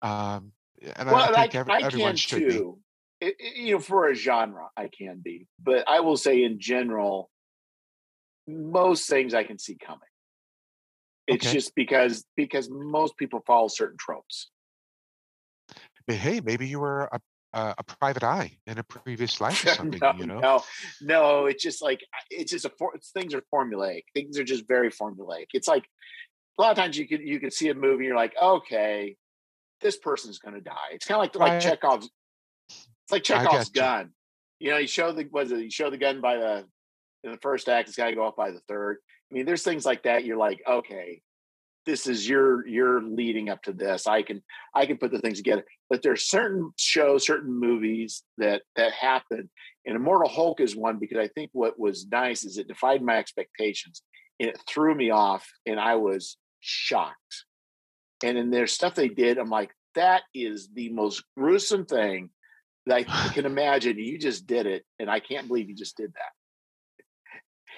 [0.02, 0.52] um,
[0.96, 2.50] and I Well, I, think every, I everyone can should be.
[2.52, 2.78] too.
[3.20, 6.58] It- it- you know, for a genre, I can be, but I will say in
[6.60, 7.30] general,
[8.48, 10.00] most things I can see coming.
[11.28, 11.54] It's Okay.
[11.54, 14.50] just because because most people follow certain tropes.
[16.06, 17.20] But hey, maybe you were a
[17.54, 20.00] a, a private eye in a previous life or something.
[20.00, 20.40] no, you know.
[20.40, 20.64] no,
[21.00, 21.46] no.
[21.46, 22.00] It's just like
[22.30, 24.02] it's just a for, it's, things are formulaic.
[24.14, 25.46] Things are just very formulaic.
[25.54, 25.84] It's like
[26.58, 29.16] a lot of times you can you can see a movie, you're like, okay,
[29.82, 30.92] this person's going to die.
[30.92, 32.10] It's kind of like like I- Chekhov's.
[32.68, 33.80] It's like Chekhov's you.
[33.80, 34.10] gun.
[34.58, 36.64] You know, you show the was it you show the gun by the
[37.24, 37.88] in the first act.
[37.88, 38.98] It's got to go off by the third.
[39.30, 40.24] I mean, there's things like that.
[40.24, 41.22] You're like, okay,
[41.84, 44.06] this is your you're leading up to this.
[44.06, 44.42] I can
[44.74, 45.64] I can put the things together.
[45.90, 49.50] But there's certain shows, certain movies that that happen.
[49.84, 53.16] And Immortal Hulk is one because I think what was nice is it defied my
[53.16, 54.02] expectations
[54.38, 57.44] and it threw me off, and I was shocked.
[58.24, 59.38] And then there's stuff they did.
[59.38, 62.30] I'm like, that is the most gruesome thing
[62.86, 63.98] that I can imagine.
[63.98, 66.32] You just did it, and I can't believe you just did that.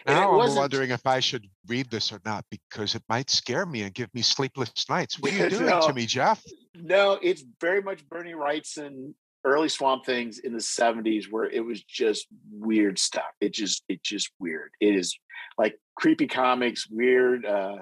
[0.06, 3.64] And Now I'm wondering if I should read this or not because it might scare
[3.64, 5.18] me and give me sleepless nights.
[5.18, 5.80] What are you doing No.
[5.86, 6.42] to me, Jeff?
[6.74, 9.14] No, it's very much Bernie Wrightson
[9.46, 13.32] early Swamp Things in the 70s where it was just weird stuff.
[13.40, 14.72] It just it's just weird.
[14.80, 15.18] It is
[15.56, 17.76] like creepy comics, weird uh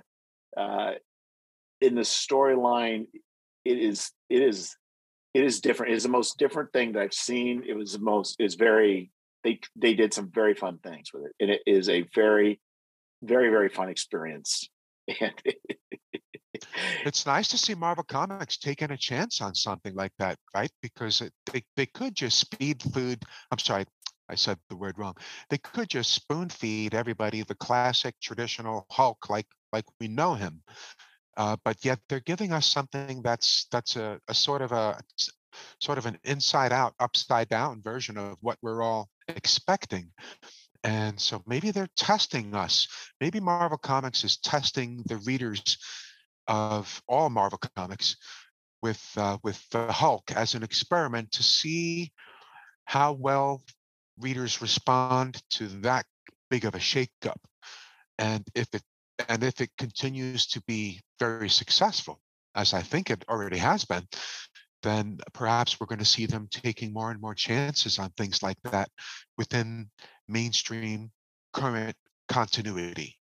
[0.56, 0.92] uh
[1.82, 3.06] in the storyline
[3.64, 4.76] it is it is
[5.34, 5.92] it is different.
[5.92, 7.62] It is the most different thing that I've seen.
[7.66, 9.10] It was the most is very
[9.44, 11.32] they they did some very fun things with it.
[11.40, 12.60] And it is a very
[13.22, 14.68] very very fun experience.
[15.20, 15.34] And
[17.04, 20.70] It's nice to see Marvel Comics taking a chance on something like that, right?
[20.80, 23.24] Because they they could just speed food.
[23.50, 23.84] I'm sorry,
[24.28, 25.14] I said the word wrong.
[25.50, 30.62] They could just spoon feed everybody the classic traditional Hulk like like we know him.
[31.36, 35.00] Uh, but yet they're giving us something that's that's a, a sort of a
[35.80, 40.10] sort of an inside out, upside down version of what we're all expecting.
[40.84, 42.88] And so maybe they're testing us.
[43.20, 45.78] Maybe Marvel Comics is testing the readers
[46.48, 48.16] of all Marvel comics
[48.82, 52.10] with uh, with the Hulk as an experiment to see
[52.84, 53.62] how well
[54.18, 56.04] readers respond to that
[56.50, 57.38] big of a shakeup,
[58.18, 58.82] and if it
[59.28, 62.20] and if it continues to be very successful,
[62.54, 64.06] as I think it already has been,
[64.82, 68.58] then perhaps we're going to see them taking more and more chances on things like
[68.64, 68.88] that
[69.38, 69.88] within
[70.28, 71.10] mainstream
[71.52, 71.96] current
[72.28, 73.16] continuity.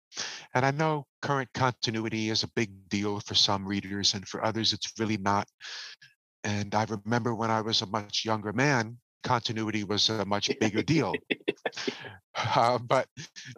[0.53, 4.73] And I know current continuity is a big deal for some readers, and for others,
[4.73, 5.47] it's really not.
[6.43, 10.83] And I remember when I was a much younger man, continuity was a much bigger
[10.83, 11.21] deal.
[12.33, 13.07] Uh, but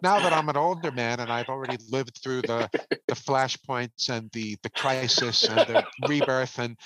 [0.02, 2.68] now that I'm an older man and I've already lived through the
[3.08, 6.76] the flashpoints and the the crisis and the rebirth and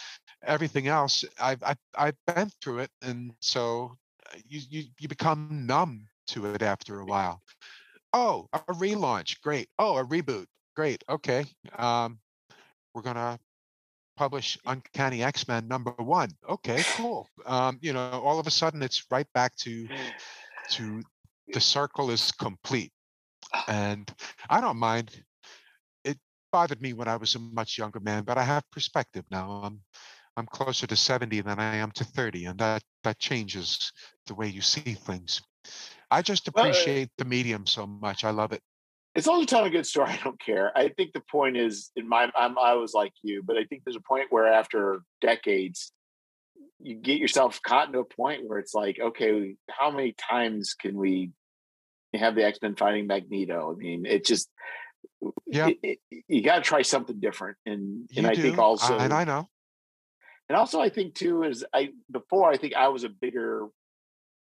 [0.44, 3.96] everything else, I've I've, I've been through it, and so
[4.32, 7.42] uh, you, you you become numb to it after a while.
[8.12, 9.68] Oh, a relaunch, great.
[9.78, 10.46] Oh, a reboot,
[10.76, 11.02] great.
[11.08, 11.44] Okay,
[11.76, 12.20] um,
[12.94, 13.38] we're gonna
[14.18, 16.30] publish Uncanny X Men number one.
[16.48, 17.28] Okay, cool.
[17.46, 19.88] Um, you know, all of a sudden it's right back to
[20.70, 21.02] to
[21.52, 22.92] the circle is complete,
[23.68, 24.12] and
[24.50, 25.24] I don't mind.
[26.04, 26.18] It
[26.52, 29.50] bothered me when I was a much younger man, but I have perspective now.
[29.64, 29.82] I'm
[30.36, 33.92] I'm closer to 70 than I am to 30, and that that changes
[34.26, 35.42] the way you see things.
[36.10, 38.24] I just Well, uh, appreciate the medium so much.
[38.24, 38.62] I love it.
[39.18, 40.72] As long as you tell a good story, I don't care.
[40.76, 43.82] I think the point is, in my, I'm, I was like you, but I think
[43.84, 45.92] there's a point where after decades,
[46.80, 50.96] you get yourself caught into a point where it's like, okay, how many times can
[50.96, 51.32] we
[52.14, 53.72] have the X Men fighting Magneto?
[53.72, 54.48] I mean, it just,
[55.46, 55.68] Yeah.
[55.82, 57.56] it- it- you got to try something different.
[57.66, 59.48] And You and I do, think also, and I know.
[60.48, 63.66] and also I think too is I before I think I was a bigger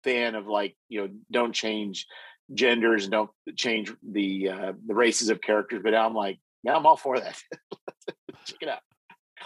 [0.02, 2.06] fan of like you know don't change
[2.52, 6.86] genders don't change the uh, the races of characters, but now I'm like now I'm
[6.86, 7.40] all for that.
[8.46, 8.80] Check it out.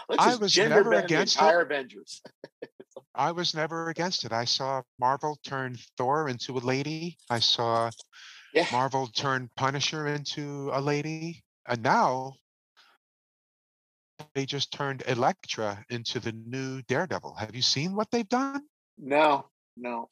[0.07, 1.61] Let's I was never against it.
[1.61, 2.21] Avengers.
[3.15, 4.31] I was never against it.
[4.31, 7.17] I saw Marvel turn Thor into a lady.
[7.29, 7.91] I saw
[8.53, 8.65] Yeah.
[8.71, 11.43] Marvel turn Punisher into a lady.
[11.67, 12.33] And now
[14.33, 17.35] they just turned Elektra into the new Daredevil.
[17.35, 18.63] Have you seen what they've done?
[18.97, 19.45] No,
[19.77, 20.09] no.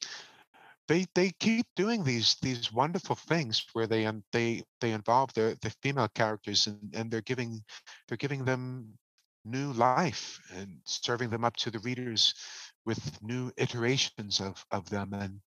[0.88, 5.58] They they keep doing these these wonderful things where they um, they they involve the
[5.62, 7.62] the female characters and, and they're giving
[8.08, 8.98] they're giving them
[9.44, 12.34] new life and serving them up to the readers
[12.86, 15.40] with new iterations of of them and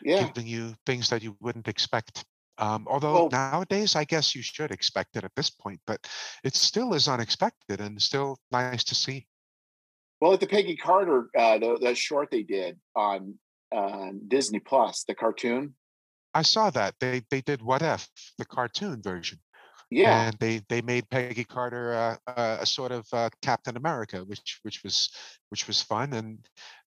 [0.00, 0.32] Yeah.
[0.32, 2.24] giving you things that you wouldn't expect.
[2.58, 6.06] Um, although Well, nowadays, I guess you should expect it at this point, but
[6.42, 9.28] it still is unexpected and still nice to see.
[10.20, 13.38] well, like the Peggy Carter, uh, the, the short they did on
[13.74, 15.74] uh, Disney Plus, the cartoon.
[16.34, 19.38] I saw that they they did What If, the cartoon version,
[19.90, 20.26] Yeah.
[20.26, 24.60] and they they made Peggy Carter uh, uh, a sort of uh, Captain America, which
[24.62, 25.10] which was
[25.50, 26.38] which was fun, and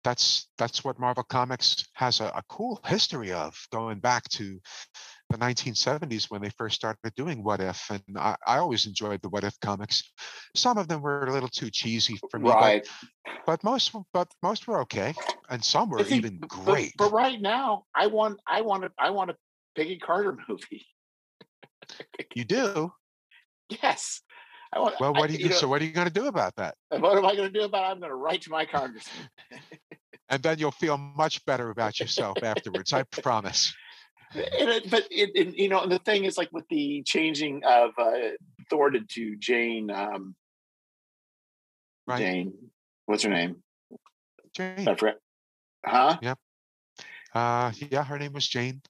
[0.04, 4.60] that's that's what Marvel Comics has a, a cool history of, going back to
[5.30, 9.30] the 1970s when they first started doing What If, and I, I always enjoyed the
[9.30, 10.12] What If comics.
[10.56, 12.88] Some of them were a little too cheesy for me, but right.
[13.46, 15.14] but most but most were okay,
[15.50, 16.94] and some were think, even great.
[16.98, 19.36] but right now, I want, I want a, I want a
[19.76, 20.86] Peggy Carter movie.
[22.36, 22.92] You do
[23.70, 24.22] Yes.
[24.74, 24.96] I want.
[25.00, 25.16] well.
[25.16, 25.68] I, What do you, you know, so?
[25.68, 26.76] What are you going to do about that?
[26.90, 27.92] what am I going to do about it?
[27.92, 29.30] I'm going to write to my congressman.
[30.30, 32.94] And then you'll feel much better about yourself afterwards.
[32.94, 33.74] I promise.
[34.34, 37.64] And it, but it, it, you know, and the thing is, like with the changing
[37.66, 38.12] of uh,
[38.70, 40.36] Thor to, to Jane, um,
[42.10, 42.54] Right, Jane,
[43.06, 43.58] what's her name?
[44.56, 44.88] Jane.
[44.88, 45.20] I forget.
[45.86, 46.18] Huh?
[46.24, 46.40] Yep.
[47.36, 48.82] Uh, yeah, her name was Jane.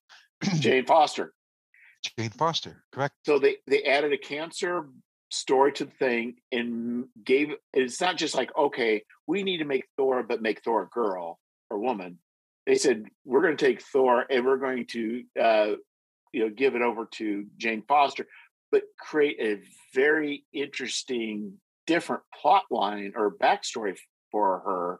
[0.59, 1.33] Jane Foster.
[2.17, 2.81] Jane Foster.
[2.93, 3.15] Correct.
[3.25, 4.87] So they they added a cancer
[5.31, 7.49] story to the thing and gave.
[7.73, 11.39] It's not just like okay, we need to make Thor, but make Thor a girl
[11.69, 12.19] or woman.
[12.69, 15.71] They said we're going to take Thor and we're going to uh,
[16.31, 18.27] you know give it over to Jane Foster,
[18.71, 19.59] but create a
[19.95, 21.53] very interesting,
[21.87, 23.97] different plot line or backstory
[24.31, 24.99] for her,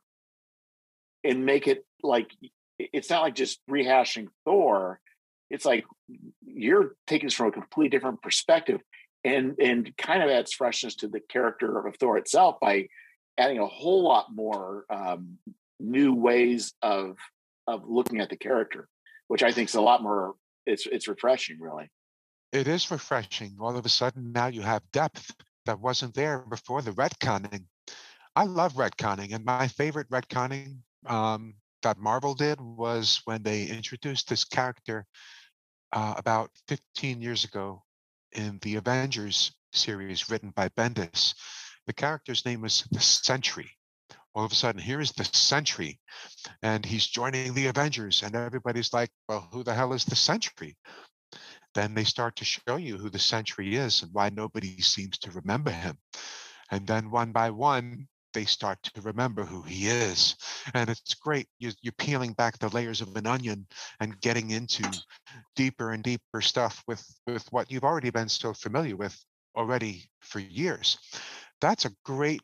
[1.24, 2.32] and make it like
[2.80, 5.00] it's not like just rehashing Thor.
[5.52, 5.86] It's like
[6.44, 8.82] you're taking this from a completely different perspective,
[9.24, 12.88] and and kind of adds freshness to the character of Thor itself by
[13.38, 15.38] adding a whole lot more um,
[15.80, 17.16] new ways of
[17.70, 18.88] of looking at the character,
[19.28, 20.34] which I think is a lot more.
[20.66, 21.90] It's it's refreshing, really.
[22.52, 23.58] It is refreshing.
[23.60, 25.32] All of a sudden, now you have depth
[25.66, 27.66] that wasn't there before the retconning.
[28.36, 34.30] I love retconning, and my favorite retconning um, that Marvel did was when they introduced
[34.30, 35.06] this character
[35.92, 37.84] uh, about 15 years ago
[38.32, 41.34] in the Avengers series written by Bendis.
[41.88, 43.72] The character's name was the Sentry.
[44.40, 46.00] All of a sudden, here is the Sentry,
[46.62, 50.78] and he's joining the Avengers, and everybody's like, "Well, who the hell is the Sentry?"
[51.74, 55.32] Then they start to show you who the Sentry is and why nobody seems to
[55.32, 55.98] remember him.
[56.72, 60.38] And then one by one, they start to remember who he is.
[60.74, 61.50] And it's great.
[61.60, 63.68] You're, you're peeling back the layers of an onion
[64.00, 64.86] and getting into
[65.58, 69.22] deeper and deeper stuff with, with what you've already been so familiar with
[69.58, 70.98] already for years.
[71.60, 72.42] That's a great,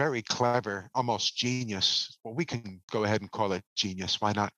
[0.00, 2.16] very clever, almost genius.
[2.24, 4.18] Well, we can go ahead and call it genius.
[4.18, 4.50] Why not?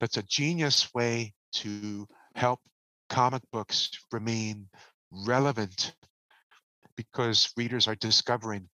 [0.00, 2.04] That's a genius way to
[2.34, 2.58] help
[3.08, 4.66] comic books remain
[5.12, 5.94] relevant
[6.96, 8.68] because readers are discovering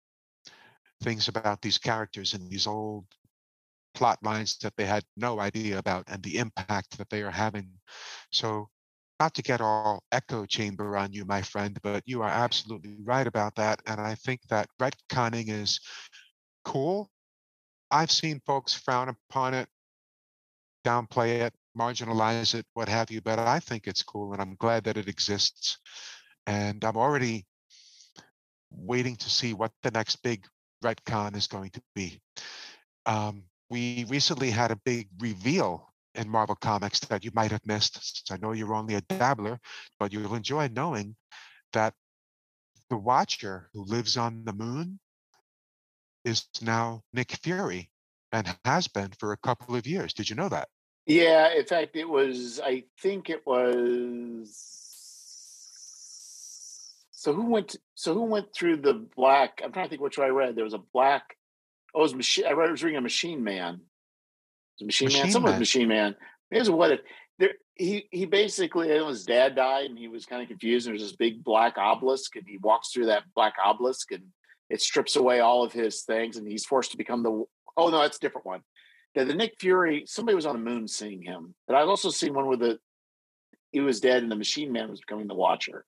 [1.03, 3.05] things about these characters and these old
[3.93, 7.69] plot lines that they had no idea about and the impact that they are having.
[8.31, 8.69] So,
[9.19, 13.27] not to get all echo chamber on you, my friend, but you are absolutely right
[13.27, 13.81] about that.
[13.87, 15.79] And I think that retconning is
[16.65, 17.11] cool.
[17.91, 19.69] I've seen folks frown upon it,
[20.85, 24.85] downplay it, marginalize it, what have you, but I think it's cool and I'm glad
[24.85, 25.79] that it exists.
[26.47, 27.47] And I'm already
[28.71, 30.47] waiting to see what the next big
[30.83, 32.21] retcon is going to be.
[33.07, 38.31] Um, we recently had a big reveal in Marvel Comics that you might have missed.
[38.31, 39.59] I know you're only a dabbler,
[39.99, 41.17] but you'll enjoy knowing
[41.73, 41.95] that
[42.91, 45.01] the Watcher who lives on the moon
[46.25, 47.91] is now Nick Fury
[48.33, 50.13] and has been for a couple of years.
[50.15, 50.69] Did you know that?
[51.07, 52.61] Yeah, in fact, it was.
[52.63, 54.51] I think it was.
[57.11, 57.77] So who went?
[57.95, 59.61] So who went through the black?
[59.65, 60.57] I'm trying to think which one I read.
[60.57, 61.37] There was a black.
[61.95, 62.47] Oh, it was machine.
[62.47, 62.69] I read.
[62.69, 63.75] I was reading a Machine Man.
[63.75, 63.81] It
[64.85, 65.19] was Machine, Man.
[65.19, 66.17] Machine Someone was Machine Man.
[66.51, 67.05] It was what it.
[67.39, 70.87] There, he he basically his dad died and he was kind of confused.
[70.87, 74.23] And there's this big black obelisk and he walks through that black obelisk and
[74.73, 77.45] it strips away all of his things and he's forced to become the.
[77.77, 78.63] Oh no, that's a different one.
[79.15, 80.05] The, the Nick Fury.
[80.07, 82.79] Somebody was on the moon seeing him, but I've also seen one where the
[83.71, 85.85] he was dead and the Machine Man was becoming the Watcher.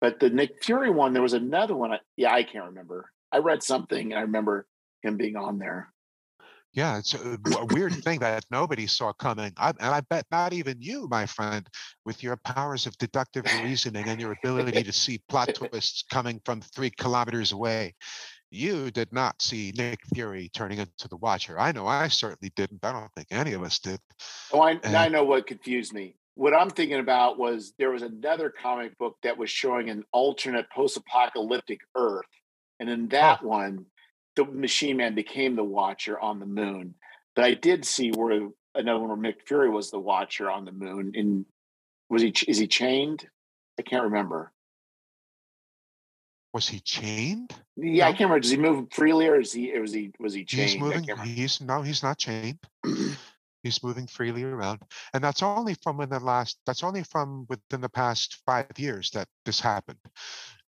[0.00, 1.92] But the Nick Fury one, there was another one.
[1.92, 3.10] I, yeah, I can't remember.
[3.30, 4.66] I read something and I remember
[5.02, 5.92] him being on there.
[6.74, 9.52] Yeah, it's uh, a, a weird thing that nobody saw coming.
[9.58, 11.68] I, and I bet not even you, my friend,
[12.06, 16.62] with your powers of deductive reasoning and your ability to see plot twists coming from
[16.62, 17.94] three kilometers away.
[18.52, 21.58] you did not see Nick Fury turning into the Watcher.
[21.58, 22.84] I know I certainly didn't.
[22.84, 23.98] I don't think any of us did.
[24.52, 26.16] Oh, I, and, I know what confused me.
[26.34, 30.66] What I'm thinking about was there was another comic book that was showing an alternate
[30.70, 32.26] post-apocalyptic Earth,
[32.78, 33.48] and in that oh.
[33.48, 33.86] one,
[34.36, 36.94] the Machine Man became the Watcher on the Moon.
[37.34, 40.72] But I did see where another one where Nick Fury was the Watcher on the
[40.72, 41.12] Moon.
[41.14, 41.46] And
[42.08, 43.26] was he is he chained?
[43.78, 44.52] I can't remember.
[46.52, 47.54] Was he chained?
[47.76, 48.08] Yeah, no.
[48.08, 48.40] I can't remember.
[48.40, 49.74] Does he move freely, or is he?
[49.74, 50.12] Or was he?
[50.18, 50.70] Was he chained?
[50.70, 51.04] He's moving.
[51.24, 51.80] He's no.
[51.82, 52.58] He's not chained.
[53.62, 54.82] he's moving freely around,
[55.14, 56.58] and that's only from within the last.
[56.66, 59.98] That's only from within the past five years that this happened,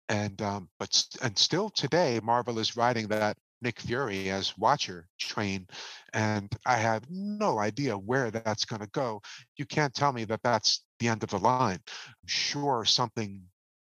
[0.10, 5.68] and um, but and still today, Marvel is writing that Nick Fury as Watcher train,
[6.14, 9.22] and I have no idea where that's going to go.
[9.58, 11.80] You can't tell me that that's the end of the line.
[12.08, 13.42] I'm sure something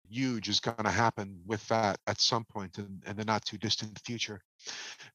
[0.08, 3.58] huge is going to happen with that at some point in, in the not too
[3.58, 4.40] distant future.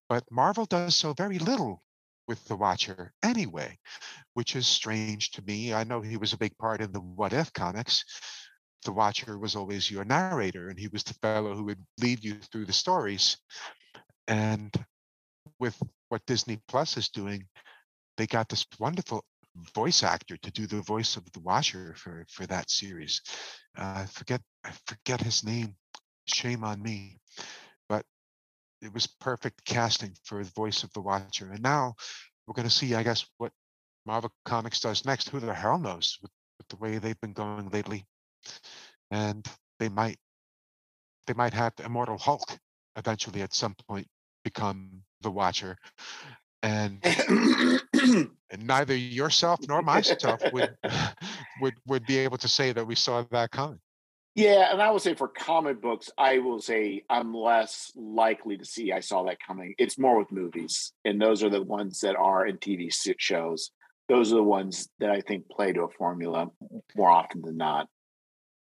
[0.10, 1.84] But Marvel does so very little
[2.28, 3.78] with the Watcher anyway,
[4.34, 5.74] which is strange to me.
[5.74, 8.03] I know he was a big part in the What If comics.
[8.84, 12.36] The Watcher was always your narrator, and he was the fellow who would lead you
[12.52, 13.38] through the stories.
[14.28, 14.74] And
[15.60, 17.48] with what Disney Plus is doing,
[18.18, 19.24] they got this wonderful
[19.74, 23.22] voice actor to do the voice of the Watcher for for that series.
[23.78, 25.76] Uh, I forget I forget his name.
[26.26, 27.20] Shame on me,
[27.88, 28.04] but
[28.82, 31.52] it was perfect casting for the voice of the Watcher.
[31.52, 31.95] And now
[32.45, 33.52] we're going to see, I guess, what
[34.06, 35.30] Marvel Comics does next.
[35.30, 38.06] Who the hell knows with, with the way they've been going lately?
[39.10, 39.48] And
[39.80, 40.18] they might
[41.28, 42.58] they might have Immortal Hulk
[42.98, 44.08] eventually at some point
[44.49, 45.78] become the Watcher
[46.64, 46.99] and,
[47.94, 50.76] and neither yourself nor myself would
[51.61, 53.80] would would be able to say that we saw that coming.
[54.36, 58.65] Yeah, and I will say for comic books, I will say I'm less likely to
[58.65, 59.74] see I saw that coming.
[59.80, 63.72] It's more with movies, and those are the ones that are in TV shows.
[64.10, 66.48] Those are the ones that I think play to a formula
[66.95, 67.88] more often than not.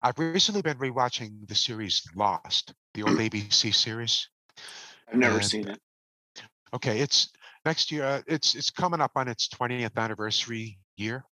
[0.02, 4.28] I've recently been rewatching the series Lost, the old ABC series.
[5.10, 5.78] I've never and, seen it.
[6.74, 7.30] Okay, it's
[7.64, 11.24] next year uh, it's it's coming up on its 20th anniversary year.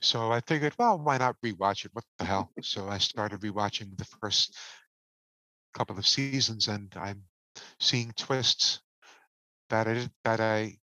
[0.00, 1.90] So i figured well why not rewatch it?
[1.92, 2.50] What the hell?
[2.62, 4.56] So i started rewatching the first
[5.74, 7.22] couple of seasons and i'm
[7.80, 8.80] seeing twists
[9.70, 10.76] that i that i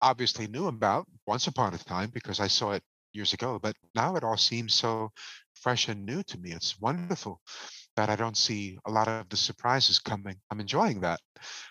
[0.00, 2.82] obviously knew about once upon a time because i saw it
[3.12, 5.10] years ago but now it all seems so
[5.62, 6.52] fresh and new to me.
[6.52, 7.40] It's wonderful
[7.96, 10.36] that I don't see a lot of the surprises coming.
[10.50, 11.20] I'm enjoying that.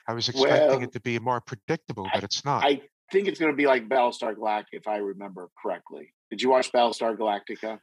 [0.07, 2.63] I was expecting well, it to be more predictable, but it's not.
[2.63, 2.81] I
[3.11, 6.13] think it's going to be like Battlestar Galactica, if I remember correctly.
[6.29, 7.79] Did you watch Battlestar Galactica?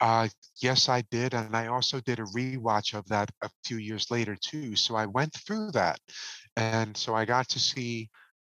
[0.00, 0.28] Uh,
[0.60, 4.36] yes, I did, and I also did a rewatch of that a few years later
[4.36, 4.74] too.
[4.74, 6.00] So I went through that,
[6.56, 8.10] and so I got to see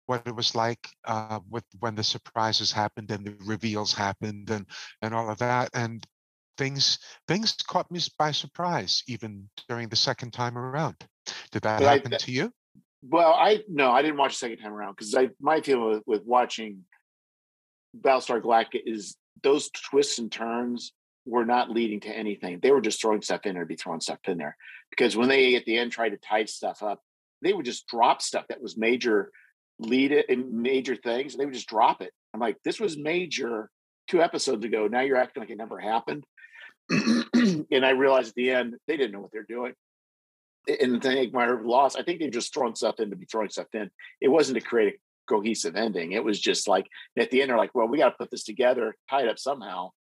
[0.08, 4.66] what it was like uh, with when the surprises happened and the reveals happened and
[5.02, 5.70] and all of that.
[5.74, 6.06] And
[6.58, 10.96] things things caught me by surprise even during the second time around.
[11.52, 12.52] Did that but happen I, to you?
[13.08, 16.04] Well, I no, I didn't watch the second time around because I my feeling with,
[16.06, 16.86] with watching
[18.00, 20.94] Battlestar Galactica is those twists and turns
[21.26, 22.60] were not leading to anything.
[22.62, 24.56] They were just throwing stuff in there to be throwing stuff in there.
[24.90, 27.02] Because when they at the end tried to tie stuff up,
[27.42, 29.32] they would just drop stuff that was major
[29.80, 31.36] lead it and major things.
[31.36, 32.12] They would just drop it.
[32.34, 33.70] I'm like, this was major
[34.08, 34.88] two episodes ago.
[34.88, 36.26] Now you're acting like it never happened.
[37.72, 39.74] and I realized at the end they didn't know what they're doing.
[40.68, 43.68] And the my loss, I think they've just thrown stuff in to be throwing stuff
[43.74, 43.92] in.
[44.20, 44.98] It wasn't to create a
[45.28, 46.14] cohesive ending.
[46.14, 46.88] It was just like
[47.18, 49.40] at the end they're like, well, we got to put this together, tie it up
[49.40, 49.92] somehow.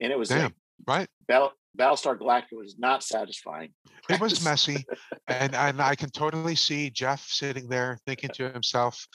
[0.00, 0.52] And it was Damn, like,
[0.86, 1.08] right.
[1.26, 3.72] Battle, Battlestar Galactica was not satisfying.
[4.10, 4.84] It was messy,
[5.28, 9.06] and and I can totally see Jeff sitting there thinking to himself,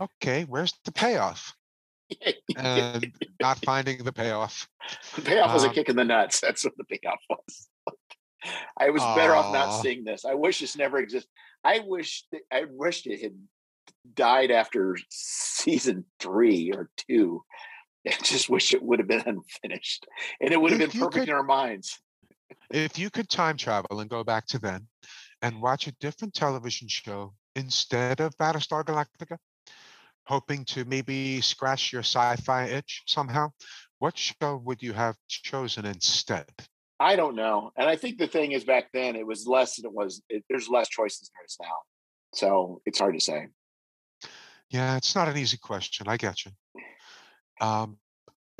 [0.00, 1.52] "Okay, where's the payoff?"
[2.56, 3.12] and
[3.42, 4.68] not finding the payoff.
[5.14, 6.40] The payoff um, was a um kick in the nuts.
[6.42, 7.68] That's what the payoff was.
[8.78, 10.24] I was better off not seeing this.
[10.24, 11.30] I wish this never existed.
[11.62, 13.34] I wish that, I wished it had
[14.14, 17.44] died after season three or two.
[18.06, 20.06] I just wish it would have been unfinished,
[20.40, 22.00] and it would have been perfect could, in our minds.
[22.72, 24.88] if you could time travel and go back to then,
[25.42, 29.36] and watch a different television show instead of Battlestar Galactica,
[30.24, 33.50] hoping to maybe scratch your sci-fi itch somehow,
[33.98, 36.46] what show would you have chosen instead?
[37.00, 39.86] I don't know, and I think the thing is back then it was less than
[39.86, 40.22] it was.
[40.28, 41.76] It, there's less choices than there is now,
[42.32, 43.48] so it's hard to say.
[44.70, 46.06] Yeah, it's not an easy question.
[46.08, 46.52] I get you.
[47.60, 47.98] Um,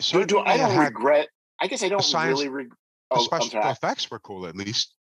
[0.01, 1.29] so do, I don't regret.
[1.61, 2.79] I guess I don't science, really regret.
[3.11, 4.95] Oh, special effects were cool at least.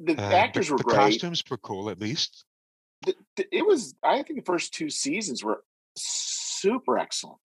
[0.00, 0.96] the And actors the, were the great.
[0.96, 2.45] costumes were cool, at least.
[3.04, 5.62] Th- th- it was i think the first two seasons were
[5.96, 7.40] super excellent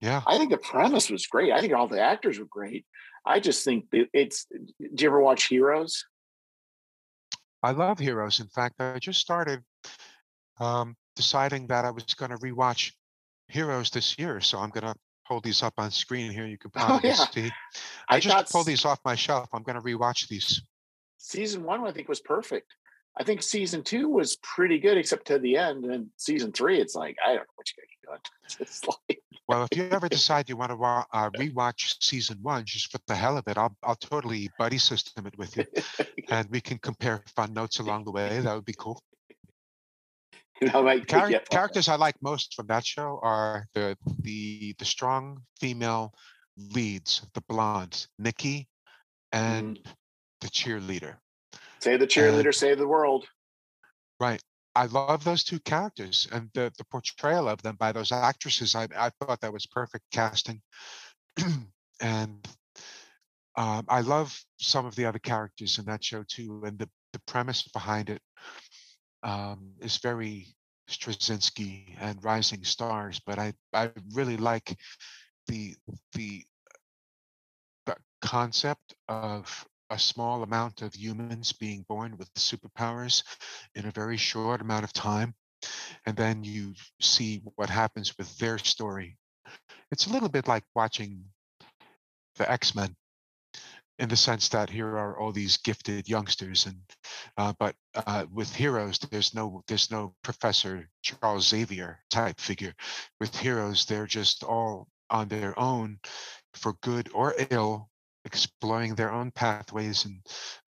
[0.00, 0.22] Yeah.
[0.26, 2.86] i think the premise was great i think all the actors were great
[3.26, 6.04] i just think it, it's do you ever watch heroes
[7.64, 8.40] I love Heroes.
[8.40, 9.62] In fact, I just started
[10.58, 12.90] um, deciding that I was going to rewatch
[13.46, 14.40] Heroes this year.
[14.40, 14.96] So I'm going to
[15.26, 16.44] hold these up on screen here.
[16.44, 17.14] You can Oh, probably yeah.
[17.30, 17.52] see.
[18.08, 19.48] I, I just pulled these off my shelf.
[19.52, 20.60] I'm going to rewatch these.
[21.18, 22.74] season one i think was perfect
[23.18, 26.94] i think season two was pretty good except to the end and season three it's
[26.94, 28.20] like i don't know what you keep doing
[28.60, 32.92] it's like Well, if you ever decide you want to uh, rewatch season one, just
[32.92, 35.64] for the hell of it, I'll I'll totally buddy system it with you,
[36.30, 38.40] and we can compare fun notes along the way.
[38.40, 39.02] That would be cool.
[41.06, 44.74] Char- take you up on characters I like most from that show are the the
[44.78, 46.14] the strong female
[46.56, 48.68] leads, the blondes, Nikki,
[49.32, 49.78] and
[50.40, 51.16] the cheerleader.
[51.82, 53.26] Save the cheerleader save the world
[54.22, 54.40] Right.
[54.76, 58.76] I love those two characters and the, the portrayal of them by those actresses.
[58.76, 60.62] I, I thought that was perfect casting.
[62.00, 62.48] and
[63.56, 66.62] um, I love some of the other characters in that show too.
[66.64, 68.22] And the, the premise behind it
[69.24, 70.54] um, is very
[70.88, 73.20] Straczynski and Rising Stars.
[73.26, 74.78] But I, I really like
[75.48, 75.74] the
[76.14, 76.44] the
[77.86, 83.22] the concept of a small amount of humans being born with superpowers
[83.74, 85.34] in a very short amount of time.
[86.06, 89.18] And then you see what happens with their story.
[89.90, 91.24] It's a little bit like watching
[92.36, 92.96] the x-men
[93.98, 96.80] in the sense that here are all these gifted youngsters and
[97.36, 102.74] uh, but uh, with heroes there's no there's no professor charles xavier type figure.
[103.20, 105.98] With heroes they're just all on their own
[106.54, 107.90] for good or ill
[108.24, 110.20] exploring their own pathways and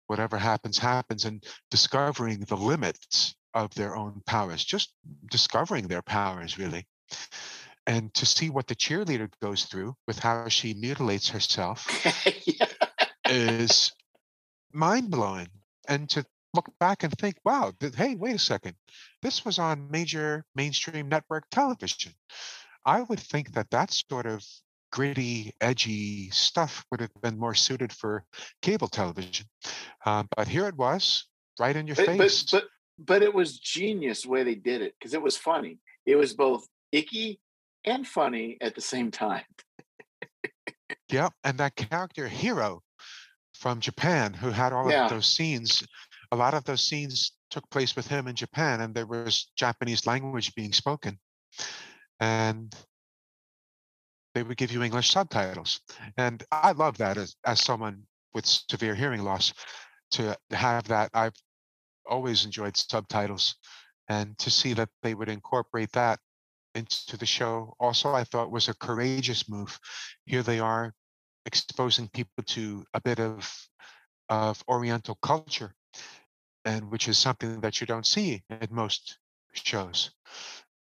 [0.08, 4.94] whatever happens happens and discovering the limits of their own powers just
[5.30, 6.86] discovering their powers really
[7.86, 11.88] and to see what the cheerleader goes through with how she mutilates herself
[12.46, 12.66] yeah.
[13.30, 13.92] is
[14.74, 15.48] mind blowing.
[15.88, 18.76] And to look back and think, wow, th- hey, wait a second,
[19.22, 22.14] this was on major mainstream network television.
[22.86, 24.44] I would think that that sort of
[24.94, 28.24] gritty, edgy stuff would have been more suited for
[28.62, 29.48] cable television.
[30.06, 31.26] Um, but here it was,
[31.60, 32.44] right in your but, but face.
[32.52, 32.66] but
[33.00, 36.34] but it was genius the way they did it because it was funny it was
[36.34, 37.40] both icky
[37.86, 39.44] and funny at the same time
[41.10, 42.82] Yep, and that character hero
[43.54, 45.06] from Japan who had all Yeah.
[45.06, 45.84] of those scenes,
[46.32, 50.08] a lot of those scenes took place with him in Japan, and there was Japanese
[50.08, 51.20] language being spoken,
[52.20, 52.74] and
[54.34, 55.82] they would give you English subtitles,
[56.18, 58.04] and I love that as as someone
[58.34, 59.54] with severe hearing loss
[60.12, 61.12] to have that.
[61.14, 61.36] I've
[62.06, 63.56] always enjoyed subtitles,
[64.08, 66.20] and to see that they would incorporate that
[66.76, 69.80] into the show also I thought was a courageous move.
[70.26, 70.94] Here they are
[71.46, 73.70] exposing people to a bit of
[74.30, 75.76] of Oriental culture,
[76.66, 79.18] and which is something that you don't see in most
[79.54, 80.12] shows.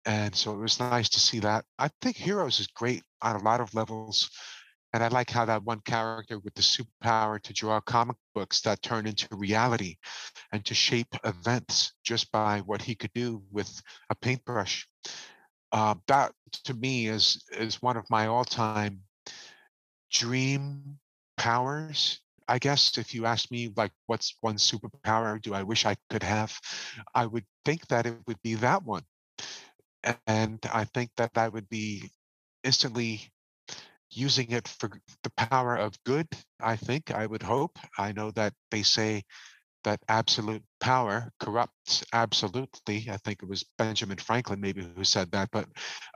[0.06, 1.66] And so it was nice to see that.
[1.78, 4.30] I think Heroes is great on a lot of levels.
[4.94, 8.82] And I like how that one character with the superpower to draw comic books that
[8.82, 9.98] turn into reality
[10.52, 13.70] and to shape events just by what he could do with
[14.10, 14.88] a paintbrush.
[15.72, 16.32] Uh, that
[16.64, 19.02] to me is is one of my all-time
[20.12, 20.98] dream
[21.38, 25.96] powers i guess if you asked me like what's one superpower do i wish i
[26.10, 26.60] could have
[27.14, 29.04] i would think that it would be that one
[30.28, 32.10] and i think that i would be
[32.64, 33.22] instantly
[34.12, 34.90] using it for
[35.24, 36.28] the power of good
[36.62, 37.78] i think i would hope.
[37.98, 39.24] I know that they say
[39.84, 43.08] that absolute power corrupts absolutely.
[43.10, 45.68] I think it was benjamin franklin maybe who said that but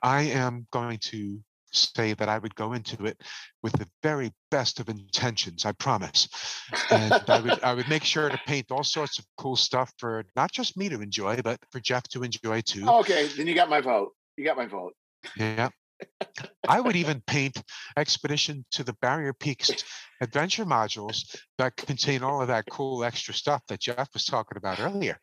[0.03, 1.39] i am going to
[1.74, 3.22] say that I would go into it
[3.62, 6.28] with the very best of intentions, I promise.
[6.91, 10.24] And I would I would make sure to paint all sorts of cool stuff for
[10.36, 12.88] not just me to enjoy, but for Jeff to enjoy too.
[12.88, 14.94] okay then you got my vote you got my vote
[15.38, 15.70] Yeah.
[16.68, 17.62] I would even paint
[17.98, 19.70] Expedition to the Barrier Peaks
[20.22, 24.80] adventure modules that contain all of that cool extra stuff that Jeff was talking about
[24.80, 25.18] earlier.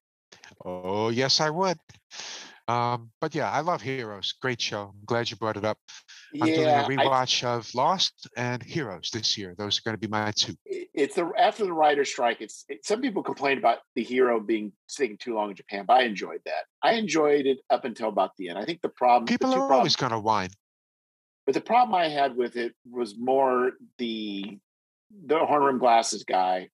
[0.65, 1.79] Oh, yes, I would.
[2.71, 4.33] Um, but yeah, I love Heroes.
[4.41, 4.93] Great show.
[4.95, 5.79] I'm glad you brought it up.
[6.41, 9.55] I'm doing a a I- rewatch of Lost and Heroes this year.
[9.59, 10.55] Those are going to be my two.
[10.67, 12.41] it's the after the writer's strike.
[12.41, 15.95] It's it, some people complained about the hero being taking too long in Japan, but
[15.95, 16.65] I enjoyed that.
[16.83, 18.59] I enjoyed it up until about the end.
[18.59, 20.51] I think the problem, People two are problems, always going to whine.
[21.47, 24.59] but the problem I had with it was more the
[25.27, 26.69] the horn rim glasses guy.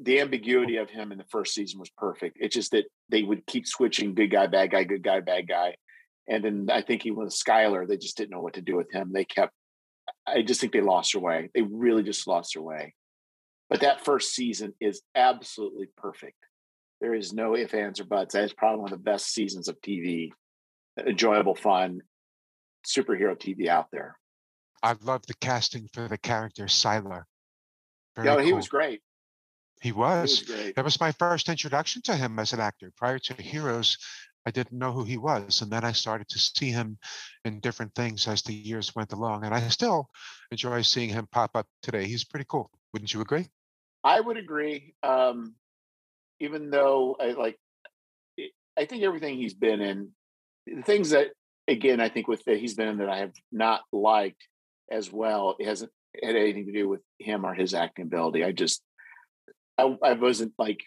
[0.00, 2.38] The ambiguity of him in the first season was perfect.
[2.40, 5.76] It's just that they would keep switching good guy, bad guy, good guy, bad guy.
[6.28, 8.90] And then I think he was Sylar, they just didn't know what to do with
[8.92, 9.12] him.
[9.12, 9.52] They kept,
[10.26, 11.50] I just think they lost their way.
[11.54, 12.94] They really just lost their way.
[13.68, 16.36] But that first season is absolutely perfect.
[17.00, 18.34] There is no ifs, ands, or buts.
[18.34, 20.30] That is probably one of the best seasons of TV,
[20.98, 22.00] enjoyable, fun,
[22.86, 24.18] superhero TV out there.
[24.82, 26.66] I love the casting for the character.
[26.68, 29.00] Very yeah, he was great.
[29.84, 30.40] He was.
[30.40, 32.90] He was that was my first introduction to him as an actor.
[32.96, 33.98] Prior to Heroes,
[34.46, 35.60] I didn't know who he was.
[35.60, 36.96] And then I started to see him
[37.44, 39.44] in different things as the years went along.
[39.44, 40.08] And I still
[40.50, 42.06] enjoy seeing him pop up today.
[42.06, 42.70] He's pretty cool.
[42.94, 43.46] Wouldn't you agree?
[44.02, 44.94] I would agree.
[45.02, 45.54] Um,
[46.40, 47.58] even though I like,
[48.78, 50.12] I think everything he's been in,
[50.66, 51.28] the things that,
[51.68, 54.48] again, I think with that he's been in that I have not liked
[54.90, 55.92] as well, it hasn't
[56.22, 58.44] had anything to do with him or his acting ability.
[58.44, 58.82] I just,
[59.78, 60.82] I, I wasn't like,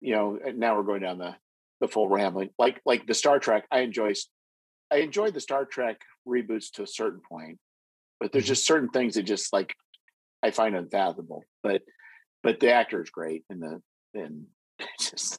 [0.00, 1.34] you know, now we're going down the
[1.80, 2.50] the full rambling.
[2.58, 4.12] Like like the Star Trek, I enjoy
[4.90, 7.58] I enjoyed the Star Trek reboots to a certain point,
[8.20, 8.52] but there's mm-hmm.
[8.52, 9.74] just certain things that just like
[10.42, 11.44] I find unfathomable.
[11.62, 11.82] But
[12.42, 13.82] but the actor is great and the
[14.14, 14.46] and
[15.00, 15.38] just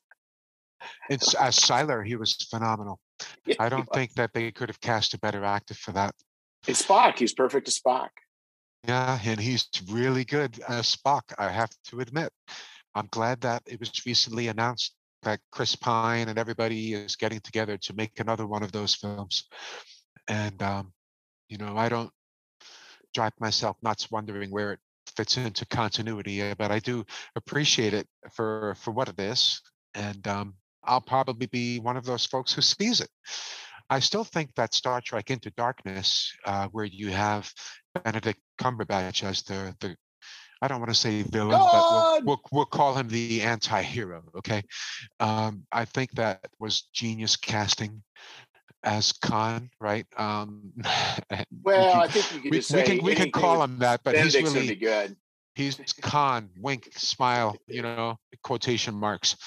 [1.09, 2.99] it's as Sylar, he was phenomenal.
[3.45, 6.13] Yeah, I don't think that they could have cast a better actor for that.
[6.67, 7.17] It's Spock.
[7.17, 8.09] He's perfect as Spock.
[8.87, 12.31] Yeah, and he's really good as Spock, I have to admit.
[12.93, 14.93] I'm glad that it was recently announced
[15.23, 19.45] that Chris Pine and everybody is getting together to make another one of those films.
[20.27, 20.93] And, um,
[21.49, 22.11] you know, I don't
[23.13, 24.79] drive myself nuts wondering where it
[25.15, 27.05] fits into continuity, but I do
[27.35, 29.61] appreciate it for, for what it is.
[29.95, 30.53] And um,
[30.83, 33.09] I'll probably be one of those folks who sees it.
[33.89, 37.51] I still think that Star Trek Into Darkness, uh, where you have
[38.03, 39.95] Benedict Cumberbatch as the the
[40.61, 41.69] I don't want to say villain, God!
[41.71, 44.23] but we'll, we'll, we'll call him the anti-hero.
[44.37, 44.63] Okay,
[45.19, 48.01] um, I think that was genius casting
[48.83, 50.05] as Khan, right?
[50.17, 50.71] Um,
[51.63, 54.75] well, I think we, just we, can we can call him that, but he's really
[54.75, 55.15] good.
[55.55, 59.37] He's Khan, wink, smile, you know, quotation marks.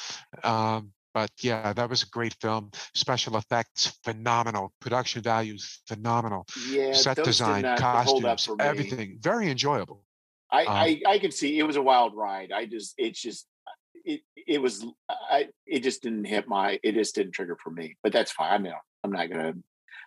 [0.42, 2.70] Um, but yeah, that was a great film.
[2.94, 4.72] Special effects, phenomenal.
[4.80, 6.46] Production values, phenomenal.
[6.70, 10.04] Yeah, set design, costumes, everything, very enjoyable.
[10.52, 12.52] I, um, I I can see it was a wild ride.
[12.52, 13.48] I just it's just
[14.04, 17.96] it it was I it just didn't hit my it just didn't trigger for me.
[18.04, 18.52] But that's fine.
[18.52, 18.72] I mean
[19.02, 19.54] I'm not gonna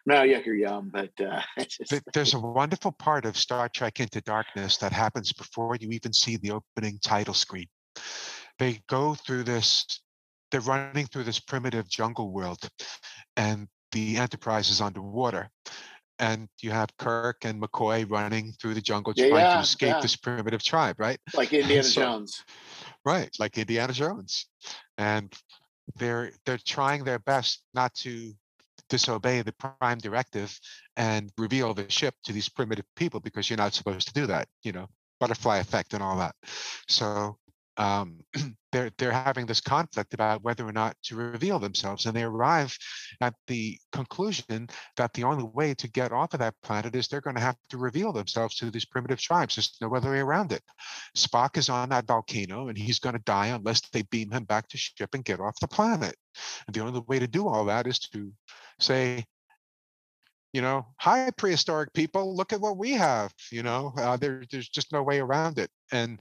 [0.06, 2.02] not yuck or yum, but uh, just...
[2.14, 6.38] there's a wonderful part of Star Trek Into Darkness that happens before you even see
[6.38, 7.68] the opening title screen.
[8.60, 9.86] They go through this.
[10.52, 12.70] They're running through this primitive jungle world,
[13.38, 15.50] and the Enterprise is underwater
[16.22, 20.02] and you have Kirk and McCoy running through the jungle yeah, trying to escape yeah.
[20.02, 21.20] this primitive tribe, right?
[21.34, 22.44] Like Indiana so, Jones.
[23.04, 24.46] Right, like Indiana Jones.
[25.00, 25.34] And
[25.96, 28.34] they're they're trying their best not to
[28.88, 30.58] disobey the prime directive
[30.96, 34.48] and reveal the ship to these primitive people because you're not supposed to do that,
[34.64, 34.88] you know,
[35.20, 36.36] butterfly effect and all that.
[36.88, 37.38] So
[37.82, 38.20] um,
[38.72, 42.78] they're they're having this conflict about whether or not to reveal themselves, and they arrive
[43.20, 47.22] at the conclusion that the only way to get off of that planet is they're
[47.22, 49.56] going to have to reveal themselves to these primitive tribes.
[49.56, 50.62] There's no other way around it.
[51.18, 54.68] Spock is on that volcano, and he's going to die unless they beam him back
[54.70, 56.16] to ship and get off the planet.
[56.68, 58.32] And the only way to do all that is to
[58.80, 59.26] say,
[60.54, 63.34] you know, hi prehistoric people, look at what we have.
[63.52, 66.20] You know, uh, there, there's just no way around it, and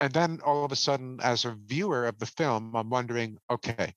[0.00, 3.94] and then all of a sudden, as a viewer of the film, I'm wondering, okay,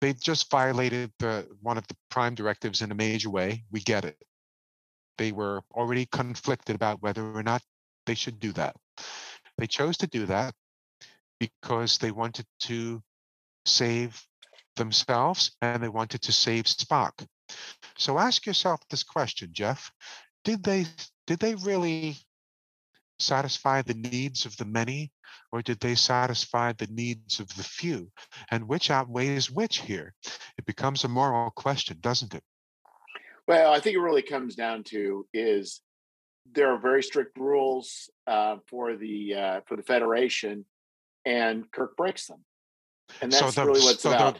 [0.00, 3.64] they just violated the one of the prime directives in a major way.
[3.70, 4.16] We get it.
[5.18, 7.62] They were already conflicted about whether or not
[8.04, 8.76] they should do that.
[9.58, 10.54] They chose to do that
[11.40, 13.02] because they wanted to
[13.64, 14.22] save
[14.76, 17.26] themselves and they wanted to save Spock.
[17.96, 19.90] So ask yourself this question, Jeff.
[20.44, 20.86] Did they
[21.26, 22.16] did they really
[23.18, 25.12] satisfy the needs of the many,
[25.52, 28.10] or did they satisfy the needs of the few?
[28.50, 30.14] And which outweighs which here?
[30.58, 32.42] It becomes a moral question, doesn't it?
[33.46, 35.80] Well, I think it really comes down to is
[36.52, 40.64] there are very strict rules uh, for the uh, for the federation,
[41.24, 42.44] and Kirk breaks them,
[43.20, 44.38] and that's so the, really what's so about.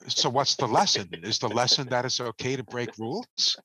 [0.00, 1.08] The, so, what's the lesson?
[1.22, 3.56] Is the lesson that it's okay to break rules?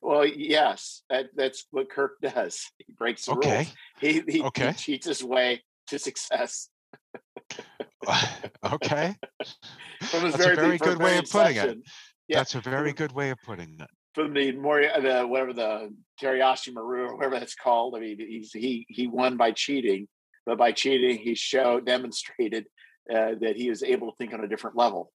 [0.00, 2.70] Well, yes, that, that's what Kirk does.
[2.78, 3.56] He breaks the okay.
[3.56, 3.74] rules.
[4.00, 4.68] He, he, okay.
[4.68, 6.68] he cheats his way to success.
[8.72, 9.14] okay.
[10.00, 11.78] That's very a very good way of putting it.
[12.28, 12.38] Yeah.
[12.38, 13.88] That's a very good way of putting it.
[14.14, 17.94] From the more the whatever the Terayasu Maru or whatever that's called.
[17.96, 20.06] I mean, he's he he won by cheating,
[20.44, 22.66] but by cheating, he showed demonstrated
[23.10, 25.10] uh, that he was able to think on a different level.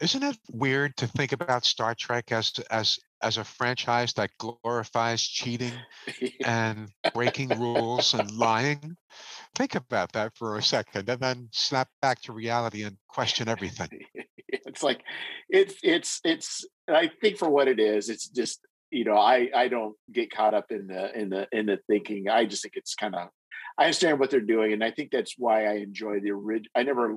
[0.00, 5.22] Isn't it weird to think about Star Trek as as as a franchise that glorifies
[5.22, 5.72] cheating
[6.44, 8.96] and breaking rules and lying?
[9.54, 13.88] Think about that for a second, and then snap back to reality and question everything.
[14.66, 15.02] It's like
[15.48, 16.66] it's it's it's.
[16.88, 18.60] I think for what it is, it's just
[18.90, 22.28] you know I I don't get caught up in the in the in the thinking.
[22.28, 23.28] I just think it's kind of
[23.78, 26.70] I understand what they're doing, and I think that's why I enjoy the original.
[26.74, 27.14] I never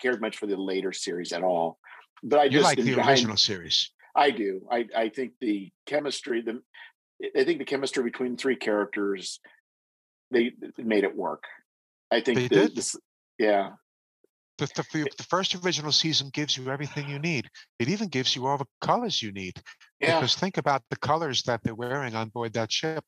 [0.00, 1.78] cared much for the later series at all,
[2.22, 3.90] but I You just like the original series.
[4.26, 4.66] I do.
[4.70, 6.60] I I think the chemistry, the
[7.38, 9.40] I think the chemistry between three characters,
[10.30, 11.44] they made it work.
[12.10, 12.76] I think They the, did?
[12.76, 12.96] this-
[13.38, 13.70] yeah,
[14.58, 17.44] The, the, the first original season gives you everything you need.
[17.78, 19.54] It even gives you all the colors you need.
[20.00, 23.04] yeah, Because think about the colors that they're wearing on board that ship.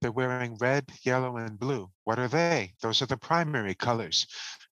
[0.00, 1.90] They're wearing red, yellow, and blue.
[2.04, 2.74] What are they?
[2.82, 4.26] Those are the primary colors.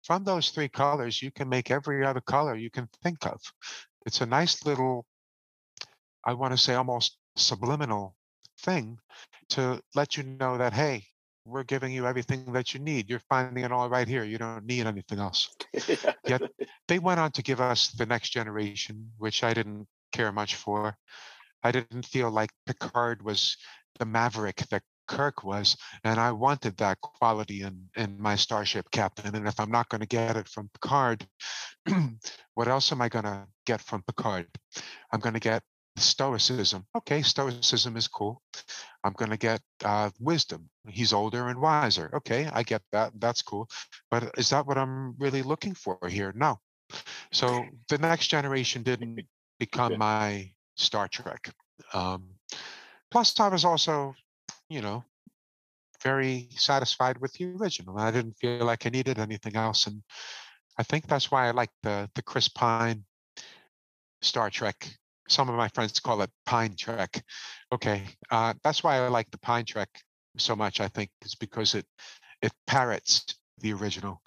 [0.06, 3.40] From those three colors, you can make every other color you can think of.
[4.06, 5.04] It's a nice little,
[6.26, 8.16] I want to say almost subliminal
[8.60, 8.98] thing
[9.50, 11.04] to let you know that, hey,
[11.46, 13.08] we're giving you everything that you need.
[13.08, 14.24] You're finding it all right here.
[14.24, 15.48] You don't need anything else
[16.26, 16.42] Yet
[16.88, 20.96] they went on to give us the next generation, which I didn't care much for.
[21.62, 23.56] I didn't feel like Picard was
[23.98, 29.34] the maverick that Kirk was, and I wanted that quality in in my starship captain.
[29.36, 31.26] And if I'm not going to get it from Picard,
[32.54, 34.48] what else am I going to get from Picard?
[35.12, 35.62] I'm going to get
[35.96, 36.86] stoicism.
[36.96, 38.42] Okay, stoicism is cool.
[39.04, 40.68] I'm going to get uh, wisdom.
[40.88, 42.10] He's older and wiser.
[42.14, 43.12] Okay, I get that.
[43.18, 43.68] That's cool.
[44.10, 46.32] But is that what I'm really looking for here?
[46.36, 46.60] No.
[47.32, 49.26] So the next generation didn't
[49.58, 51.50] become my Star Trek.
[51.92, 52.30] Um,
[53.10, 54.14] plus, I was also,
[54.68, 55.04] you know,
[56.02, 57.98] very satisfied with the original.
[57.98, 60.02] I didn't feel like I needed anything else, and
[60.78, 63.04] I think that's why I like the the Chris Pine
[64.22, 64.88] Star Trek.
[65.28, 67.22] Some of my friends call it Pine Trek.
[67.72, 69.88] Okay, uh, that's why I like the Pine Trek
[70.38, 70.80] so much.
[70.80, 71.86] I think is because it
[72.42, 73.24] it parrots
[73.58, 74.20] the original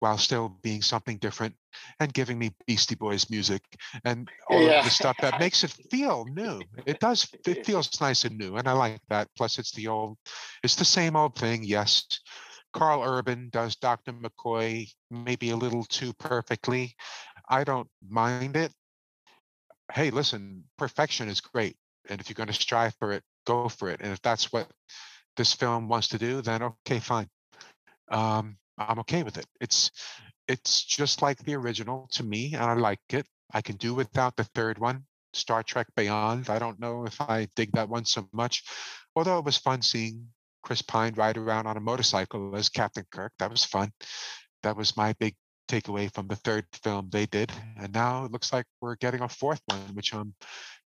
[0.00, 1.54] while still being something different
[2.00, 3.62] and giving me Beastie Boys music
[4.04, 4.78] and all Yeah.
[4.78, 6.62] of the stuff that makes it feel new.
[6.84, 7.26] It does.
[7.46, 9.28] It feels nice and new, and I like that.
[9.36, 10.18] Plus, it's the old.
[10.62, 11.64] It's the same old thing.
[11.64, 12.04] Yes.
[12.72, 14.12] Karl Urban does Dr.
[14.12, 16.94] McCoy maybe a little too perfectly.
[17.48, 18.70] I don't mind it.
[19.92, 21.76] Hey, listen, perfection is great.
[22.08, 24.00] And if you're going to strive for it, go for it.
[24.00, 24.68] And if that's what
[25.36, 27.28] this film wants to do, then okay, fine.
[28.08, 29.46] Um, I'm okay with it.
[29.60, 29.90] It's
[30.48, 33.26] it's just like the original to me, and I like it.
[33.52, 36.50] I can do without the third one, Star Trek Beyond.
[36.50, 38.62] I don't know if I dig that one so much,
[39.14, 40.28] although it was fun seeing
[40.62, 43.32] Chris Pine ride around on a motorcycle as Captain Kirk.
[43.38, 43.92] That was fun.
[44.62, 45.34] That was my big
[45.68, 47.52] takeaway from the third film they did.
[47.78, 50.34] And now it looks like we're getting a fourth one, which I'm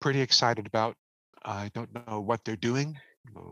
[0.01, 0.95] pretty excited about.
[1.43, 2.97] I don't know what they're doing,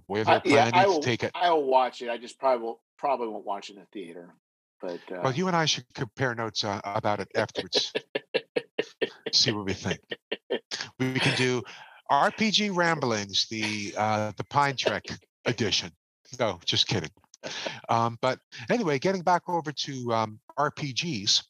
[0.07, 0.99] where they're I, yeah, planning to will.
[1.01, 1.31] take it.
[1.35, 2.09] I will watch it.
[2.09, 4.33] I just probably will, probably won't watch it in the theater.
[4.81, 7.93] But uh, Well, you and I should compare notes uh, about it afterwards.
[9.33, 9.99] see what we think.
[10.99, 11.61] We can do
[12.11, 15.03] RPG Ramblings, the uh, the Pine Trek
[15.45, 15.91] edition.
[16.39, 17.09] No, just kidding.
[17.89, 18.39] Um, but
[18.69, 21.43] anyway, getting back over to um, RPGs,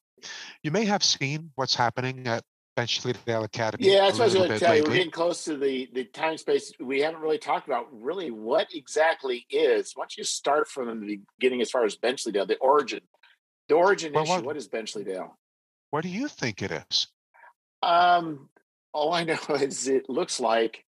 [0.63, 2.43] you may have seen what's happening at
[2.77, 3.91] Benchleyville Academy.
[3.91, 4.83] yeah, that's what I was going to tell you.
[4.83, 6.71] We're getting close to the the time space.
[6.79, 9.91] We haven't really talked about really what exactly is.
[9.95, 13.01] Why don't you start from the beginning as far as Benchleydale, the origin,
[13.67, 14.31] the origin Well, issue.
[14.33, 15.31] what- what is Benchleydale?
[15.89, 17.07] What do you think it is?
[17.83, 18.49] Um,
[18.93, 20.85] all I know is it looks like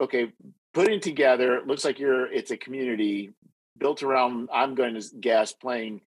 [0.00, 0.32] okay,
[0.74, 1.56] putting together.
[1.56, 2.30] It looks like you're.
[2.32, 3.32] It's a community
[3.78, 4.48] built around.
[4.52, 6.00] I'm going to guess playing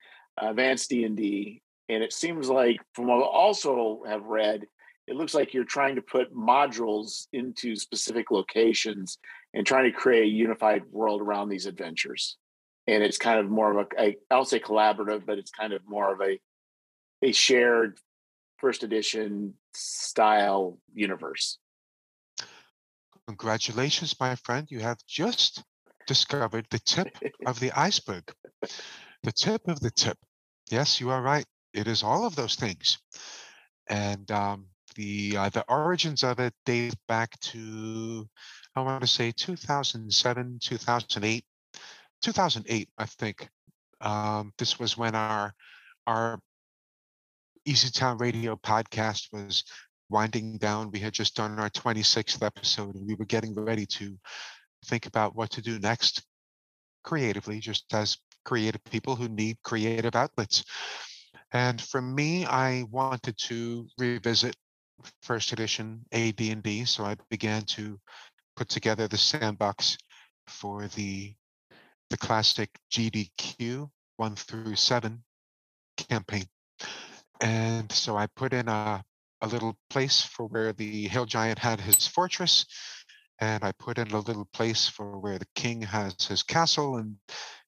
[0.42, 4.66] uh, Advanced D and D, and it seems like from what I also have read,
[5.08, 9.18] it looks like you're trying to put modules into specific locations
[9.54, 12.38] and trying to create a unified world around these adventures.
[12.88, 15.82] And it's kind of more of a, I I'll say collaborative, but it's kind of
[15.88, 16.40] more of a
[17.22, 18.00] a shared
[18.58, 21.58] first edition style universe.
[23.28, 24.68] Congratulations, my friend.
[24.70, 25.64] You have just
[26.08, 27.10] discovered the tip
[27.46, 28.24] of the iceberg.
[29.24, 30.18] The tip of the tip.
[30.72, 31.46] Yes, you are right.
[31.74, 32.98] It is all of those things.
[33.90, 34.66] And um,
[34.96, 38.28] the uh, the origins of it date back to
[38.76, 41.46] I want to say 2007, 2008,
[42.22, 43.50] 2008, I think.
[44.02, 45.54] Um, this was when our
[46.06, 46.40] our
[47.66, 49.64] Easy Town Radio podcast was
[50.10, 50.92] winding down.
[50.92, 54.18] We had just done our 26th episode and we were getting ready to
[54.86, 56.24] think about what to do next
[57.04, 60.64] creatively, just as creative people who need creative outlets.
[61.52, 64.56] And for me, I wanted to revisit
[65.22, 68.00] first edition AD&D, so I began to
[68.56, 69.98] put together the sandbox
[70.48, 71.34] for the
[72.10, 75.24] the classic GDQ one through seven
[75.98, 76.46] campaign.
[77.42, 79.04] And so I put in a,
[79.42, 82.66] a little place for where the hill giant had his fortress,
[83.40, 87.16] and I put in a little place for where the king has his castle, and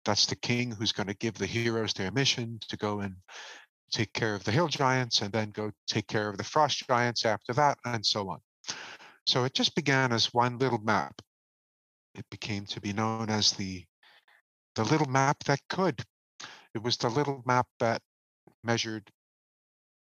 [0.06, 3.16] that's the king who's going to give the heroes their mission to go and
[3.92, 7.26] take care of the hill giants and then go take care of the frost giants
[7.26, 8.40] after that, and so on.
[9.26, 11.22] So it just began as one little map.
[12.16, 13.86] It became to be known as the
[14.76, 16.04] the little map that could.
[16.74, 18.02] It was the little map that
[18.64, 19.12] measured,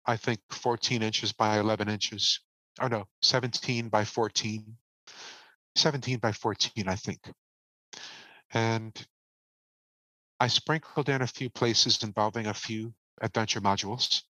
[0.07, 2.41] I think, 14 inches by 11 inches.
[2.81, 4.77] Oh no, 17 by 14.
[5.77, 7.21] 17 by 14, I think.
[8.53, 9.07] And
[10.41, 14.23] I sprinkled in a few places involving a few adventure modules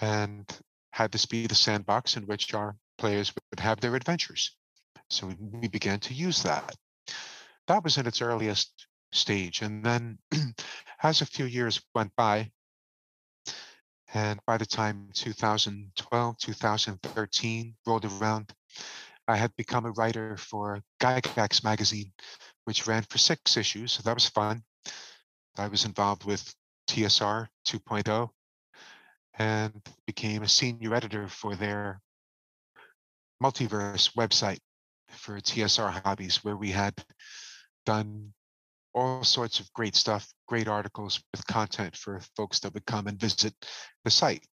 [0.00, 0.46] and
[0.92, 4.56] had this be the sandbox in which our players would have their adventures.
[5.10, 6.74] So we began to use that.
[7.66, 9.62] That was in its earliest stage.
[9.62, 10.18] And then
[11.02, 12.50] as a few years went by,
[14.14, 18.52] and by the time 2012, 2013 rolled around,
[19.28, 22.12] I had become a writer for Gygax magazine,
[22.64, 23.92] which ran for six issues.
[23.92, 24.62] So that was fun.
[25.56, 26.54] I was involved with
[26.88, 28.28] TSR 2.0
[29.38, 29.72] and
[30.06, 32.00] became a senior editor for their
[33.42, 34.60] multiverse website
[35.08, 36.94] for TSR Hobbies, where we had
[37.86, 38.32] done
[38.94, 43.18] all sorts of great stuff, great articles with content for folks that would come and
[43.18, 43.54] visit
[44.04, 44.46] the site.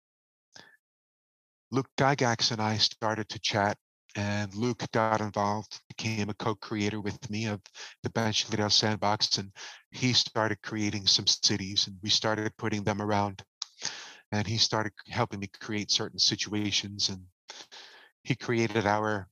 [1.71, 3.77] Luke Gygax and I started to chat,
[4.17, 7.61] and Luke got involved, became a co-creator with me of
[8.01, 9.51] the Benchleydale Sandbox, and
[9.91, 13.43] he started creating some cities, and we started putting them around.
[14.31, 17.21] And he started helping me create certain situations, and
[18.23, 19.29] he created our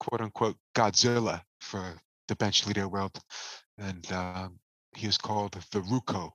[0.00, 3.20] quote unquote Godzilla for the Benchleydale world,
[3.76, 4.58] and um,
[4.96, 6.30] he is called the Ruko.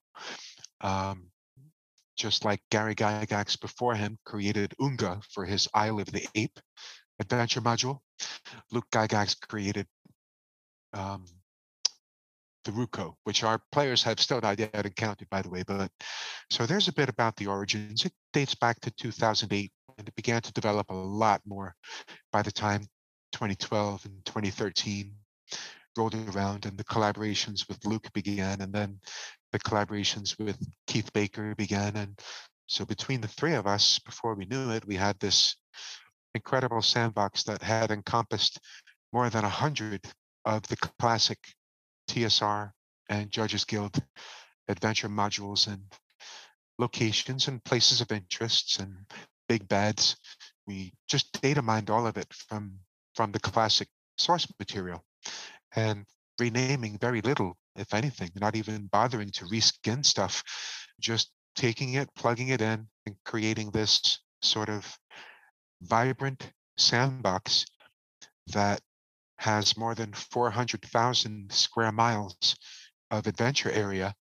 [0.82, 1.32] Um,
[2.16, 6.60] just like Gary Gygax before him created Oonga for his Isle of the Ape
[7.20, 8.00] adventure module,
[8.72, 9.88] Luke Gygax created
[10.94, 11.26] um,
[12.66, 15.64] the Ruko, which our players have still not yet encountered, by the way.
[15.64, 15.92] But
[16.50, 18.06] so there's a bit about the origins.
[18.06, 21.76] It dates back to 2008, and it began to develop a lot more
[22.32, 22.82] by the time
[23.34, 25.14] 2012 and 2013
[25.98, 29.00] rolled around and the collaborations with Luke began and then
[29.52, 32.20] the collaborations with Keith Baker began and
[32.68, 35.56] so between the three of us before we knew it we had this
[36.36, 38.60] incredible sandbox that had encompassed
[39.12, 40.02] more than a hundred
[40.46, 41.40] of the classic
[42.10, 42.72] TSR
[43.10, 44.02] and Judges Guild
[44.68, 45.82] adventure modules and
[46.78, 49.06] locations and places of interests and
[49.48, 50.16] big beds.
[50.68, 52.80] We just data mined all of it from
[53.16, 55.04] from the classic source material
[55.76, 56.06] and
[56.40, 60.44] renaming very little, if anything, not even bothering to reskin stuff,
[61.00, 64.98] just taking it, plugging it in, and creating this sort of
[65.82, 67.66] vibrant sandbox
[68.48, 68.82] that
[69.38, 72.56] has more than 400,000 square miles
[73.12, 74.14] of adventure area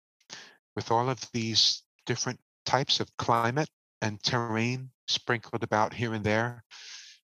[0.76, 3.70] with all of these different types of climate
[4.02, 6.64] and terrain sprinkled about here and there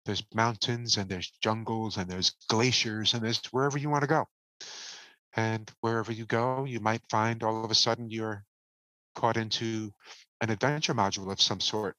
[0.05, 4.25] there's mountains and there's jungles and there's glaciers and there's wherever you want to go.
[5.35, 8.43] And wherever you go, you might find all of a sudden you're
[9.15, 9.91] caught into
[10.41, 11.95] an adventure module of some sort.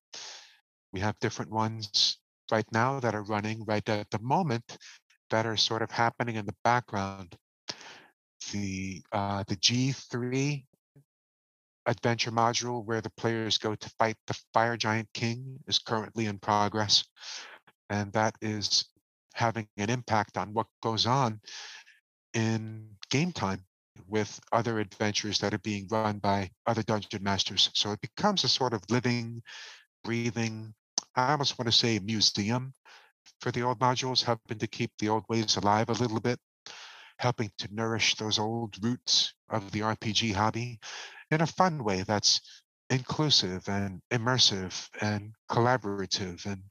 [0.94, 2.18] We have different ones
[2.52, 4.78] right now that are running right at the moment
[5.30, 7.36] that are sort of happening in the background.
[8.52, 10.64] The uh, the G3
[11.86, 16.38] adventure module where the players go to fight the fire giant king is currently in
[16.38, 17.04] progress
[17.90, 18.86] and that is
[19.34, 21.40] having an impact on what goes on
[22.34, 23.64] in game time
[24.06, 27.70] with other adventures that are being run by other dungeon masters.
[27.74, 29.42] So it becomes a sort of living,
[30.04, 30.74] breathing,
[31.16, 32.74] I almost want to say museum
[33.40, 36.38] for the old modules, helping to keep the old ways alive a little bit,
[37.18, 40.78] helping to nourish those old roots of the RPG hobby
[41.30, 42.40] in a fun way that's
[42.90, 46.62] inclusive and immersive and collaborative and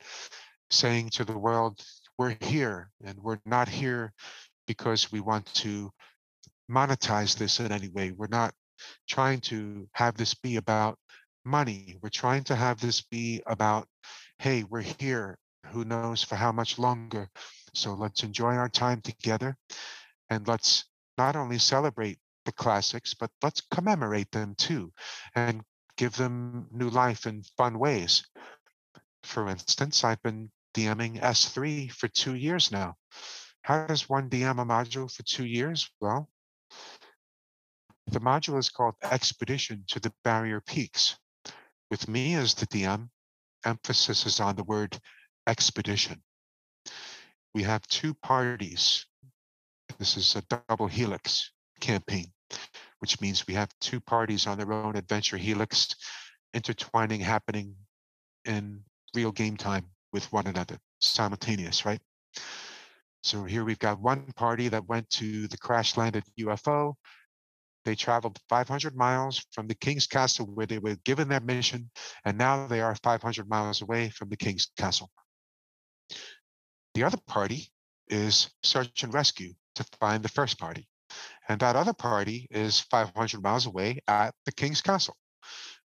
[0.70, 1.82] saying to the world,
[2.18, 4.14] we're here and we're not here
[4.68, 5.92] because we want to
[6.70, 8.12] monetize this in any way.
[8.12, 8.54] We're not
[9.08, 10.98] trying to have this be about
[11.46, 11.98] money.
[12.02, 13.88] We're trying to have this be about,
[14.40, 15.38] hey, we're here.
[15.68, 17.30] Who knows for how much longer?
[17.74, 19.58] So let's enjoy our time together
[20.30, 20.86] and let's
[21.18, 24.92] not only celebrate the classics, but let's commemorate them too
[25.36, 25.62] and
[25.98, 28.24] give them new life in fun ways.
[29.24, 32.96] For instance, I've been DMing S3 for two years now.
[33.62, 35.90] How does one DM a module for two years?
[36.02, 36.30] Well,
[38.08, 41.18] the module is called Expedition to the Barrier Peaks.
[41.90, 43.10] With me as the DM,
[43.66, 44.98] emphasis is on the word
[45.48, 46.22] expedition.
[47.54, 49.06] We have two parties.
[50.00, 52.32] This is a double helix campaign,
[53.00, 55.96] which means we have two parties on their own adventure helix
[56.54, 57.76] intertwining, happening
[58.46, 58.82] in
[59.14, 62.00] real game time with one another, simultaneous, right?
[63.24, 66.96] So here we've got one party that went to the crash landed UFO.
[67.86, 71.92] They traveled 500 miles from the King's Castle where they were given their mission,
[72.24, 75.12] and now they are 500 miles away from the King's Castle.
[76.94, 77.72] The other party
[78.08, 80.88] is search and rescue to find the first party.
[81.50, 85.18] And that other party is 500 miles away at the King's Castle.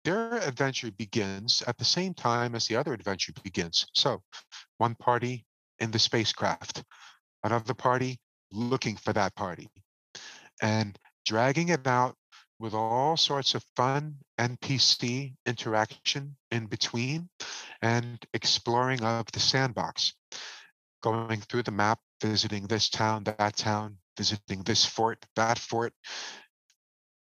[0.03, 3.87] Their adventure begins at the same time as the other adventure begins.
[3.93, 4.23] So,
[4.77, 5.45] one party
[5.79, 6.83] in the spacecraft,
[7.43, 8.19] another party
[8.51, 9.69] looking for that party,
[10.61, 12.15] and dragging it out
[12.59, 17.29] with all sorts of fun NPC interaction in between
[17.81, 20.13] and exploring of the sandbox,
[21.01, 25.93] going through the map, visiting this town, that town, visiting this fort, that fort,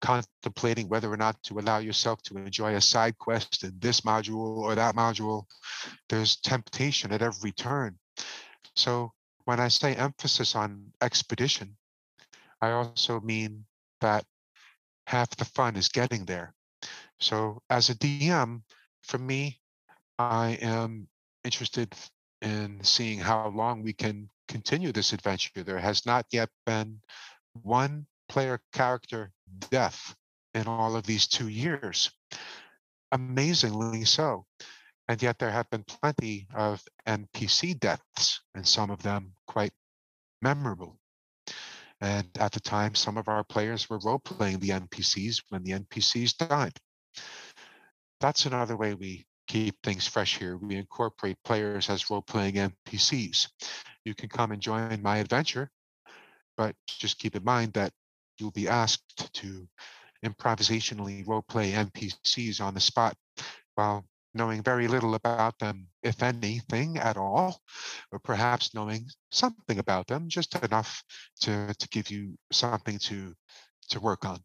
[0.01, 4.59] contemplating whether or not to allow yourself to enjoy a side quest in this module
[4.59, 5.45] or that module.
[6.09, 7.99] There's temptation at every turn.
[8.77, 9.13] So
[9.47, 11.77] when I say emphasis on expedition,
[12.61, 13.65] I also mean
[14.05, 14.25] that
[15.07, 16.55] half the fun is getting there.
[17.21, 18.63] So as a DM,
[19.03, 19.59] for me,
[20.19, 21.09] I am
[21.43, 21.95] interested
[22.43, 25.63] in seeing how long we can continue this adventure.
[25.63, 27.01] There has not yet been
[27.63, 29.33] one player character
[29.71, 30.15] death
[30.53, 32.11] in all of these two years.
[33.11, 34.45] Amazingly so.
[35.09, 39.73] And yet there have been plenty of NPC deaths, and some of them quite
[40.43, 40.99] memorable.
[42.05, 45.71] And at the time, some of our players were role playing the NPCs when the
[45.71, 46.77] NPCs died.
[48.21, 50.59] That's another way we keep things fresh here.
[50.59, 53.49] We incorporate players as role playing NPCs.
[54.05, 55.71] You can come and join my adventure,
[56.59, 57.91] but just keep in mind that
[58.39, 59.67] you'll be asked to
[60.23, 63.15] improvisationally role play NPCs on the spot
[63.77, 64.05] while
[64.35, 67.61] knowing very little about them, if anything at all,
[68.13, 71.03] or perhaps knowing something about them, just enough
[71.41, 73.33] to, to give you something to,
[73.91, 74.41] to work on.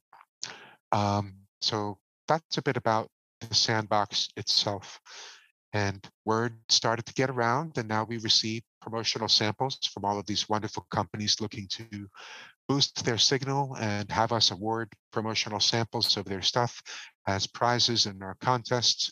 [0.92, 1.98] Um, so
[2.28, 3.10] that's a bit about
[3.42, 5.00] the sandbox itself.
[5.74, 10.26] And word started to get around, and now we receive promotional samples from all of
[10.26, 12.08] these wonderful companies looking to
[12.68, 16.82] boost their signal and have us award promotional samples of their stuff
[17.28, 19.12] as prizes in our contests,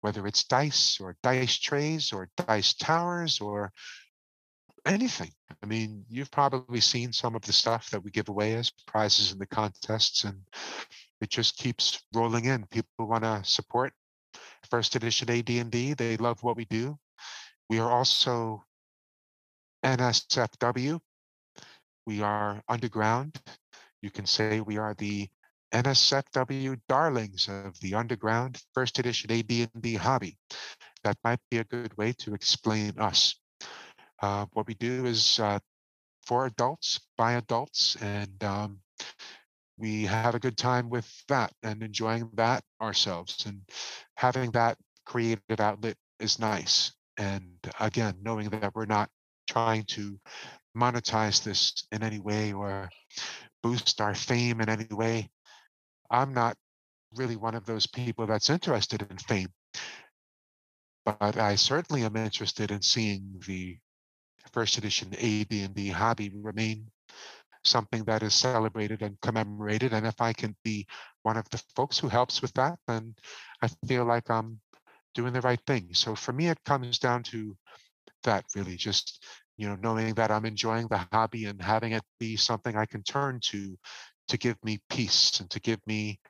[0.00, 3.72] whether it's dice or dice trays or dice towers or
[4.86, 5.30] anything.
[5.62, 9.32] I mean, you've probably seen some of the stuff that we give away as prizes
[9.32, 10.38] in the contests, and
[11.20, 12.64] it just keeps rolling in.
[12.70, 13.92] People want to support
[14.70, 15.94] first edition AD&D.
[15.94, 16.96] They love what we do.
[17.68, 18.64] We are also
[19.84, 21.00] NSFW.
[22.06, 23.38] We are underground.
[24.00, 25.28] You can say we are the
[25.72, 30.36] NSFW darlings of the underground first edition AD&D hobby.
[31.04, 33.34] That might be a good way to explain us.
[34.20, 35.58] Uh, what we do is uh,
[36.26, 38.80] for adults, by adults, and um,
[39.78, 43.46] we have a good time with that and enjoying that ourselves.
[43.46, 43.62] And
[44.16, 44.76] having that
[45.06, 46.92] creative outlet is nice.
[47.16, 49.08] And again, knowing that we're not
[49.48, 50.18] trying to
[50.76, 52.90] monetize this in any way or
[53.62, 55.30] boost our fame in any way.
[56.10, 56.56] I'm not
[57.14, 59.48] really one of those people that's interested in fame,
[61.04, 63.78] but I certainly am interested in seeing the
[64.52, 66.90] first edition AD&D hobby remain
[67.64, 69.92] something that is celebrated and commemorated.
[69.92, 70.86] And if I can be
[71.22, 73.14] one of the folks who helps with that, then
[73.62, 74.60] I feel like I'm
[75.14, 75.88] doing the right thing.
[75.92, 77.56] So for me, it comes down to
[78.24, 79.24] that really just,
[79.56, 83.02] you know, knowing that I'm enjoying the hobby and having it be something I can
[83.02, 83.76] turn to
[84.28, 86.20] to give me peace and to give me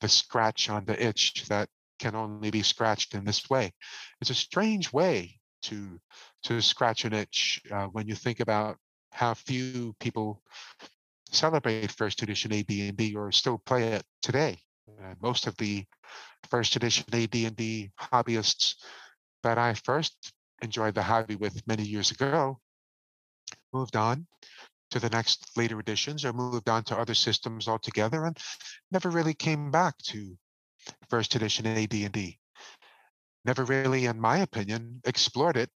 [0.00, 1.68] the scratch on the itch that
[1.98, 3.72] can only be scratched in this way.
[4.20, 5.98] It's a strange way to
[6.44, 8.76] to scratch an itch uh, when you think about
[9.10, 10.42] how few people
[11.30, 14.58] celebrate first edition AD&D or still play it today.
[14.88, 15.84] Uh, most of the
[16.50, 18.74] first edition AD&D hobbyists
[19.42, 20.32] that I first
[20.62, 22.58] enjoyed the hobby with many years ago
[23.72, 24.26] moved on
[24.90, 28.38] to the next later editions or moved on to other systems altogether and
[28.90, 30.36] never really came back to
[31.08, 32.38] first edition AD&D.
[33.44, 35.70] Never really, in my opinion, explored it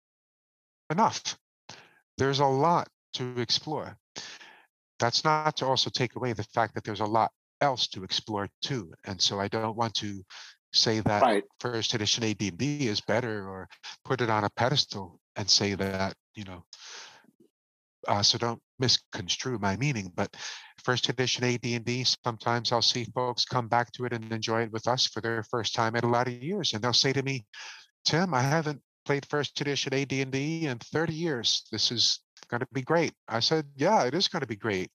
[0.89, 1.37] enough.
[2.17, 3.97] There's a lot to explore.
[4.99, 7.31] That's not to also take away the fact that there's a lot
[7.61, 8.93] else to explore too.
[9.05, 10.21] And so I don't want to
[10.73, 11.43] say that right.
[11.59, 13.67] first edition AD&D is better or
[14.05, 16.63] put it on a pedestal and say that, you know,
[18.07, 20.35] uh, so don't misconstrue my meaning, but
[20.83, 24.87] first edition AD&D, sometimes I'll see folks come back to it and enjoy it with
[24.87, 26.73] us for their first time in a lot of years.
[26.73, 27.45] And they'll say to me,
[28.05, 31.67] Tim, I haven't played first edition AD&D in 30 years.
[31.71, 32.19] This is
[32.49, 33.13] going to be great.
[33.27, 34.91] I said, yeah, it is going to be great.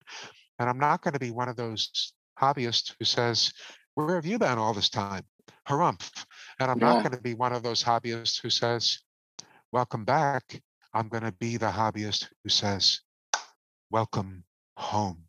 [0.59, 3.53] And I'm not going to be one of those hobbyists who says,
[3.95, 5.23] where have you been all this time?
[5.69, 6.11] Harumph.
[6.61, 6.95] And I'm yeah.
[6.95, 8.99] not going to be one of those hobbyists who says,
[9.73, 10.61] welcome back.
[10.97, 13.01] I'm going to be the hobbyist who says,
[13.90, 14.44] welcome
[14.78, 15.24] home.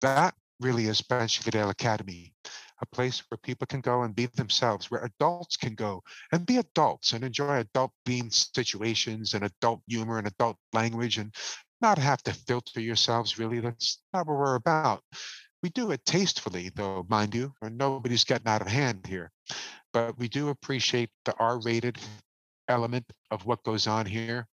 [0.00, 2.32] That really is Bench Academy,
[2.80, 6.02] a place where people can go and be themselves, where adults can go
[6.32, 11.34] and be adults and enjoy adult themed situations and adult humor and adult language and
[11.82, 13.60] not have to filter yourselves, really.
[13.60, 15.02] That's not what we're about.
[15.62, 19.30] We do it tastefully, though, mind you, nobody's getting out of hand here.
[19.92, 21.98] But we do appreciate the R rated
[22.68, 24.46] element of what goes on here.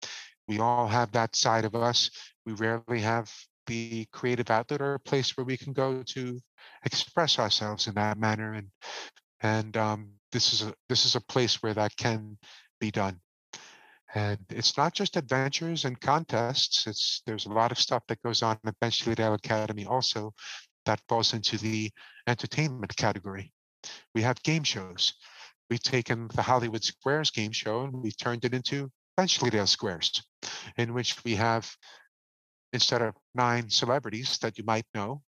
[0.47, 2.09] We all have that side of us.
[2.45, 3.31] We rarely have
[3.67, 6.39] the creative outlet or a place where we can go to
[6.85, 8.53] express ourselves in that manner.
[8.53, 8.67] And
[9.41, 12.37] and um, this is a this is a place where that can
[12.79, 13.19] be done.
[14.15, 16.85] And it's not just adventures and contests.
[16.87, 20.33] It's there's a lot of stuff that goes on at Bench Academy also
[20.85, 21.91] that falls into the
[22.27, 23.51] entertainment category.
[24.13, 25.13] We have game shows
[25.69, 30.23] we've taken the Hollywood Squares game show and we've turned it into Benchleydale Squares,
[30.77, 31.71] in which we have,
[32.71, 35.21] instead of nine celebrities that you might know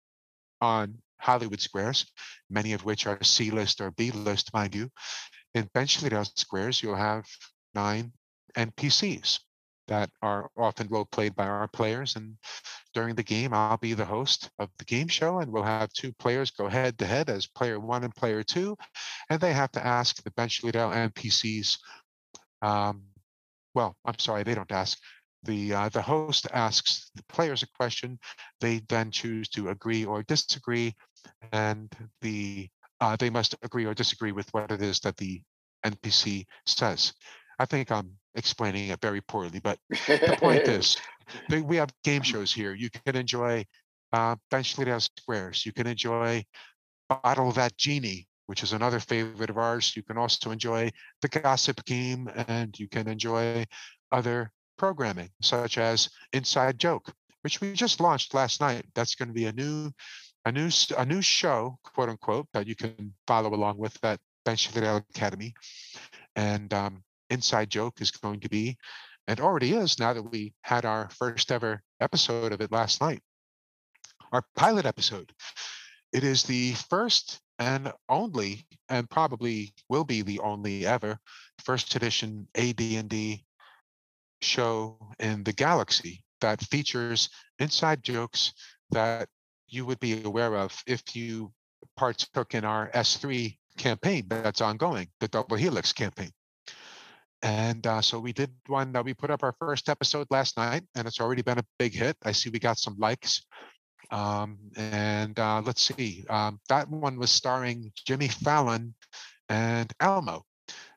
[0.61, 2.11] on Hollywood Squares,
[2.51, 4.91] many of which are C list or B list, mind you,
[5.55, 7.25] in Benchleydale Squares, you'll have
[7.75, 8.13] nine
[8.57, 9.41] NPCs
[9.93, 12.17] that are often role played by our players.
[12.17, 12.39] And
[12.95, 16.15] during the game, I'll be the host of the game show, and we'll have two
[16.15, 18.75] players go head to head as player one and player two.
[19.29, 21.77] And they have to ask the Bench leader NPCs.
[22.63, 23.03] Um,
[23.75, 24.99] well, I'm sorry, they don't ask.
[25.45, 28.19] The, uh, the host asks the players a question.
[28.61, 30.95] They then choose to agree or disagree,
[31.53, 31.93] and
[32.23, 32.69] the
[33.01, 35.43] uh, they must agree or disagree with what it is that the
[35.85, 37.13] NPC says.
[37.59, 40.97] I think I'm explaining it very poorly, but the point is,
[41.51, 42.75] we have game shows here.
[42.75, 43.65] You can enjoy
[44.13, 45.67] uh, Bench Squares.
[45.67, 46.45] You can enjoy
[47.09, 49.95] Bottle That Genie, which is another favorite of ours.
[49.97, 50.91] You can also enjoy
[51.21, 53.65] the Gossip Game, and you can enjoy
[54.11, 58.85] other programming such as Inside Joke, which we just launched last night.
[58.95, 59.91] That's going to be a new,
[60.45, 64.69] a new, a new show, quote unquote, that you can follow along with at Bench
[64.77, 65.55] Academy.
[66.35, 68.77] And um, inside joke is going to be,
[69.27, 73.21] and already is now that we had our first ever episode of it last night,
[74.33, 75.33] our pilot episode.
[76.13, 81.19] It is the first and only, and probably will be the only ever,
[81.65, 83.45] first edition AD&D
[84.43, 88.53] show in the galaxy that features inside jokes
[88.91, 89.29] that
[89.69, 91.53] you would be aware of if you
[91.97, 96.31] partook in our S3 campaign that's ongoing, the Double Helix campaign.
[97.43, 100.85] And uh, so we did one that we put up our first episode last night,
[100.95, 102.17] and it's already been a big hit.
[102.25, 103.45] I see we got some likes.
[104.11, 108.95] Um, and uh, let's see, um, that one was starring Jimmy Fallon
[109.49, 110.45] and Elmo.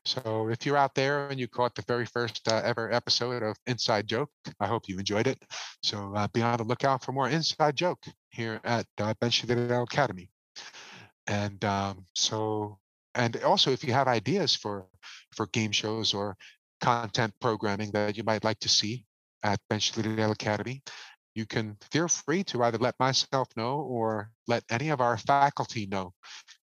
[0.06, 3.58] So if you're out there and you caught the very first uh, ever episode of
[3.66, 5.42] Inside Joke, I hope you enjoyed it.
[5.82, 10.30] So uh, be on the lookout for more Inside Joke here at uh, Bench Academy.
[11.26, 12.78] And um, so
[13.16, 14.86] and also if you have ideas for
[15.36, 16.36] for game shows or
[16.82, 19.06] content programming that you might like to see
[19.44, 20.82] at Bench Academy,
[21.36, 25.86] you can feel free to either let myself know or let any of our faculty
[25.86, 26.14] know.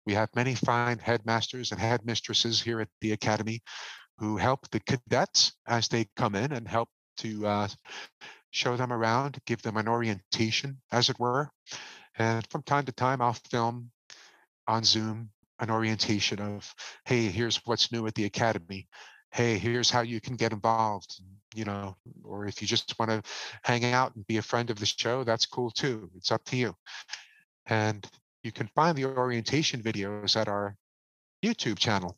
[0.07, 3.63] We have many fine headmasters and headmistresses here at the Academy
[4.19, 6.89] who help the cadets as they come in and help
[7.19, 7.69] to uh,
[8.51, 11.51] show them around, give them an orientation, as it were.
[12.19, 13.91] And from time to time, I'll film
[14.67, 15.31] on Zoom
[15.61, 16.75] an orientation of,
[17.05, 18.89] hey, here's what's new at the academy.
[19.31, 21.21] Hey, here's how you can get involved.
[21.55, 23.23] You know, or if you just want to
[23.63, 26.11] hang out and be a friend of the show, that's cool too.
[26.17, 26.75] It's up to you.
[27.67, 28.07] And
[28.43, 30.77] you can find the orientation videos at our
[31.45, 32.17] YouTube channel.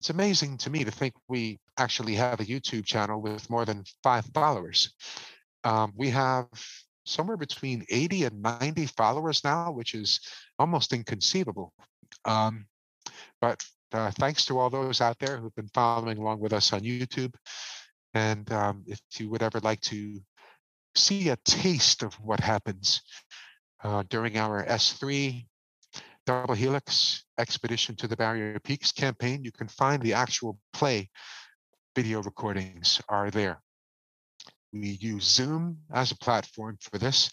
[0.00, 3.84] It's amazing to me to think we actually have a YouTube channel with more than
[4.02, 4.94] five followers.
[5.64, 6.46] Um, we have
[7.04, 10.20] somewhere between 80 and 90 followers now, which is
[10.58, 11.72] almost inconceivable.
[12.26, 12.66] Um,
[13.40, 16.80] but uh, thanks to all those out there who've been following along with us on
[16.80, 17.34] YouTube.
[18.14, 20.20] And um, if you would ever like to
[20.94, 23.02] see a taste of what happens
[23.84, 25.46] uh, during our S3
[26.26, 31.08] Double Helix Expedition to the Barrier Peaks campaign, you can find the actual play
[31.94, 33.62] video recordings are there.
[34.72, 37.30] We use Zoom as a platform for this.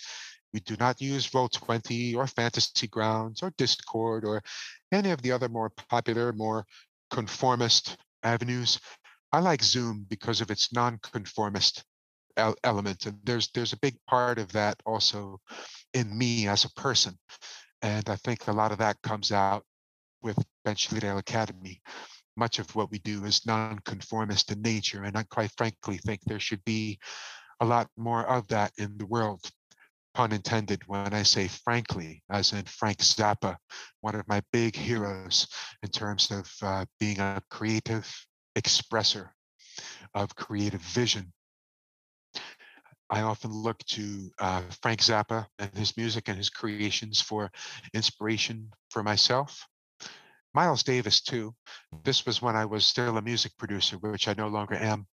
[0.53, 4.43] We do not use Roll20 or Fantasy Grounds or Discord or
[4.91, 6.65] any of the other more popular, more
[7.09, 8.79] conformist avenues.
[9.31, 11.83] I like Zoom because of its non-conformist
[12.63, 15.39] element, and there's there's a big part of that also
[15.93, 17.17] in me as a person,
[17.81, 19.63] and I think a lot of that comes out
[20.21, 21.81] with Benchleydale Academy.
[22.35, 26.39] Much of what we do is non-conformist in nature, and I quite frankly think there
[26.39, 26.99] should be
[27.59, 29.41] a lot more of that in the world
[30.13, 33.57] pun intended when I say frankly, as in Frank Zappa,
[34.01, 35.47] one of my big heroes
[35.81, 38.09] in terms of uh, being a creative
[38.55, 39.29] expresser
[40.13, 41.33] of creative vision.
[43.09, 47.51] I often look to uh, Frank Zappa and his music and his creations for
[47.93, 49.67] inspiration for myself.
[50.53, 51.53] Miles Davis, too.
[52.03, 55.07] This was when I was still a music producer, which I no longer am.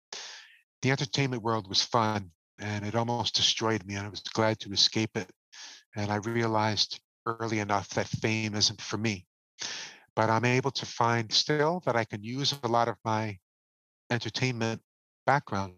[0.83, 4.71] The entertainment world was fun and it almost destroyed me and I was glad to
[4.71, 5.29] escape it.
[5.95, 9.25] And I realized early enough that fame isn't for me.
[10.15, 13.37] But I'm able to find still that I can use a lot of my
[14.09, 14.81] entertainment
[15.25, 15.73] background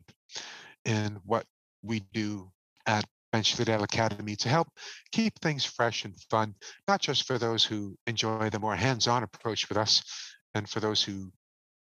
[0.85, 1.45] in what
[1.81, 2.51] we do
[2.85, 4.67] at Benchleydale Academy to help
[5.11, 6.53] keep things fresh and fun,
[6.87, 10.03] not just for those who enjoy the more hands-on approach with us
[10.53, 11.31] and for those who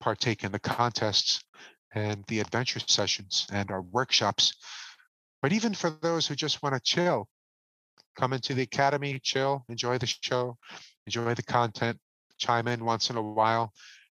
[0.00, 1.42] partake in the contests
[1.94, 4.54] and the adventure sessions and our workshops,
[5.42, 7.28] but even for those who just want to chill,
[8.16, 10.56] come into the academy, chill, enjoy the show,
[11.06, 11.98] enjoy the content,
[12.38, 13.72] chime in once in a while,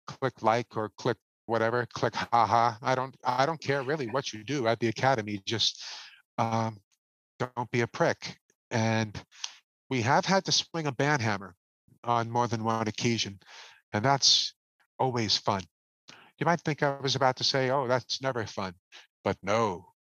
[0.06, 2.74] click like or click whatever, click haha.
[2.82, 5.40] I don't I don't care really what you do at the academy.
[5.46, 5.82] Just
[6.38, 6.78] um,
[7.38, 8.38] don't be a prick.
[8.70, 9.18] And
[9.90, 11.54] we have had to swing a ban hammer
[12.02, 13.38] on more than one occasion,
[13.92, 14.54] and that's
[14.98, 15.62] always fun.
[16.38, 18.74] You might think I was about to say, "Oh, that's never fun,"
[19.22, 19.93] but no,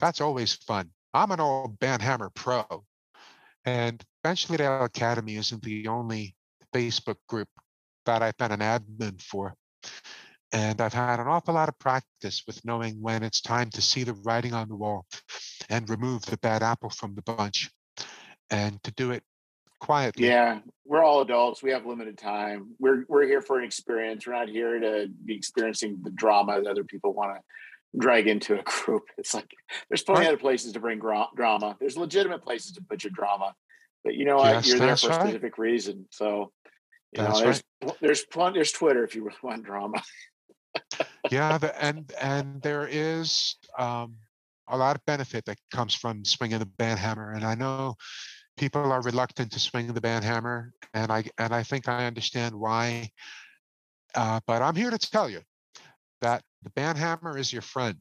[0.00, 0.90] that's always fun.
[1.12, 2.84] I'm an old Hammer pro.
[3.64, 6.34] And Benchleydale Academy isn't the only
[6.74, 7.48] Facebook group
[8.04, 9.54] that I've been an admin for.
[10.52, 14.04] And I've had an awful lot of practice with knowing when it's time to see
[14.04, 15.06] the writing on the wall
[15.68, 17.70] and remove the bad apple from the bunch
[18.50, 19.22] and to do it
[19.80, 20.26] quietly.
[20.26, 21.62] Yeah, we're all adults.
[21.62, 22.74] We have limited time.
[22.78, 24.26] We're we're here for an experience.
[24.26, 27.42] We're not here to be experiencing the drama that other people want to
[27.96, 29.04] drag into a group.
[29.18, 29.50] It's like
[29.88, 30.28] there's plenty right.
[30.28, 31.76] other places to bring gra- drama.
[31.80, 33.54] There's legitimate places to put your drama,
[34.02, 34.54] but you know what?
[34.54, 36.06] Yes, You're there for a specific reason.
[36.10, 36.52] So
[37.12, 37.92] you that's know, there's right.
[38.00, 40.02] there's plenty, there's Twitter if you want drama.
[41.30, 44.16] yeah, the, and and there is um,
[44.68, 47.94] a lot of benefit that comes from swinging the ban hammer, and I know
[48.56, 52.54] people are reluctant to swing the ban hammer, and I and I think I understand
[52.54, 53.10] why.
[54.14, 55.40] Uh, but I'm here to tell you
[56.20, 57.98] that the ban hammer is your friend.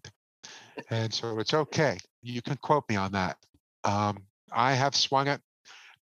[0.90, 1.98] And so it's okay.
[2.22, 3.38] You can quote me on that.
[3.84, 5.41] Um, I have swung it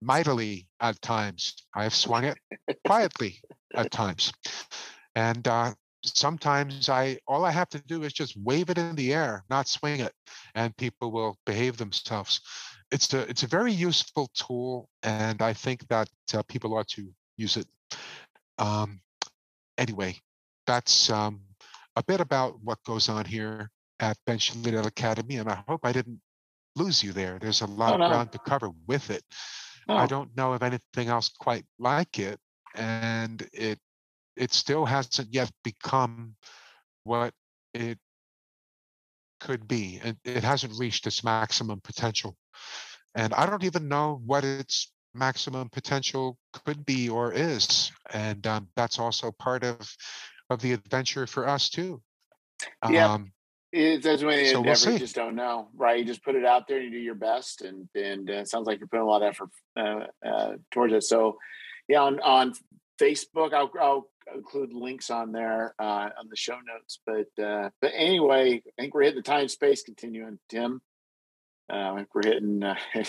[0.02, 1.56] mightily at times.
[1.76, 2.38] I have swung it
[2.86, 3.42] quietly
[3.76, 4.34] at times.
[5.16, 5.74] And uh,
[6.04, 9.68] sometimes I all I have to do is just wave it in the air, not
[9.68, 10.14] swing it,
[10.56, 12.42] and people will behave themselves.
[12.92, 17.10] It's a it's a very useful tool, and I think that uh, people ought to
[17.38, 17.68] use it.
[18.58, 19.02] Um,
[19.78, 20.18] anyway,
[20.66, 21.42] that's um,
[21.96, 26.22] a bit about what goes on here at Benchleydale Academy, and I hope I didn't
[26.76, 27.38] lose you there.
[27.40, 29.24] There's a lot oh, of ground to cover with it.
[29.88, 29.96] Oh.
[29.96, 32.40] I don't know of anything else quite like it,
[32.76, 33.80] and it
[34.36, 36.36] it still hasn't yet become
[37.04, 37.34] what
[37.74, 37.98] it
[39.40, 40.00] could be.
[40.04, 42.38] It, it hasn't reached its maximum potential,
[43.16, 48.70] and I don't even know what its maximum potential could be or is, and um,
[48.76, 49.80] that's also part of
[50.50, 52.02] of the adventure for us too.
[52.90, 53.14] Yeah.
[53.14, 53.32] Um,
[53.72, 56.00] it's as many so endeavors, we'll just don't know, right?
[56.00, 58.48] You just put it out there, and you do your best, and and uh, it
[58.48, 61.04] sounds like you're putting a lot of effort uh, uh, towards it.
[61.04, 61.38] So,
[61.88, 62.54] yeah, on on
[63.00, 67.00] Facebook, I'll, I'll include links on there uh, on the show notes.
[67.06, 70.82] But uh, but anyway, I think we're hitting the time space continuum, Tim.
[71.72, 72.64] Uh, I think we're hitting.
[72.64, 72.76] Uh,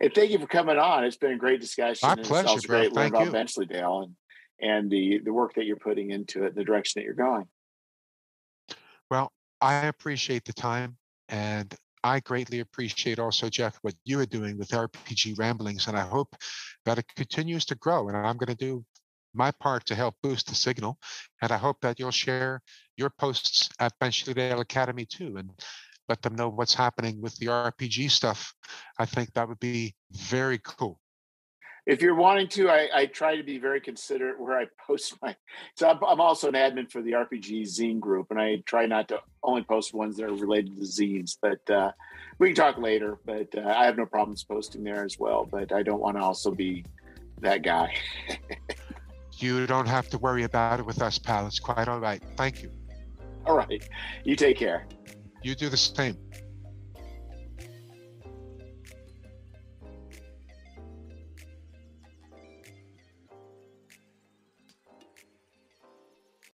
[0.00, 1.04] and thank you for coming on.
[1.04, 2.08] It's been a great discussion.
[2.08, 4.14] My pleasure, great learning about Benchleydale and
[4.60, 7.46] and the the work that you're putting into it, and the direction that you're going.
[9.10, 10.96] Well, I appreciate the time,
[11.28, 16.06] and I greatly appreciate also, Jeff, what you are doing with RPG Ramblings, and I
[16.06, 16.34] hope
[16.84, 18.08] that it continues to grow.
[18.08, 18.84] And I'm going to do
[19.34, 20.98] my part to help boost the signal.
[21.42, 22.62] And I hope that you'll share
[22.96, 25.50] your posts at Benchley Academy too, and
[26.08, 28.52] let them know what's happening with the RPG stuff.
[28.98, 30.98] I think that would be very cool
[31.90, 35.34] if you're wanting to, I, I, try to be very considerate where I post my.
[35.74, 39.08] So I'm, I'm, also an admin for the RPG Zine group, and I try not
[39.08, 41.36] to only post ones that are related to zines.
[41.42, 41.90] But uh,
[42.38, 43.18] we can talk later.
[43.24, 45.48] But uh, I have no problems posting there as well.
[45.50, 46.84] But I don't want to also be
[47.40, 47.92] that guy.
[49.38, 51.48] you don't have to worry about it with us, pal.
[51.48, 52.22] It's quite all right.
[52.36, 52.70] Thank you.
[53.46, 53.82] All right.
[54.22, 54.86] You take care.
[55.42, 56.16] You do the same.